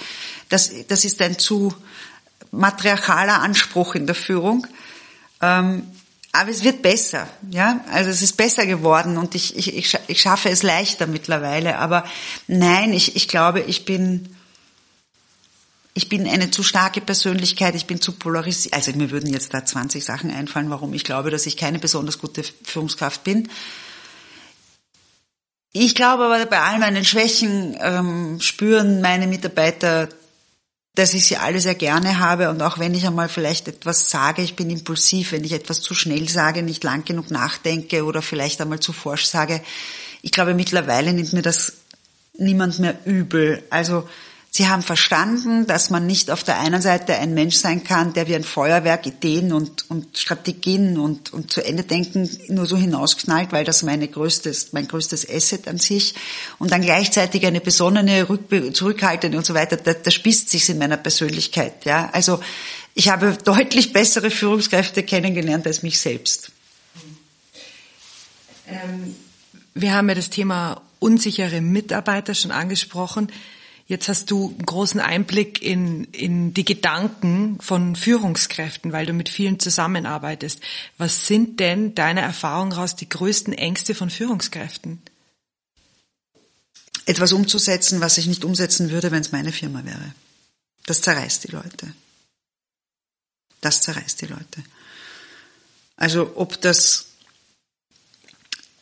Das, 0.48 0.70
das 0.86 1.04
ist 1.04 1.20
ein 1.20 1.38
zu 1.38 1.74
matriarchaler 2.52 3.40
Anspruch 3.40 3.94
in 3.94 4.06
der 4.06 4.14
Führung. 4.14 4.66
Ähm, 5.42 5.82
aber 6.32 6.50
es 6.50 6.62
wird 6.62 6.82
besser, 6.82 7.26
ja. 7.50 7.80
Also 7.90 8.10
es 8.10 8.22
ist 8.22 8.36
besser 8.36 8.66
geworden 8.66 9.16
und 9.16 9.34
ich, 9.34 9.56
ich, 9.56 9.98
ich, 10.06 10.20
schaffe 10.20 10.50
es 10.50 10.62
leichter 10.62 11.06
mittlerweile. 11.06 11.78
Aber 11.78 12.04
nein, 12.46 12.92
ich, 12.92 13.16
ich 13.16 13.28
glaube, 13.28 13.60
ich 13.60 13.84
bin, 13.84 14.36
ich 15.98 16.08
bin 16.08 16.28
eine 16.28 16.52
zu 16.52 16.62
starke 16.62 17.00
Persönlichkeit, 17.00 17.74
ich 17.74 17.86
bin 17.86 18.00
zu 18.00 18.12
polarisiert. 18.12 18.72
Also 18.72 18.92
mir 18.92 19.10
würden 19.10 19.32
jetzt 19.32 19.52
da 19.52 19.64
20 19.64 20.04
Sachen 20.04 20.30
einfallen, 20.30 20.70
warum 20.70 20.94
ich 20.94 21.02
glaube, 21.02 21.32
dass 21.32 21.44
ich 21.44 21.56
keine 21.56 21.80
besonders 21.80 22.20
gute 22.20 22.44
Führungskraft 22.62 23.24
bin. 23.24 23.48
Ich 25.72 25.96
glaube 25.96 26.26
aber, 26.26 26.46
bei 26.46 26.60
all 26.60 26.78
meinen 26.78 27.04
Schwächen 27.04 27.76
ähm, 27.80 28.40
spüren 28.40 29.00
meine 29.00 29.26
Mitarbeiter, 29.26 30.08
dass 30.94 31.14
ich 31.14 31.26
sie 31.26 31.36
alle 31.36 31.58
sehr 31.58 31.74
gerne 31.74 32.20
habe 32.20 32.48
und 32.50 32.62
auch 32.62 32.78
wenn 32.78 32.94
ich 32.94 33.04
einmal 33.04 33.28
vielleicht 33.28 33.66
etwas 33.66 34.08
sage, 34.08 34.42
ich 34.42 34.54
bin 34.54 34.70
impulsiv, 34.70 35.32
wenn 35.32 35.42
ich 35.42 35.52
etwas 35.52 35.80
zu 35.80 35.94
schnell 35.94 36.28
sage, 36.28 36.62
nicht 36.62 36.84
lang 36.84 37.04
genug 37.04 37.32
nachdenke 37.32 38.04
oder 38.04 38.22
vielleicht 38.22 38.60
einmal 38.60 38.78
zu 38.78 38.92
forsch 38.92 39.24
sage. 39.24 39.60
Ich 40.22 40.30
glaube, 40.30 40.54
mittlerweile 40.54 41.12
nimmt 41.12 41.32
mir 41.32 41.42
das 41.42 41.72
niemand 42.34 42.78
mehr 42.78 42.96
übel. 43.04 43.64
Also 43.70 44.08
Sie 44.58 44.66
haben 44.66 44.82
verstanden, 44.82 45.68
dass 45.68 45.88
man 45.88 46.04
nicht 46.04 46.32
auf 46.32 46.42
der 46.42 46.58
einen 46.58 46.82
Seite 46.82 47.14
ein 47.14 47.32
Mensch 47.32 47.54
sein 47.54 47.84
kann, 47.84 48.12
der 48.12 48.26
wie 48.26 48.34
ein 48.34 48.42
Feuerwerk 48.42 49.06
Ideen 49.06 49.52
und, 49.52 49.88
und 49.88 50.18
Strategien 50.18 50.98
und, 50.98 51.32
und 51.32 51.52
zu 51.52 51.64
Ende 51.64 51.84
denken 51.84 52.28
nur 52.48 52.66
so 52.66 52.76
hinausknallt, 52.76 53.52
weil 53.52 53.64
das 53.64 53.84
meine 53.84 54.08
größtes, 54.08 54.72
mein 54.72 54.88
größtes 54.88 55.30
Asset 55.30 55.68
an 55.68 55.78
sich 55.78 56.16
und 56.58 56.72
dann 56.72 56.82
gleichzeitig 56.82 57.46
eine 57.46 57.60
besonnene, 57.60 58.26
zurückhaltende 58.72 59.38
und 59.38 59.46
so 59.46 59.54
weiter, 59.54 59.76
da, 59.76 59.94
da 59.94 60.10
spießt 60.10 60.48
sich 60.48 60.68
in 60.68 60.78
meiner 60.78 60.96
Persönlichkeit. 60.96 61.84
Ja, 61.84 62.10
also 62.12 62.40
ich 62.94 63.10
habe 63.10 63.38
deutlich 63.44 63.92
bessere 63.92 64.28
Führungskräfte 64.28 65.04
kennengelernt 65.04 65.68
als 65.68 65.84
mich 65.84 66.00
selbst. 66.00 66.50
Ähm, 68.66 69.14
wir 69.74 69.94
haben 69.94 70.08
ja 70.08 70.16
das 70.16 70.30
Thema 70.30 70.82
unsichere 70.98 71.60
Mitarbeiter 71.60 72.34
schon 72.34 72.50
angesprochen. 72.50 73.30
Jetzt 73.88 74.08
hast 74.08 74.30
du 74.30 74.50
einen 74.50 74.66
großen 74.66 75.00
Einblick 75.00 75.62
in, 75.62 76.04
in 76.12 76.52
die 76.52 76.66
Gedanken 76.66 77.58
von 77.58 77.96
Führungskräften, 77.96 78.92
weil 78.92 79.06
du 79.06 79.14
mit 79.14 79.30
vielen 79.30 79.58
zusammenarbeitest. 79.58 80.60
Was 80.98 81.26
sind 81.26 81.58
denn 81.58 81.94
deiner 81.94 82.20
Erfahrung 82.20 82.72
heraus 82.72 82.96
die 82.96 83.08
größten 83.08 83.54
Ängste 83.54 83.94
von 83.94 84.10
Führungskräften? 84.10 85.00
Etwas 87.06 87.32
umzusetzen, 87.32 88.02
was 88.02 88.18
ich 88.18 88.26
nicht 88.26 88.44
umsetzen 88.44 88.90
würde, 88.90 89.10
wenn 89.10 89.22
es 89.22 89.32
meine 89.32 89.52
Firma 89.52 89.82
wäre. 89.86 90.12
Das 90.84 91.00
zerreißt 91.00 91.44
die 91.44 91.52
Leute. 91.52 91.94
Das 93.62 93.80
zerreißt 93.80 94.20
die 94.20 94.26
Leute. 94.26 94.62
Also 95.96 96.32
ob 96.36 96.60
das 96.60 97.06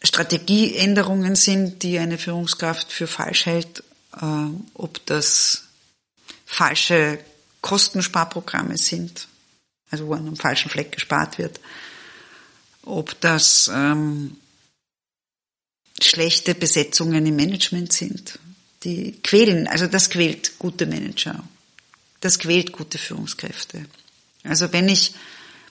Strategieänderungen 0.03 1.37
sind, 1.37 1.85
die 1.85 2.01
eine 2.01 2.19
Führungskraft 2.19 2.91
für 2.91 3.07
falsch 3.07 3.47
hält 3.47 3.85
ob 4.21 5.05
das 5.07 5.65
falsche 6.45 7.19
Kostensparprogramme 7.61 8.79
sind. 8.79 9.29
also 9.91 10.07
wo 10.07 10.15
an 10.15 10.27
einem 10.27 10.37
falschen 10.37 10.71
Fleck 10.71 10.93
gespart 10.93 11.39
wird. 11.39 11.61
Ob 12.83 13.21
das 13.21 13.71
ähm, 13.73 14.37
schlechte 16.01 16.55
Besetzungen 16.55 17.27
im 17.27 17.37
Management 17.37 17.93
sind, 17.93 18.39
die 18.85 19.13
quälen, 19.23 19.67
also 19.67 19.87
das 19.87 20.11
quält 20.11 20.59
gute 20.59 20.87
Manager, 20.87 21.43
das 22.21 22.39
quält 22.39 22.73
gute 22.73 22.99
Führungskräfte. 22.99 23.87
Also 24.45 24.73
wenn 24.73 24.89
ich 24.89 25.15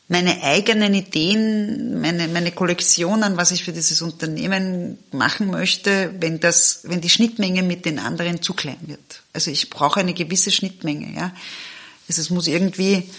meine 0.07 0.43
eigenen 0.43 0.93
Ideen, 0.93 1.99
meine, 1.99 2.27
meine 2.27 2.51
Kollektion 2.51 3.23
an, 3.23 3.37
was 3.37 3.51
ich 3.51 3.63
für 3.63 3.73
dieses 3.73 4.01
Unternehmen 4.01 4.99
machen 5.11 5.49
möchte, 5.49 6.13
wenn 6.19 6.39
das, 6.39 6.81
wenn 6.83 7.01
die 7.01 7.09
Schnittmenge 7.09 7.63
mit 7.63 7.85
den 7.85 7.97
anderen 7.97 8.41
zu 8.41 8.53
klein 8.53 8.77
wird. 8.81 9.23
Also 9.33 9.49
ich 9.49 9.69
brauche 9.69 9.99
eine 9.99 10.13
gewisse 10.13 10.51
Schnittmenge, 10.51 11.15
ja. 11.15 11.33
Also 12.07 12.21
es 12.21 12.29
muss 12.29 12.47
irgendwie 12.47 13.09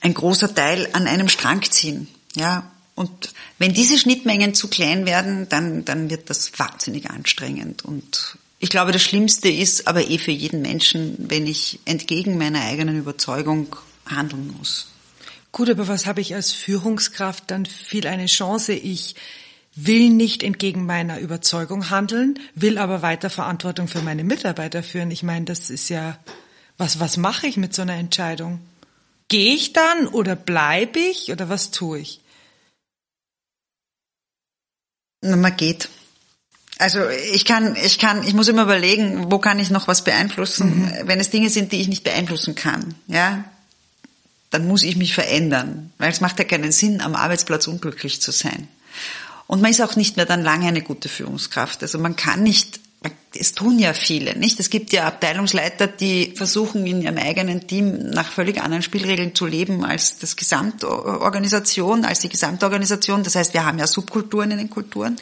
ein 0.00 0.14
großer 0.14 0.54
Teil 0.54 0.88
an 0.92 1.08
einem 1.08 1.28
Strang 1.28 1.62
ziehen, 1.62 2.06
ja. 2.36 2.70
Und 2.94 3.34
wenn 3.58 3.74
diese 3.74 3.98
Schnittmengen 3.98 4.54
zu 4.54 4.68
klein 4.68 5.04
werden, 5.04 5.48
dann, 5.48 5.84
dann 5.84 6.10
wird 6.10 6.30
das 6.30 6.56
wahnsinnig 6.56 7.10
anstrengend. 7.10 7.84
Und 7.84 8.38
ich 8.60 8.68
glaube, 8.68 8.92
das 8.92 9.02
Schlimmste 9.02 9.48
ist 9.48 9.88
aber 9.88 10.08
eh 10.08 10.18
für 10.18 10.30
jeden 10.30 10.62
Menschen, 10.62 11.16
wenn 11.18 11.48
ich 11.48 11.80
entgegen 11.86 12.38
meiner 12.38 12.62
eigenen 12.62 12.96
Überzeugung 12.96 13.74
handeln 14.06 14.54
muss. 14.56 14.93
Gut, 15.54 15.70
aber 15.70 15.86
was 15.86 16.06
habe 16.06 16.20
ich 16.20 16.34
als 16.34 16.50
Führungskraft 16.50 17.48
dann 17.52 17.64
viel 17.64 18.08
eine 18.08 18.26
Chance? 18.26 18.72
Ich 18.72 19.14
will 19.76 20.10
nicht 20.10 20.42
entgegen 20.42 20.84
meiner 20.84 21.20
Überzeugung 21.20 21.90
handeln, 21.90 22.40
will 22.56 22.76
aber 22.76 23.02
weiter 23.02 23.30
Verantwortung 23.30 23.86
für 23.86 24.02
meine 24.02 24.24
Mitarbeiter 24.24 24.82
führen. 24.82 25.12
Ich 25.12 25.22
meine, 25.22 25.44
das 25.44 25.70
ist 25.70 25.90
ja, 25.90 26.18
was, 26.76 26.98
was 26.98 27.18
mache 27.18 27.46
ich 27.46 27.56
mit 27.56 27.72
so 27.72 27.82
einer 27.82 27.94
Entscheidung? 27.94 28.58
Gehe 29.28 29.54
ich 29.54 29.72
dann 29.72 30.08
oder 30.08 30.34
bleibe 30.34 30.98
ich 30.98 31.30
oder 31.30 31.48
was 31.48 31.70
tue 31.70 32.00
ich? 32.00 32.20
Na, 35.20 35.36
man 35.36 35.56
geht. 35.56 35.88
Also 36.78 36.98
ich 37.32 37.44
kann, 37.44 37.76
ich 37.76 38.00
kann, 38.00 38.26
ich 38.26 38.34
muss 38.34 38.48
immer 38.48 38.64
überlegen, 38.64 39.30
wo 39.30 39.38
kann 39.38 39.60
ich 39.60 39.70
noch 39.70 39.86
was 39.86 40.02
beeinflussen, 40.02 40.80
mhm. 40.80 41.06
wenn 41.06 41.20
es 41.20 41.30
Dinge 41.30 41.48
sind, 41.48 41.70
die 41.70 41.80
ich 41.80 41.86
nicht 41.86 42.02
beeinflussen 42.02 42.56
kann. 42.56 42.96
Ja, 43.06 43.44
dann 44.54 44.68
muss 44.68 44.84
ich 44.84 44.96
mich 44.96 45.14
verändern, 45.14 45.92
weil 45.98 46.12
es 46.12 46.20
macht 46.20 46.38
ja 46.38 46.44
keinen 46.44 46.70
Sinn, 46.70 47.00
am 47.00 47.16
Arbeitsplatz 47.16 47.66
unglücklich 47.66 48.22
zu 48.22 48.30
sein. 48.30 48.68
Und 49.48 49.60
man 49.60 49.72
ist 49.72 49.82
auch 49.82 49.96
nicht 49.96 50.16
mehr 50.16 50.26
dann 50.26 50.44
lange 50.44 50.68
eine 50.68 50.80
gute 50.80 51.08
Führungskraft. 51.08 51.82
Also 51.82 51.98
man 51.98 52.14
kann 52.14 52.44
nicht, 52.44 52.78
es 53.34 53.52
tun 53.52 53.80
ja 53.80 53.92
viele, 53.92 54.38
nicht? 54.38 54.60
Es 54.60 54.70
gibt 54.70 54.92
ja 54.92 55.08
Abteilungsleiter, 55.08 55.88
die 55.88 56.34
versuchen 56.36 56.86
in 56.86 57.02
ihrem 57.02 57.18
eigenen 57.18 57.66
Team 57.66 58.10
nach 58.10 58.30
völlig 58.30 58.62
anderen 58.62 58.84
Spielregeln 58.84 59.34
zu 59.34 59.44
leben 59.44 59.84
als 59.84 60.18
das 60.18 60.36
Gesamtorganisation, 60.36 62.04
als 62.04 62.20
die 62.20 62.28
Gesamtorganisation. 62.28 63.24
Das 63.24 63.34
heißt, 63.34 63.54
wir 63.54 63.66
haben 63.66 63.80
ja 63.80 63.88
Subkulturen 63.88 64.52
in 64.52 64.58
den 64.58 64.70
Kulturen. 64.70 65.16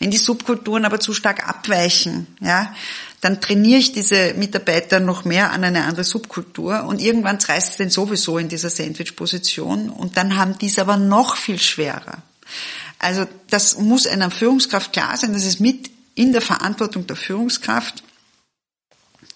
Wenn 0.00 0.10
die 0.10 0.16
Subkulturen 0.16 0.84
aber 0.84 0.98
zu 0.98 1.14
stark 1.14 1.48
abweichen, 1.48 2.26
ja, 2.40 2.74
dann 3.20 3.40
trainiere 3.40 3.78
ich 3.78 3.92
diese 3.92 4.34
Mitarbeiter 4.34 4.98
noch 4.98 5.24
mehr 5.24 5.52
an 5.52 5.62
eine 5.62 5.84
andere 5.84 6.04
Subkultur 6.04 6.84
und 6.84 7.00
irgendwann 7.00 7.36
reißt 7.36 7.72
es 7.72 7.76
den 7.76 7.90
sowieso 7.90 8.38
in 8.38 8.48
dieser 8.48 8.70
Sandwich-Position 8.70 9.90
und 9.90 10.16
dann 10.16 10.36
haben 10.36 10.56
die 10.58 10.66
es 10.66 10.78
aber 10.78 10.96
noch 10.96 11.36
viel 11.36 11.58
schwerer. 11.58 12.22
Also 12.98 13.26
das 13.48 13.78
muss 13.78 14.06
einer 14.06 14.30
Führungskraft 14.30 14.92
klar 14.92 15.16
sein, 15.16 15.32
das 15.32 15.44
ist 15.44 15.60
mit 15.60 15.90
in 16.14 16.32
der 16.32 16.42
Verantwortung 16.42 17.06
der 17.06 17.16
Führungskraft, 17.16 18.02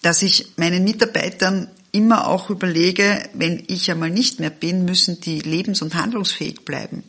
dass 0.01 0.21
ich 0.21 0.53
meinen 0.57 0.83
Mitarbeitern 0.83 1.69
immer 1.91 2.27
auch 2.27 2.49
überlege, 2.49 3.27
wenn 3.33 3.63
ich 3.67 3.89
einmal 3.89 4.09
nicht 4.09 4.39
mehr 4.39 4.49
bin, 4.49 4.85
müssen 4.85 5.21
die 5.21 5.39
lebens- 5.39 5.81
und 5.81 5.95
handlungsfähig 5.95 6.65
bleiben. 6.65 7.03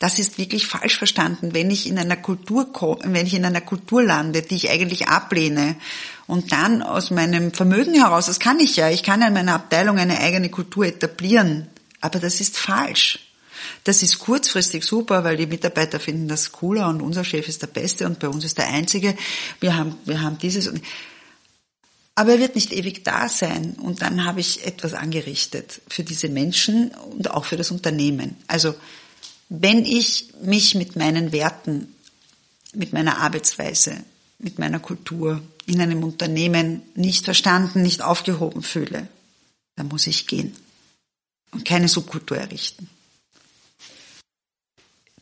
Das 0.00 0.18
ist 0.18 0.38
wirklich 0.38 0.66
falsch 0.66 0.96
verstanden, 0.96 1.52
wenn 1.52 1.70
ich 1.70 1.86
in 1.86 1.98
einer 1.98 2.16
Kultur, 2.16 2.98
wenn 3.04 3.26
ich 3.26 3.34
in 3.34 3.44
einer 3.44 3.60
Kultur 3.60 4.02
lande, 4.02 4.40
die 4.40 4.56
ich 4.56 4.70
eigentlich 4.70 5.08
ablehne 5.08 5.76
und 6.26 6.52
dann 6.52 6.82
aus 6.82 7.10
meinem 7.10 7.52
Vermögen 7.52 7.92
heraus, 7.92 8.24
das 8.24 8.40
kann 8.40 8.60
ich 8.60 8.76
ja, 8.76 8.88
ich 8.88 9.02
kann 9.02 9.20
in 9.20 9.34
meiner 9.34 9.54
Abteilung 9.54 9.98
eine 9.98 10.18
eigene 10.18 10.48
Kultur 10.48 10.86
etablieren, 10.86 11.68
aber 12.00 12.18
das 12.18 12.40
ist 12.40 12.56
falsch. 12.56 13.30
Das 13.84 14.02
ist 14.02 14.18
kurzfristig 14.18 14.84
super, 14.84 15.22
weil 15.22 15.36
die 15.36 15.46
Mitarbeiter 15.46 16.00
finden 16.00 16.28
das 16.28 16.50
cooler 16.50 16.88
und 16.88 17.02
unser 17.02 17.22
Chef 17.22 17.46
ist 17.46 17.60
der 17.60 17.66
Beste 17.66 18.06
und 18.06 18.20
bei 18.20 18.28
uns 18.28 18.42
ist 18.42 18.56
der 18.56 18.68
Einzige. 18.68 19.14
Wir 19.60 19.76
haben, 19.76 19.98
wir 20.06 20.22
haben 20.22 20.38
dieses. 20.38 20.72
Aber 22.14 22.32
er 22.32 22.38
wird 22.38 22.54
nicht 22.54 22.72
ewig 22.72 23.04
da 23.04 23.28
sein 23.28 23.76
und 23.82 24.00
dann 24.00 24.24
habe 24.24 24.40
ich 24.40 24.66
etwas 24.66 24.94
angerichtet 24.94 25.82
für 25.88 26.04
diese 26.04 26.30
Menschen 26.30 26.90
und 26.90 27.30
auch 27.30 27.44
für 27.44 27.58
das 27.58 27.70
Unternehmen. 27.70 28.36
Also 28.46 28.74
wenn 29.50 29.84
ich 29.84 30.28
mich 30.42 30.76
mit 30.76 30.96
meinen 30.96 31.32
Werten, 31.32 31.92
mit 32.72 32.92
meiner 32.92 33.18
Arbeitsweise, 33.18 33.96
mit 34.38 34.58
meiner 34.58 34.78
Kultur 34.78 35.42
in 35.66 35.80
einem 35.80 36.04
Unternehmen 36.04 36.82
nicht 36.94 37.24
verstanden, 37.24 37.82
nicht 37.82 38.00
aufgehoben 38.00 38.62
fühle, 38.62 39.08
dann 39.76 39.88
muss 39.88 40.06
ich 40.06 40.28
gehen 40.28 40.54
und 41.50 41.64
keine 41.64 41.88
Subkultur 41.88 42.38
errichten. 42.38 42.88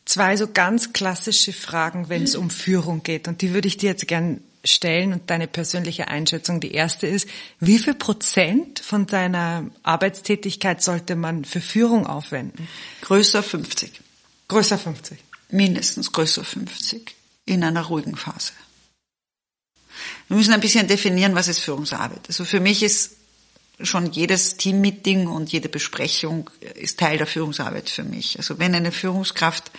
Zwei 0.05 0.37
so 0.37 0.47
ganz 0.47 0.93
klassische 0.93 1.51
Fragen, 1.51 2.09
wenn 2.09 2.23
es 2.23 2.35
um 2.35 2.49
Führung 2.49 3.03
geht. 3.03 3.27
Und 3.27 3.41
die 3.41 3.53
würde 3.53 3.67
ich 3.67 3.77
dir 3.77 3.91
jetzt 3.91 4.07
gern 4.07 4.41
stellen 4.63 5.13
und 5.13 5.29
deine 5.29 5.47
persönliche 5.47 6.07
Einschätzung. 6.07 6.59
Die 6.59 6.71
erste 6.71 7.07
ist, 7.07 7.27
wie 7.59 7.79
viel 7.79 7.93
Prozent 7.93 8.79
von 8.79 9.05
deiner 9.05 9.69
Arbeitstätigkeit 9.83 10.81
sollte 10.81 11.15
man 11.15 11.45
für 11.45 11.61
Führung 11.61 12.07
aufwenden? 12.07 12.67
Größer 13.01 13.43
50. 13.43 14.01
Größer 14.49 14.77
50. 14.77 15.17
Mindestens 15.51 16.11
größer 16.11 16.43
50 16.43 17.15
in 17.45 17.63
einer 17.63 17.83
ruhigen 17.83 18.15
Phase. 18.15 18.51
Wir 20.27 20.37
müssen 20.37 20.53
ein 20.53 20.59
bisschen 20.59 20.87
definieren, 20.87 21.35
was 21.35 21.47
ist 21.47 21.59
Führungsarbeit. 21.59 22.21
Also 22.27 22.45
für 22.45 22.59
mich 22.59 22.83
ist 22.83 23.15
schon 23.81 24.11
jedes 24.11 24.57
Teammeeting 24.57 25.27
und 25.27 25.51
jede 25.51 25.69
Besprechung 25.69 26.49
ist 26.75 26.99
Teil 26.99 27.17
der 27.17 27.27
Führungsarbeit 27.27 27.89
für 27.89 28.03
mich. 28.03 28.37
Also 28.37 28.59
wenn 28.59 28.75
eine 28.75 28.91
Führungskraft 28.91 29.71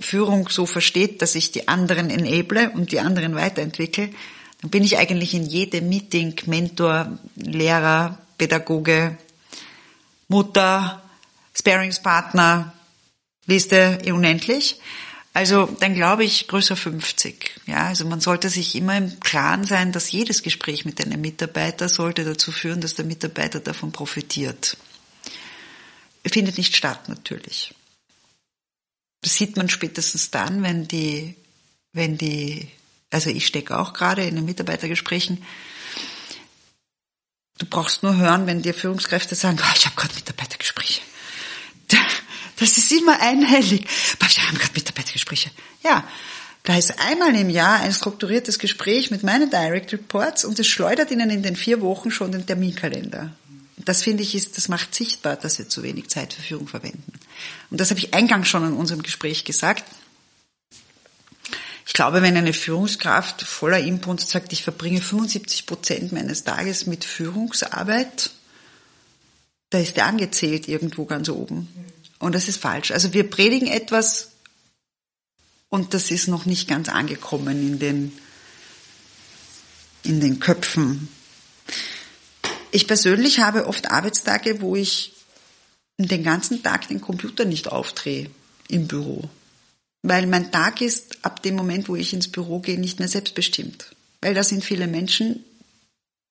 Führung 0.00 0.48
so 0.50 0.66
versteht, 0.66 1.22
dass 1.22 1.34
ich 1.34 1.50
die 1.50 1.66
anderen 1.66 2.10
enable 2.10 2.70
und 2.70 2.92
die 2.92 3.00
anderen 3.00 3.34
weiterentwickle, 3.34 4.10
dann 4.60 4.70
bin 4.70 4.84
ich 4.84 4.98
eigentlich 4.98 5.34
in 5.34 5.46
jedem 5.46 5.88
Meeting 5.88 6.34
Mentor, 6.46 7.18
Lehrer, 7.36 8.18
Pädagoge, 8.36 9.16
Mutter, 10.28 11.02
Sparingspartner, 11.54 12.74
Liste 13.48 13.98
unendlich. 14.06 14.78
Also 15.32 15.66
dann 15.66 15.94
glaube 15.94 16.24
ich 16.24 16.48
größer 16.48 16.76
50. 16.76 17.62
Ja, 17.66 17.86
also 17.86 18.04
man 18.04 18.20
sollte 18.20 18.48
sich 18.50 18.74
immer 18.74 18.96
im 18.96 19.18
Klaren 19.20 19.64
sein, 19.64 19.90
dass 19.90 20.12
jedes 20.12 20.42
Gespräch 20.42 20.84
mit 20.84 21.04
einem 21.04 21.20
Mitarbeiter 21.20 21.88
sollte 21.88 22.24
dazu 22.24 22.52
führen, 22.52 22.80
dass 22.80 22.94
der 22.94 23.04
Mitarbeiter 23.04 23.60
davon 23.60 23.90
profitiert. 23.90 24.76
Findet 26.26 26.58
nicht 26.58 26.76
statt 26.76 27.08
natürlich. 27.08 27.74
Das 29.22 29.34
sieht 29.34 29.56
man 29.56 29.70
spätestens 29.70 30.30
dann, 30.30 30.62
wenn 30.62 30.86
die, 30.86 31.34
wenn 31.92 32.18
die, 32.18 32.68
also 33.10 33.30
ich 33.30 33.46
stecke 33.46 33.78
auch 33.78 33.94
gerade 33.94 34.24
in 34.24 34.36
den 34.36 34.44
Mitarbeitergesprächen. 34.44 35.42
Du 37.56 37.66
brauchst 37.66 38.02
nur 38.02 38.16
hören, 38.16 38.46
wenn 38.46 38.60
dir 38.60 38.74
Führungskräfte 38.74 39.34
sagen, 39.34 39.58
oh, 39.60 39.72
ich 39.74 39.86
habe 39.86 39.96
gerade 39.96 40.14
Mitarbeitergespräche. 40.14 41.00
Das 42.58 42.76
ist 42.76 42.90
immer 42.92 43.20
einhellig. 43.20 43.86
Wir 44.18 44.46
haben 44.46 44.58
gerade 44.58 44.72
Mitarbeitergespräche. 44.74 45.50
Ja, 45.84 46.06
da 46.64 46.76
ist 46.76 47.00
einmal 47.00 47.34
im 47.34 47.50
Jahr 47.50 47.80
ein 47.80 47.92
strukturiertes 47.92 48.58
Gespräch 48.58 49.10
mit 49.10 49.22
meinen 49.22 49.48
Direct 49.48 49.92
Reports 49.92 50.44
und 50.44 50.58
es 50.58 50.66
schleudert 50.66 51.10
Ihnen 51.10 51.30
in 51.30 51.42
den 51.42 51.56
vier 51.56 51.80
Wochen 51.80 52.10
schon 52.10 52.32
den 52.32 52.46
Terminkalender. 52.46 53.32
Das 53.76 54.02
finde 54.02 54.22
ich 54.22 54.34
ist, 54.34 54.56
das 54.58 54.68
macht 54.68 54.94
sichtbar, 54.94 55.36
dass 55.36 55.58
wir 55.58 55.68
zu 55.68 55.82
wenig 55.82 56.08
Zeit 56.08 56.34
für 56.34 56.42
Führung 56.42 56.68
verwenden. 56.68 57.12
Und 57.70 57.80
das 57.80 57.90
habe 57.90 58.00
ich 58.00 58.12
eingangs 58.12 58.48
schon 58.48 58.66
in 58.66 58.74
unserem 58.74 59.02
Gespräch 59.02 59.44
gesagt. 59.44 59.84
Ich 61.86 61.94
glaube, 61.94 62.20
wenn 62.20 62.36
eine 62.36 62.52
Führungskraft 62.52 63.40
voller 63.42 63.78
Input 63.78 64.20
sagt, 64.20 64.52
ich 64.52 64.62
verbringe 64.62 65.00
75 65.00 65.64
Prozent 65.64 66.12
meines 66.12 66.44
Tages 66.44 66.86
mit 66.86 67.04
Führungsarbeit, 67.04 68.30
da 69.70 69.78
ist 69.78 69.96
er 69.96 70.06
angezählt 70.06 70.68
irgendwo 70.68 71.06
ganz 71.06 71.30
oben. 71.30 71.68
Und 72.18 72.34
das 72.34 72.48
ist 72.48 72.60
falsch. 72.60 72.90
Also 72.90 73.12
wir 73.12 73.28
predigen 73.28 73.68
etwas 73.68 74.30
und 75.68 75.94
das 75.94 76.10
ist 76.10 76.28
noch 76.28 76.46
nicht 76.46 76.68
ganz 76.68 76.88
angekommen 76.88 77.60
in 77.60 77.78
den, 77.78 78.18
in 80.02 80.20
den 80.20 80.40
Köpfen. 80.40 81.08
Ich 82.70 82.86
persönlich 82.86 83.40
habe 83.40 83.66
oft 83.66 83.90
Arbeitstage, 83.90 84.60
wo 84.60 84.76
ich 84.76 85.14
den 85.98 86.22
ganzen 86.22 86.62
Tag 86.62 86.88
den 86.88 87.00
Computer 87.00 87.44
nicht 87.44 87.68
aufdrehe 87.68 88.30
im 88.68 88.86
Büro. 88.86 89.28
Weil 90.02 90.26
mein 90.26 90.52
Tag 90.52 90.80
ist 90.80 91.18
ab 91.22 91.42
dem 91.42 91.56
Moment, 91.56 91.88
wo 91.88 91.96
ich 91.96 92.12
ins 92.12 92.30
Büro 92.30 92.60
gehe, 92.60 92.78
nicht 92.78 92.98
mehr 92.98 93.08
selbstbestimmt. 93.08 93.94
Weil 94.20 94.34
da 94.34 94.44
sind 94.44 94.64
viele 94.64 94.86
Menschen, 94.86 95.44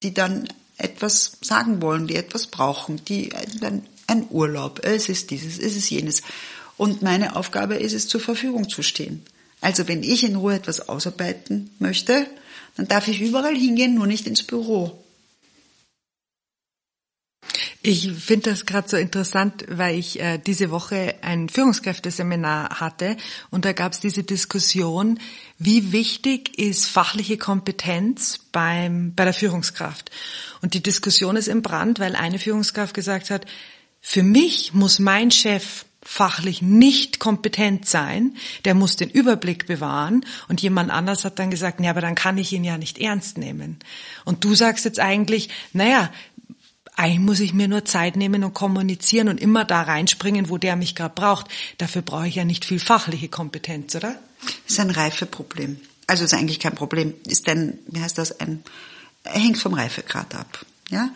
die 0.04 0.14
dann 0.14 0.48
etwas 0.78 1.38
sagen 1.42 1.82
wollen, 1.82 2.08
die 2.08 2.16
etwas 2.16 2.48
brauchen, 2.48 3.04
die 3.06 3.30
dann 3.60 3.86
ein 4.08 4.26
Urlaub, 4.30 4.80
es 4.84 5.10
ist 5.10 5.32
dieses, 5.32 5.60
es 5.60 5.76
ist 5.76 5.90
jenes. 5.90 6.22
Und 6.78 7.02
meine 7.02 7.36
Aufgabe 7.36 7.76
ist 7.76 7.94
es, 7.94 8.08
zur 8.08 8.22
Verfügung 8.22 8.70
zu 8.70 8.82
stehen. 8.82 9.24
Also 9.62 9.88
wenn 9.88 10.04
ich 10.04 10.24
in 10.24 10.36
Ruhe 10.36 10.56
etwas 10.56 10.88
ausarbeiten 10.88 11.72
möchte, 11.80 12.28
dann 12.76 12.88
darf 12.88 13.08
ich 13.08 13.22
überall 13.22 13.56
hingehen, 13.56 13.96
nur 13.96 14.08
nicht 14.08 14.28
ins 14.28 14.44
Büro. 14.44 15.04
Ich 17.82 18.12
finde 18.12 18.50
das 18.50 18.66
gerade 18.66 18.90
so 18.90 18.98
interessant, 18.98 19.64
weil 19.70 19.98
ich 19.98 20.20
äh, 20.20 20.40
diese 20.40 20.72
Woche 20.72 21.16
ein 21.22 21.48
Führungskräfteseminar 21.48 22.82
hatte 22.82 23.16
und 23.50 23.66
da 23.66 23.72
gab 23.72 23.94
es 23.94 24.00
diese 24.00 24.24
Diskussion, 24.24 25.20
wie 25.58 25.92
wichtig 25.92 26.60
ist 26.60 26.86
fachliche 26.86 27.38
Kompetenz 27.38 28.40
beim, 28.52 29.14
bei 29.16 29.24
der 29.24 29.34
Führungskraft. 29.34 30.12
Und 30.62 30.74
die 30.74 30.84
Diskussion 30.84 31.38
ist 31.38 31.48
im 31.48 31.62
Brand, 31.62 32.00
weil 32.00 32.16
eine 32.16 32.40
Führungskraft 32.40 32.94
gesagt 32.94 33.30
hat, 33.30 33.46
für 34.02 34.24
mich 34.24 34.74
muss 34.74 35.00
mein 35.00 35.32
Chef 35.32 35.86
fachlich 36.04 36.62
nicht 36.62 37.20
kompetent 37.20 37.86
sein, 37.86 38.38
der 38.64 38.74
muss 38.74 38.96
den 38.96 39.10
Überblick 39.10 39.68
bewahren 39.68 40.26
und 40.48 40.62
jemand 40.62 40.90
anders 40.90 41.26
hat 41.26 41.38
dann 41.38 41.52
gesagt, 41.52 41.82
ja, 41.82 41.90
aber 41.90 42.00
dann 42.00 42.16
kann 42.16 42.38
ich 42.38 42.54
ihn 42.54 42.64
ja 42.64 42.78
nicht 42.78 42.98
ernst 42.98 43.38
nehmen. 43.38 43.78
Und 44.24 44.44
du 44.46 44.56
sagst 44.56 44.86
jetzt 44.86 45.00
eigentlich, 45.00 45.50
naja, 45.74 46.10
eigentlich 46.96 47.20
muss 47.20 47.40
ich 47.42 47.54
mir 47.54 47.68
nur 47.68 47.86
Zeit 47.86 48.16
nehmen 48.16 48.44
und 48.44 48.54
kommunizieren 48.54 49.28
und 49.28 49.40
immer 49.40 49.66
da 49.66 49.84
reinspringen, 49.84 50.50
wo 50.50 50.58
der 50.58 50.76
mich 50.76 50.96
gerade 50.96 51.14
braucht. 51.14 51.48
Dafür 51.78 52.02
brauche 52.02 52.28
ich 52.28 52.36
ja 52.36 52.46
nicht 52.46 52.66
viel 52.66 52.80
fachliche 52.80 53.28
Kompetenz, 53.28 53.94
oder? 53.94 54.18
Das 54.42 54.74
ist 54.74 54.80
ein 54.80 54.90
Reifeproblem. 54.90 55.80
Also 56.08 56.24
ist 56.24 56.34
eigentlich 56.34 56.60
kein 56.60 56.74
Problem. 56.74 57.14
Ist 57.28 57.48
ein, 57.50 57.78
wie 57.88 58.02
heißt 58.02 58.18
das, 58.18 58.40
ein, 58.40 58.64
hängt 59.24 59.58
vom 59.58 59.74
Reifegrad 59.74 60.34
ab. 60.34 60.66
Ja? 60.90 61.10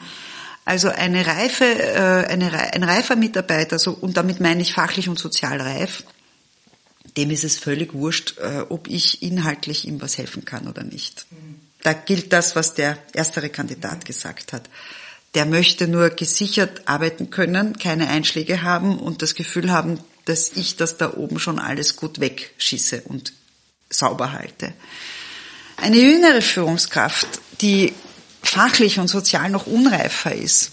Also 0.72 0.88
eine 0.88 1.28
reife, 1.28 1.66
äh, 1.66 2.28
eine, 2.32 2.50
ein 2.74 2.84
reifer 2.84 3.18
Mitarbeiter, 3.18 3.78
so, 3.78 3.92
und 3.92 4.16
damit 4.16 4.40
meine 4.40 4.62
ich 4.62 4.74
fachlich 4.74 5.10
und 5.10 5.20
sozial 5.20 5.60
reif, 5.60 6.06
dem 7.18 7.30
ist 7.30 7.44
es 7.44 7.58
völlig 7.58 7.94
wurscht, 7.94 8.38
äh, 8.38 8.62
ob 8.70 8.88
ich 8.88 9.22
inhaltlich 9.22 9.86
ihm 9.86 10.02
was 10.02 10.18
helfen 10.18 10.46
kann 10.46 10.70
oder 10.70 10.86
nicht. 10.86 11.26
Da 11.84 11.92
gilt 11.92 12.32
das, 12.32 12.56
was 12.56 12.74
der 12.74 12.98
erstere 13.12 13.50
Kandidat 13.50 14.06
gesagt 14.06 14.54
hat. 14.54 14.70
Der 15.36 15.46
möchte 15.46 15.90
nur 15.90 16.10
gesichert 16.10 16.84
arbeiten 16.86 17.32
können, 17.32 17.78
keine 17.78 18.08
Einschläge 18.08 18.62
haben 18.62 18.98
und 18.98 19.22
das 19.22 19.36
Gefühl 19.36 19.74
haben, 19.74 20.00
dass 20.24 20.54
ich 20.56 20.78
das 20.78 20.96
da 20.96 21.16
oben 21.16 21.38
schon 21.40 21.60
alles 21.60 21.98
gut 21.98 22.22
wegschieße 22.22 23.02
und 23.02 23.34
sauber 23.90 24.32
halte. 24.32 24.72
Eine 25.76 25.98
jüngere 25.98 26.42
Führungskraft, 26.42 27.28
die 27.60 27.92
fachlich 28.42 29.00
und 29.00 29.08
sozial 29.08 29.50
noch 29.50 29.68
unreifer 29.68 30.34
ist, 30.34 30.72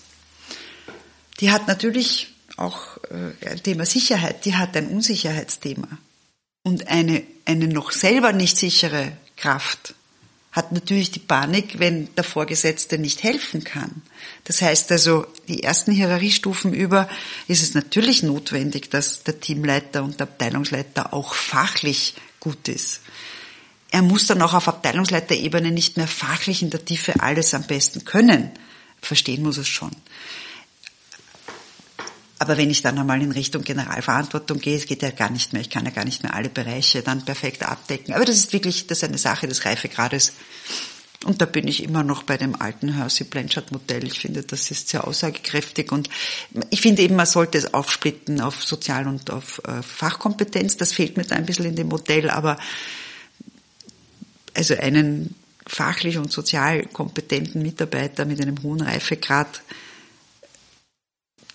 die 1.41 1.51
hat 1.51 1.69
natürlich 1.69 2.35
auch 2.57 2.99
äh, 3.41 3.57
Thema 3.57 3.87
Sicherheit, 3.87 4.45
die 4.45 4.57
hat 4.57 4.77
ein 4.77 4.89
Unsicherheitsthema. 4.89 5.89
Und 6.65 6.89
eine, 6.89 7.23
eine 7.45 7.69
noch 7.69 7.93
selber 7.93 8.33
nicht 8.33 8.57
sichere 8.57 9.13
Kraft 9.37 9.95
hat 10.51 10.73
natürlich 10.73 11.11
die 11.13 11.21
Panik, 11.21 11.79
wenn 11.79 12.13
der 12.17 12.25
Vorgesetzte 12.25 12.99
nicht 12.99 13.23
helfen 13.23 13.63
kann. 13.63 14.03
Das 14.45 14.61
heißt 14.61 14.91
also, 14.91 15.27
die 15.47 15.63
ersten 15.63 15.93
Hierarchiestufen 15.93 16.73
über 16.73 17.09
ist 17.47 17.63
es 17.63 17.75
natürlich 17.75 18.23
notwendig, 18.23 18.91
dass 18.91 19.23
der 19.23 19.39
Teamleiter 19.41 20.03
und 20.03 20.19
der 20.19 20.27
Abteilungsleiter 20.27 21.13
auch 21.13 21.35
fachlich 21.35 22.15
gut 22.41 22.67
ist. 22.67 23.01
Er 23.91 24.03
muss 24.03 24.27
dann 24.27 24.43
auch 24.43 24.55
auf 24.55 24.69
Abteilungsleiterebene 24.69 25.71
nicht 25.71 25.97
mehr 25.97 26.09
fachlich 26.09 26.63
in 26.63 26.71
der 26.71 26.85
Tiefe 26.85 27.21
alles 27.21 27.55
am 27.55 27.65
besten 27.65 28.05
können. 28.05 28.51
Verstehen 29.01 29.43
muss 29.43 29.57
es 29.57 29.69
schon. 29.69 29.93
Aber 32.41 32.57
wenn 32.57 32.71
ich 32.71 32.83
dann 32.83 32.99
einmal 32.99 33.21
in 33.21 33.33
Richtung 33.33 33.65
Generalverantwortung 33.65 34.61
gehe, 34.61 34.77
es 34.77 34.87
geht 34.87 35.03
ja 35.03 35.11
gar 35.11 35.31
nicht 35.31 35.53
mehr, 35.53 35.63
ich 35.63 35.71
kann 35.71 35.85
ja 35.85 35.91
gar 35.91 36.05
nicht 36.05 36.23
mehr 36.23 36.35
alle 36.35 36.49
Bereiche 36.49 37.03
dann 37.03 37.25
perfekt 37.25 37.65
abdecken. 37.65 38.15
Aber 38.15 38.25
das 38.25 38.37
ist 38.37 38.53
wirklich, 38.53 38.87
das 38.87 38.99
ist 38.99 39.05
eine 39.05 39.19
Sache 39.19 39.49
des 39.49 39.65
Reifegrades. 39.65 40.33
Und 41.25 41.41
da 41.41 41.47
bin 41.47 41.67
ich 41.67 41.83
immer 41.83 42.05
noch 42.05 42.23
bei 42.23 42.37
dem 42.37 42.61
alten 42.61 42.95
Hersey 42.95 43.27
Blanchard 43.27 43.73
Modell. 43.73 44.07
Ich 44.07 44.21
finde, 44.21 44.45
das 44.45 44.71
ist 44.71 44.89
sehr 44.89 45.05
aussagekräftig 45.05 45.91
und 45.91 46.09
ich 46.71 46.81
finde 46.81 47.03
eben, 47.03 47.17
man 47.17 47.27
sollte 47.27 47.59
es 47.59 47.75
aufsplitten 47.75 48.41
auf 48.41 48.63
Sozial- 48.63 49.09
und 49.09 49.29
auf 49.33 49.61
äh, 49.67 49.83
Fachkompetenz. 49.83 50.77
Das 50.77 50.93
fehlt 50.93 51.17
mir 51.17 51.25
da 51.25 51.35
ein 51.35 51.45
bisschen 51.45 51.65
in 51.65 51.75
dem 51.75 51.89
Modell, 51.89 52.31
aber 52.31 52.57
also 54.59 54.75
einen 54.75 55.35
fachlich 55.67 56.19
und 56.19 56.33
sozial 56.33 56.85
kompetenten 56.87 57.63
Mitarbeiter 57.63 58.25
mit 58.25 58.41
einem 58.41 58.63
hohen 58.63 58.81
Reifegrad 58.81 59.63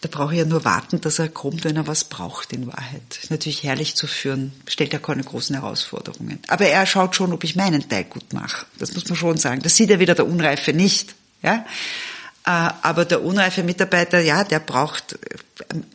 da 0.03 0.09
brauche 0.09 0.33
ich 0.33 0.39
ja 0.39 0.45
nur 0.45 0.65
warten, 0.65 0.99
dass 0.99 1.17
er 1.17 1.29
kommt, 1.29 1.63
wenn 1.63 1.77
er 1.77 1.87
was 1.87 2.03
braucht 2.03 2.51
in 2.51 2.67
Wahrheit. 2.67 3.19
Ist 3.21 3.31
natürlich 3.31 3.63
herrlich 3.63 3.95
zu 3.95 4.05
führen, 4.05 4.51
stellt 4.67 4.91
ja 4.91 4.99
keine 4.99 5.23
großen 5.23 5.55
Herausforderungen. 5.55 6.39
Aber 6.49 6.65
er 6.65 6.85
schaut 6.85 7.15
schon, 7.15 7.31
ob 7.31 7.45
ich 7.45 7.55
meinen 7.55 7.87
Teil 7.87 8.03
gut 8.03 8.33
mache. 8.33 8.65
Das 8.77 8.93
muss 8.93 9.07
man 9.07 9.15
schon 9.15 9.37
sagen. 9.37 9.61
Das 9.61 9.77
sieht 9.77 9.89
ja 9.89 10.01
wieder 10.01 10.13
der 10.13 10.27
Unreife 10.27 10.73
nicht. 10.73 11.15
Ja? 11.41 11.65
Äh, 12.45 12.49
aber 12.81 13.05
der 13.05 13.23
unreife 13.23 13.63
Mitarbeiter, 13.63 14.19
ja, 14.19 14.43
der 14.43 14.59
braucht, 14.59 15.17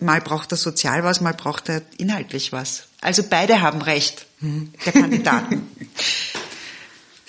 mal 0.00 0.22
braucht 0.22 0.52
er 0.52 0.56
sozial 0.56 1.04
was, 1.04 1.20
mal 1.20 1.34
braucht 1.34 1.68
er 1.68 1.82
inhaltlich 1.98 2.50
was. 2.50 2.84
Also 3.02 3.22
beide 3.28 3.60
haben 3.60 3.82
recht, 3.82 4.24
der 4.40 4.92
Kandidaten. 4.92 5.66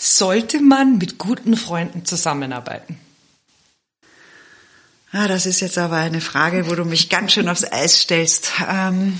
Sollte 0.01 0.61
man 0.61 0.97
mit 0.97 1.17
guten 1.17 1.57
Freunden 1.57 2.05
zusammenarbeiten? 2.05 2.97
Ah, 5.11 5.27
das 5.27 5.45
ist 5.45 5.59
jetzt 5.59 5.77
aber 5.77 5.97
eine 5.97 6.21
Frage, 6.21 6.69
wo 6.69 6.75
du 6.75 6.85
mich 6.85 7.09
ganz 7.09 7.33
schön 7.33 7.49
aufs 7.49 7.65
Eis 7.65 7.99
stellst. 7.99 8.53
Ähm 8.65 9.19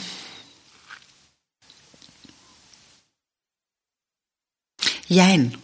Jein. 5.10 5.58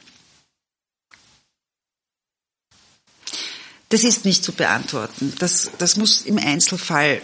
Das 3.88 4.04
ist 4.04 4.26
nicht 4.26 4.44
zu 4.44 4.52
beantworten. 4.52 5.34
Das, 5.40 5.72
das 5.78 5.96
muss 5.96 6.24
im 6.24 6.40
Einzelfall 6.40 7.22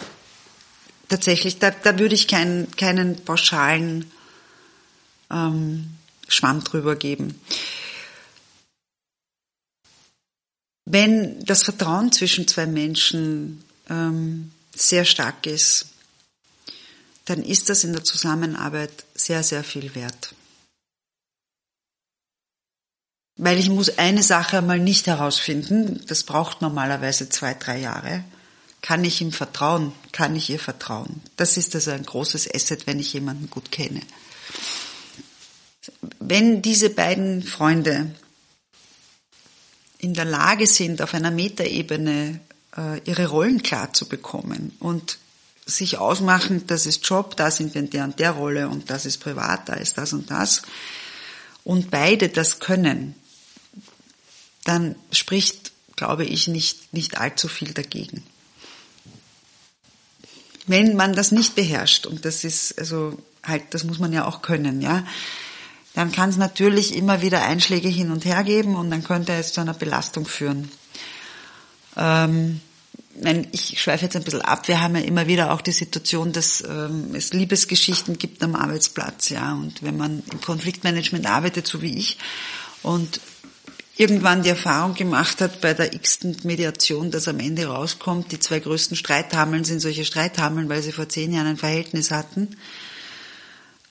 tatsächlich, 1.09 1.59
da, 1.59 1.71
da 1.71 1.99
würde 1.99 2.15
ich 2.15 2.29
keinen, 2.29 2.71
keinen 2.77 3.25
pauschalen 3.25 4.09
ähm, 5.29 5.97
Schwamm 6.29 6.63
drüber 6.63 6.95
geben. 6.95 7.37
Wenn 10.93 11.39
das 11.45 11.63
Vertrauen 11.63 12.11
zwischen 12.11 12.49
zwei 12.49 12.65
Menschen 12.65 13.63
ähm, 13.89 14.51
sehr 14.75 15.05
stark 15.05 15.47
ist, 15.47 15.85
dann 17.23 17.43
ist 17.43 17.69
das 17.69 17.85
in 17.85 17.93
der 17.93 18.03
Zusammenarbeit 18.03 18.91
sehr, 19.15 19.41
sehr 19.41 19.63
viel 19.63 19.95
wert. 19.95 20.35
Weil 23.37 23.57
ich 23.57 23.69
muss 23.69 23.97
eine 23.97 24.21
Sache 24.21 24.57
einmal 24.57 24.79
nicht 24.79 25.07
herausfinden, 25.07 26.03
das 26.07 26.23
braucht 26.23 26.61
normalerweise 26.61 27.29
zwei, 27.29 27.53
drei 27.53 27.79
Jahre. 27.79 28.25
Kann 28.81 29.05
ich 29.05 29.21
ihm 29.21 29.31
vertrauen? 29.31 29.93
Kann 30.11 30.35
ich 30.35 30.49
ihr 30.49 30.59
vertrauen? 30.59 31.21
Das 31.37 31.55
ist 31.55 31.73
also 31.73 31.91
ein 31.91 32.03
großes 32.03 32.53
Asset, 32.53 32.85
wenn 32.85 32.99
ich 32.99 33.13
jemanden 33.13 33.49
gut 33.49 33.71
kenne. 33.71 34.01
Wenn 36.19 36.61
diese 36.61 36.89
beiden 36.89 37.43
Freunde 37.43 38.13
in 40.01 40.15
der 40.15 40.25
Lage 40.25 40.65
sind, 40.65 41.01
auf 41.01 41.13
einer 41.13 41.29
Metaebene 41.29 42.39
äh, 42.75 42.99
ihre 43.05 43.27
Rollen 43.27 43.61
klar 43.61 43.93
zu 43.93 44.09
bekommen 44.09 44.75
und 44.79 45.19
sich 45.65 45.99
ausmachen, 45.99 46.65
das 46.65 46.87
ist 46.87 47.05
Job, 47.07 47.37
da 47.37 47.51
sind 47.51 47.75
wir 47.75 47.81
in 47.81 47.91
der 47.91 48.05
und 48.05 48.19
der 48.19 48.31
Rolle 48.31 48.67
und 48.67 48.89
das 48.89 49.05
ist 49.05 49.19
privat, 49.19 49.69
da 49.69 49.73
ist 49.73 49.99
das 49.99 50.11
und 50.11 50.31
das, 50.31 50.63
und 51.63 51.91
beide 51.91 52.29
das 52.29 52.59
können, 52.59 53.13
dann 54.63 54.95
spricht, 55.11 55.71
glaube 55.95 56.25
ich, 56.25 56.47
nicht, 56.47 56.93
nicht 56.93 57.19
allzu 57.19 57.47
viel 57.47 57.71
dagegen. 57.71 58.23
Wenn 60.65 60.95
man 60.95 61.13
das 61.13 61.31
nicht 61.31 61.53
beherrscht, 61.53 62.07
und 62.07 62.25
das 62.25 62.43
ist, 62.43 62.79
also 62.79 63.19
halt, 63.43 63.65
das 63.69 63.83
muss 63.83 63.99
man 63.99 64.13
ja 64.13 64.25
auch 64.25 64.41
können, 64.41 64.81
ja, 64.81 65.05
dann 65.93 66.11
kann 66.11 66.29
es 66.29 66.37
natürlich 66.37 66.95
immer 66.95 67.21
wieder 67.21 67.43
Einschläge 67.43 67.89
hin 67.89 68.11
und 68.11 68.25
her 68.25 68.43
geben 68.43 68.75
und 68.75 68.89
dann 68.89 69.03
könnte 69.03 69.33
es 69.33 69.53
zu 69.53 69.61
einer 69.61 69.73
Belastung 69.73 70.25
führen. 70.25 70.71
Ähm, 71.97 72.61
ich 73.51 73.81
schweife 73.81 74.05
jetzt 74.05 74.15
ein 74.15 74.23
bisschen 74.23 74.41
ab. 74.41 74.67
Wir 74.69 74.81
haben 74.81 74.95
ja 74.95 75.01
immer 75.01 75.27
wieder 75.27 75.51
auch 75.51 75.61
die 75.61 75.73
Situation, 75.73 76.31
dass 76.31 76.61
ähm, 76.61 77.13
es 77.13 77.33
Liebesgeschichten 77.33 78.17
gibt 78.17 78.41
am 78.41 78.55
Arbeitsplatz, 78.55 79.29
ja. 79.29 79.53
Und 79.53 79.83
wenn 79.83 79.97
man 79.97 80.23
im 80.31 80.39
Konfliktmanagement 80.39 81.25
arbeitet, 81.27 81.67
so 81.67 81.81
wie 81.81 81.97
ich, 81.97 82.17
und 82.83 83.19
irgendwann 83.97 84.43
die 84.43 84.49
Erfahrung 84.49 84.93
gemacht 84.93 85.41
hat 85.41 85.59
bei 85.59 85.73
der 85.73 85.93
x-ten 85.93 86.37
Mediation, 86.43 87.11
dass 87.11 87.27
am 87.27 87.39
Ende 87.39 87.65
rauskommt, 87.65 88.31
die 88.31 88.39
zwei 88.39 88.59
größten 88.59 88.95
Streithameln 88.95 89.65
sind 89.65 89.81
solche 89.81 90.05
Streithameln, 90.05 90.69
weil 90.69 90.81
sie 90.81 90.93
vor 90.93 91.09
zehn 91.09 91.33
Jahren 91.33 91.47
ein 91.47 91.57
Verhältnis 91.57 92.11
hatten 92.11 92.55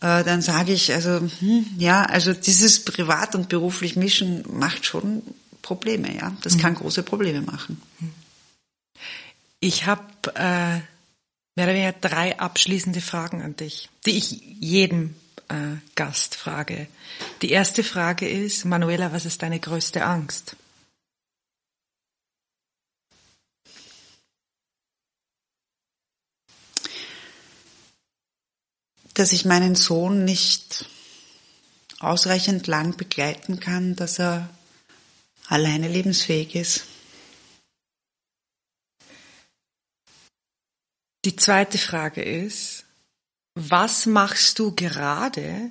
äh, 0.00 0.24
dann 0.24 0.42
sage 0.42 0.72
ich, 0.72 0.92
also 0.92 1.20
hm, 1.20 1.66
ja, 1.78 2.02
also 2.04 2.32
dieses 2.32 2.84
privat 2.84 3.34
und 3.34 3.48
beruflich 3.48 3.96
mischen 3.96 4.44
macht 4.52 4.86
schon 4.86 5.22
Probleme, 5.62 6.14
ja. 6.16 6.36
Das 6.42 6.54
mhm. 6.54 6.60
kann 6.60 6.74
große 6.74 7.02
Probleme 7.02 7.42
machen. 7.42 7.80
Ich 9.60 9.86
habe 9.86 10.02
äh, 10.34 10.80
Ja, 11.56 11.66
da 11.66 11.74
wäre 11.74 11.94
drei 12.00 12.38
abschließende 12.38 13.00
Fragen 13.00 13.42
an 13.42 13.56
dich, 13.56 13.90
die 14.06 14.16
ich 14.16 14.40
jedem 14.60 15.14
äh, 15.48 15.76
Gast 15.94 16.36
frage. 16.36 16.86
Die 17.42 17.50
erste 17.50 17.82
Frage 17.82 18.28
ist, 18.28 18.64
Manuela, 18.64 19.12
was 19.12 19.26
ist 19.26 19.42
deine 19.42 19.60
größte 19.60 20.04
Angst? 20.04 20.56
Dass 29.20 29.32
ich 29.34 29.44
meinen 29.44 29.74
Sohn 29.74 30.24
nicht 30.24 30.86
ausreichend 31.98 32.66
lang 32.68 32.96
begleiten 32.96 33.60
kann, 33.60 33.94
dass 33.94 34.18
er 34.18 34.48
alleine 35.46 35.88
lebensfähig 35.88 36.54
ist. 36.54 36.84
Die 41.26 41.36
zweite 41.36 41.76
Frage 41.76 42.22
ist, 42.22 42.86
was 43.54 44.06
machst 44.06 44.58
du 44.58 44.74
gerade, 44.74 45.70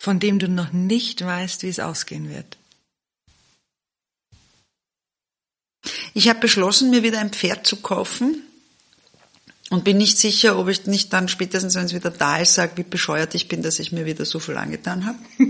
von 0.00 0.18
dem 0.18 0.40
du 0.40 0.48
noch 0.48 0.72
nicht 0.72 1.24
weißt, 1.24 1.62
wie 1.62 1.68
es 1.68 1.78
ausgehen 1.78 2.28
wird? 2.28 2.56
Ich 6.14 6.28
habe 6.28 6.40
beschlossen, 6.40 6.90
mir 6.90 7.04
wieder 7.04 7.20
ein 7.20 7.30
Pferd 7.30 7.64
zu 7.64 7.76
kaufen 7.76 8.42
und 9.70 9.84
bin 9.84 9.98
nicht 9.98 10.18
sicher, 10.18 10.58
ob 10.58 10.68
ich 10.68 10.86
nicht 10.86 11.12
dann 11.12 11.28
spätestens, 11.28 11.74
wenn 11.74 11.84
es 11.84 11.94
wieder 11.94 12.10
da 12.10 12.38
ist, 12.38 12.54
sage, 12.54 12.72
wie 12.76 12.84
bescheuert 12.84 13.34
ich 13.34 13.48
bin, 13.48 13.62
dass 13.62 13.78
ich 13.78 13.92
mir 13.92 14.06
wieder 14.06 14.24
so 14.24 14.38
viel 14.38 14.56
angetan 14.56 15.06
habe. 15.06 15.18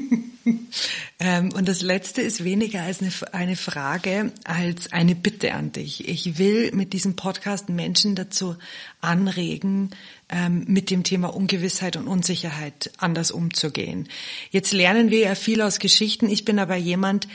Ähm, 1.20 1.52
und 1.52 1.68
das 1.68 1.82
Letzte 1.82 2.22
ist 2.22 2.44
weniger 2.44 2.82
als 2.82 3.00
eine, 3.00 3.10
eine 3.32 3.56
Frage, 3.56 4.32
als 4.44 4.92
eine 4.92 5.14
Bitte 5.16 5.52
an 5.52 5.72
dich. 5.72 6.08
Ich 6.08 6.38
will 6.38 6.70
mit 6.72 6.92
diesem 6.92 7.16
Podcast 7.16 7.68
Menschen 7.68 8.14
dazu 8.14 8.56
anregen, 9.00 9.90
ähm, 10.28 10.64
mit 10.68 10.90
dem 10.90 11.02
Thema 11.02 11.34
Ungewissheit 11.34 11.96
und 11.96 12.06
Unsicherheit 12.06 12.92
anders 12.98 13.32
umzugehen. 13.32 14.08
Jetzt 14.50 14.72
lernen 14.72 15.10
wir 15.10 15.18
ja 15.18 15.34
viel 15.34 15.60
aus 15.60 15.80
Geschichten. 15.80 16.28
Ich 16.28 16.44
bin 16.44 16.58
aber 16.58 16.76
jemand, 16.76 17.26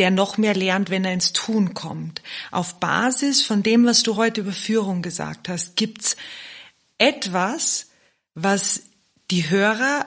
der 0.00 0.10
noch 0.10 0.38
mehr 0.38 0.54
lernt, 0.54 0.88
wenn 0.88 1.04
er 1.04 1.12
ins 1.12 1.34
Tun 1.34 1.74
kommt. 1.74 2.22
Auf 2.50 2.80
Basis 2.80 3.42
von 3.42 3.62
dem, 3.62 3.84
was 3.84 4.02
du 4.02 4.16
heute 4.16 4.40
über 4.40 4.52
Führung 4.52 5.02
gesagt 5.02 5.50
hast, 5.50 5.76
gibt's 5.76 6.16
etwas, 6.96 7.88
was 8.34 8.82
die 9.30 9.50
Hörer 9.50 10.06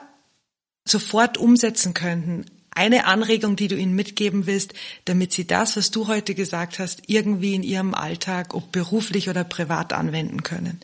sofort 0.84 1.38
umsetzen 1.38 1.94
könnten, 1.94 2.44
eine 2.70 3.06
Anregung, 3.06 3.54
die 3.54 3.68
du 3.68 3.76
ihnen 3.76 3.94
mitgeben 3.94 4.46
willst, 4.46 4.74
damit 5.04 5.32
sie 5.32 5.46
das, 5.46 5.76
was 5.76 5.92
du 5.92 6.08
heute 6.08 6.34
gesagt 6.34 6.80
hast, 6.80 7.02
irgendwie 7.06 7.54
in 7.54 7.62
ihrem 7.62 7.94
Alltag, 7.94 8.52
ob 8.52 8.72
beruflich 8.72 9.30
oder 9.30 9.44
privat 9.44 9.92
anwenden 9.92 10.42
können? 10.42 10.80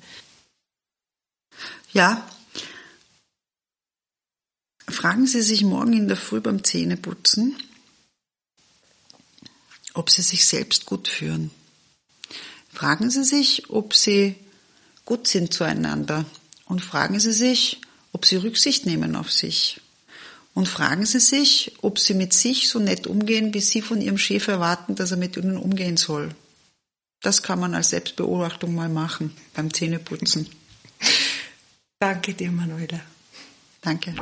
Ja. 1.92 2.24
Fragen 4.88 5.26
Sie 5.26 5.42
sich 5.42 5.64
morgen 5.64 5.94
in 5.94 6.06
der 6.06 6.16
Früh 6.16 6.40
beim 6.40 6.62
Zähneputzen, 6.62 7.56
ob 9.94 10.10
Sie 10.10 10.22
sich 10.22 10.46
selbst 10.46 10.86
gut 10.86 11.08
führen. 11.08 11.50
Fragen 12.72 13.10
Sie 13.10 13.24
sich, 13.24 13.70
ob 13.70 13.94
Sie 13.94 14.36
gut 15.04 15.26
sind 15.26 15.52
zueinander. 15.52 16.24
Und 16.64 16.84
fragen 16.84 17.18
Sie 17.18 17.32
sich, 17.32 17.80
ob 18.12 18.24
Sie 18.24 18.36
Rücksicht 18.36 18.86
nehmen 18.86 19.16
auf 19.16 19.30
sich 19.32 19.80
und 20.54 20.68
fragen 20.68 21.06
Sie 21.06 21.20
sich, 21.20 21.72
ob 21.82 21.98
Sie 21.98 22.14
mit 22.14 22.32
sich 22.32 22.68
so 22.68 22.78
nett 22.78 23.06
umgehen, 23.06 23.54
wie 23.54 23.60
Sie 23.60 23.82
von 23.82 24.00
Ihrem 24.00 24.18
Chef 24.18 24.48
erwarten, 24.48 24.94
dass 24.94 25.10
er 25.10 25.16
mit 25.16 25.36
Ihnen 25.36 25.56
umgehen 25.56 25.96
soll. 25.96 26.34
Das 27.22 27.42
kann 27.42 27.60
man 27.60 27.74
als 27.74 27.90
Selbstbeobachtung 27.90 28.74
mal 28.74 28.88
machen 28.88 29.34
beim 29.54 29.72
Zähneputzen. 29.72 30.48
Danke 31.98 32.34
dir, 32.34 32.50
Manuela. 32.50 33.00
Danke. 33.82 34.14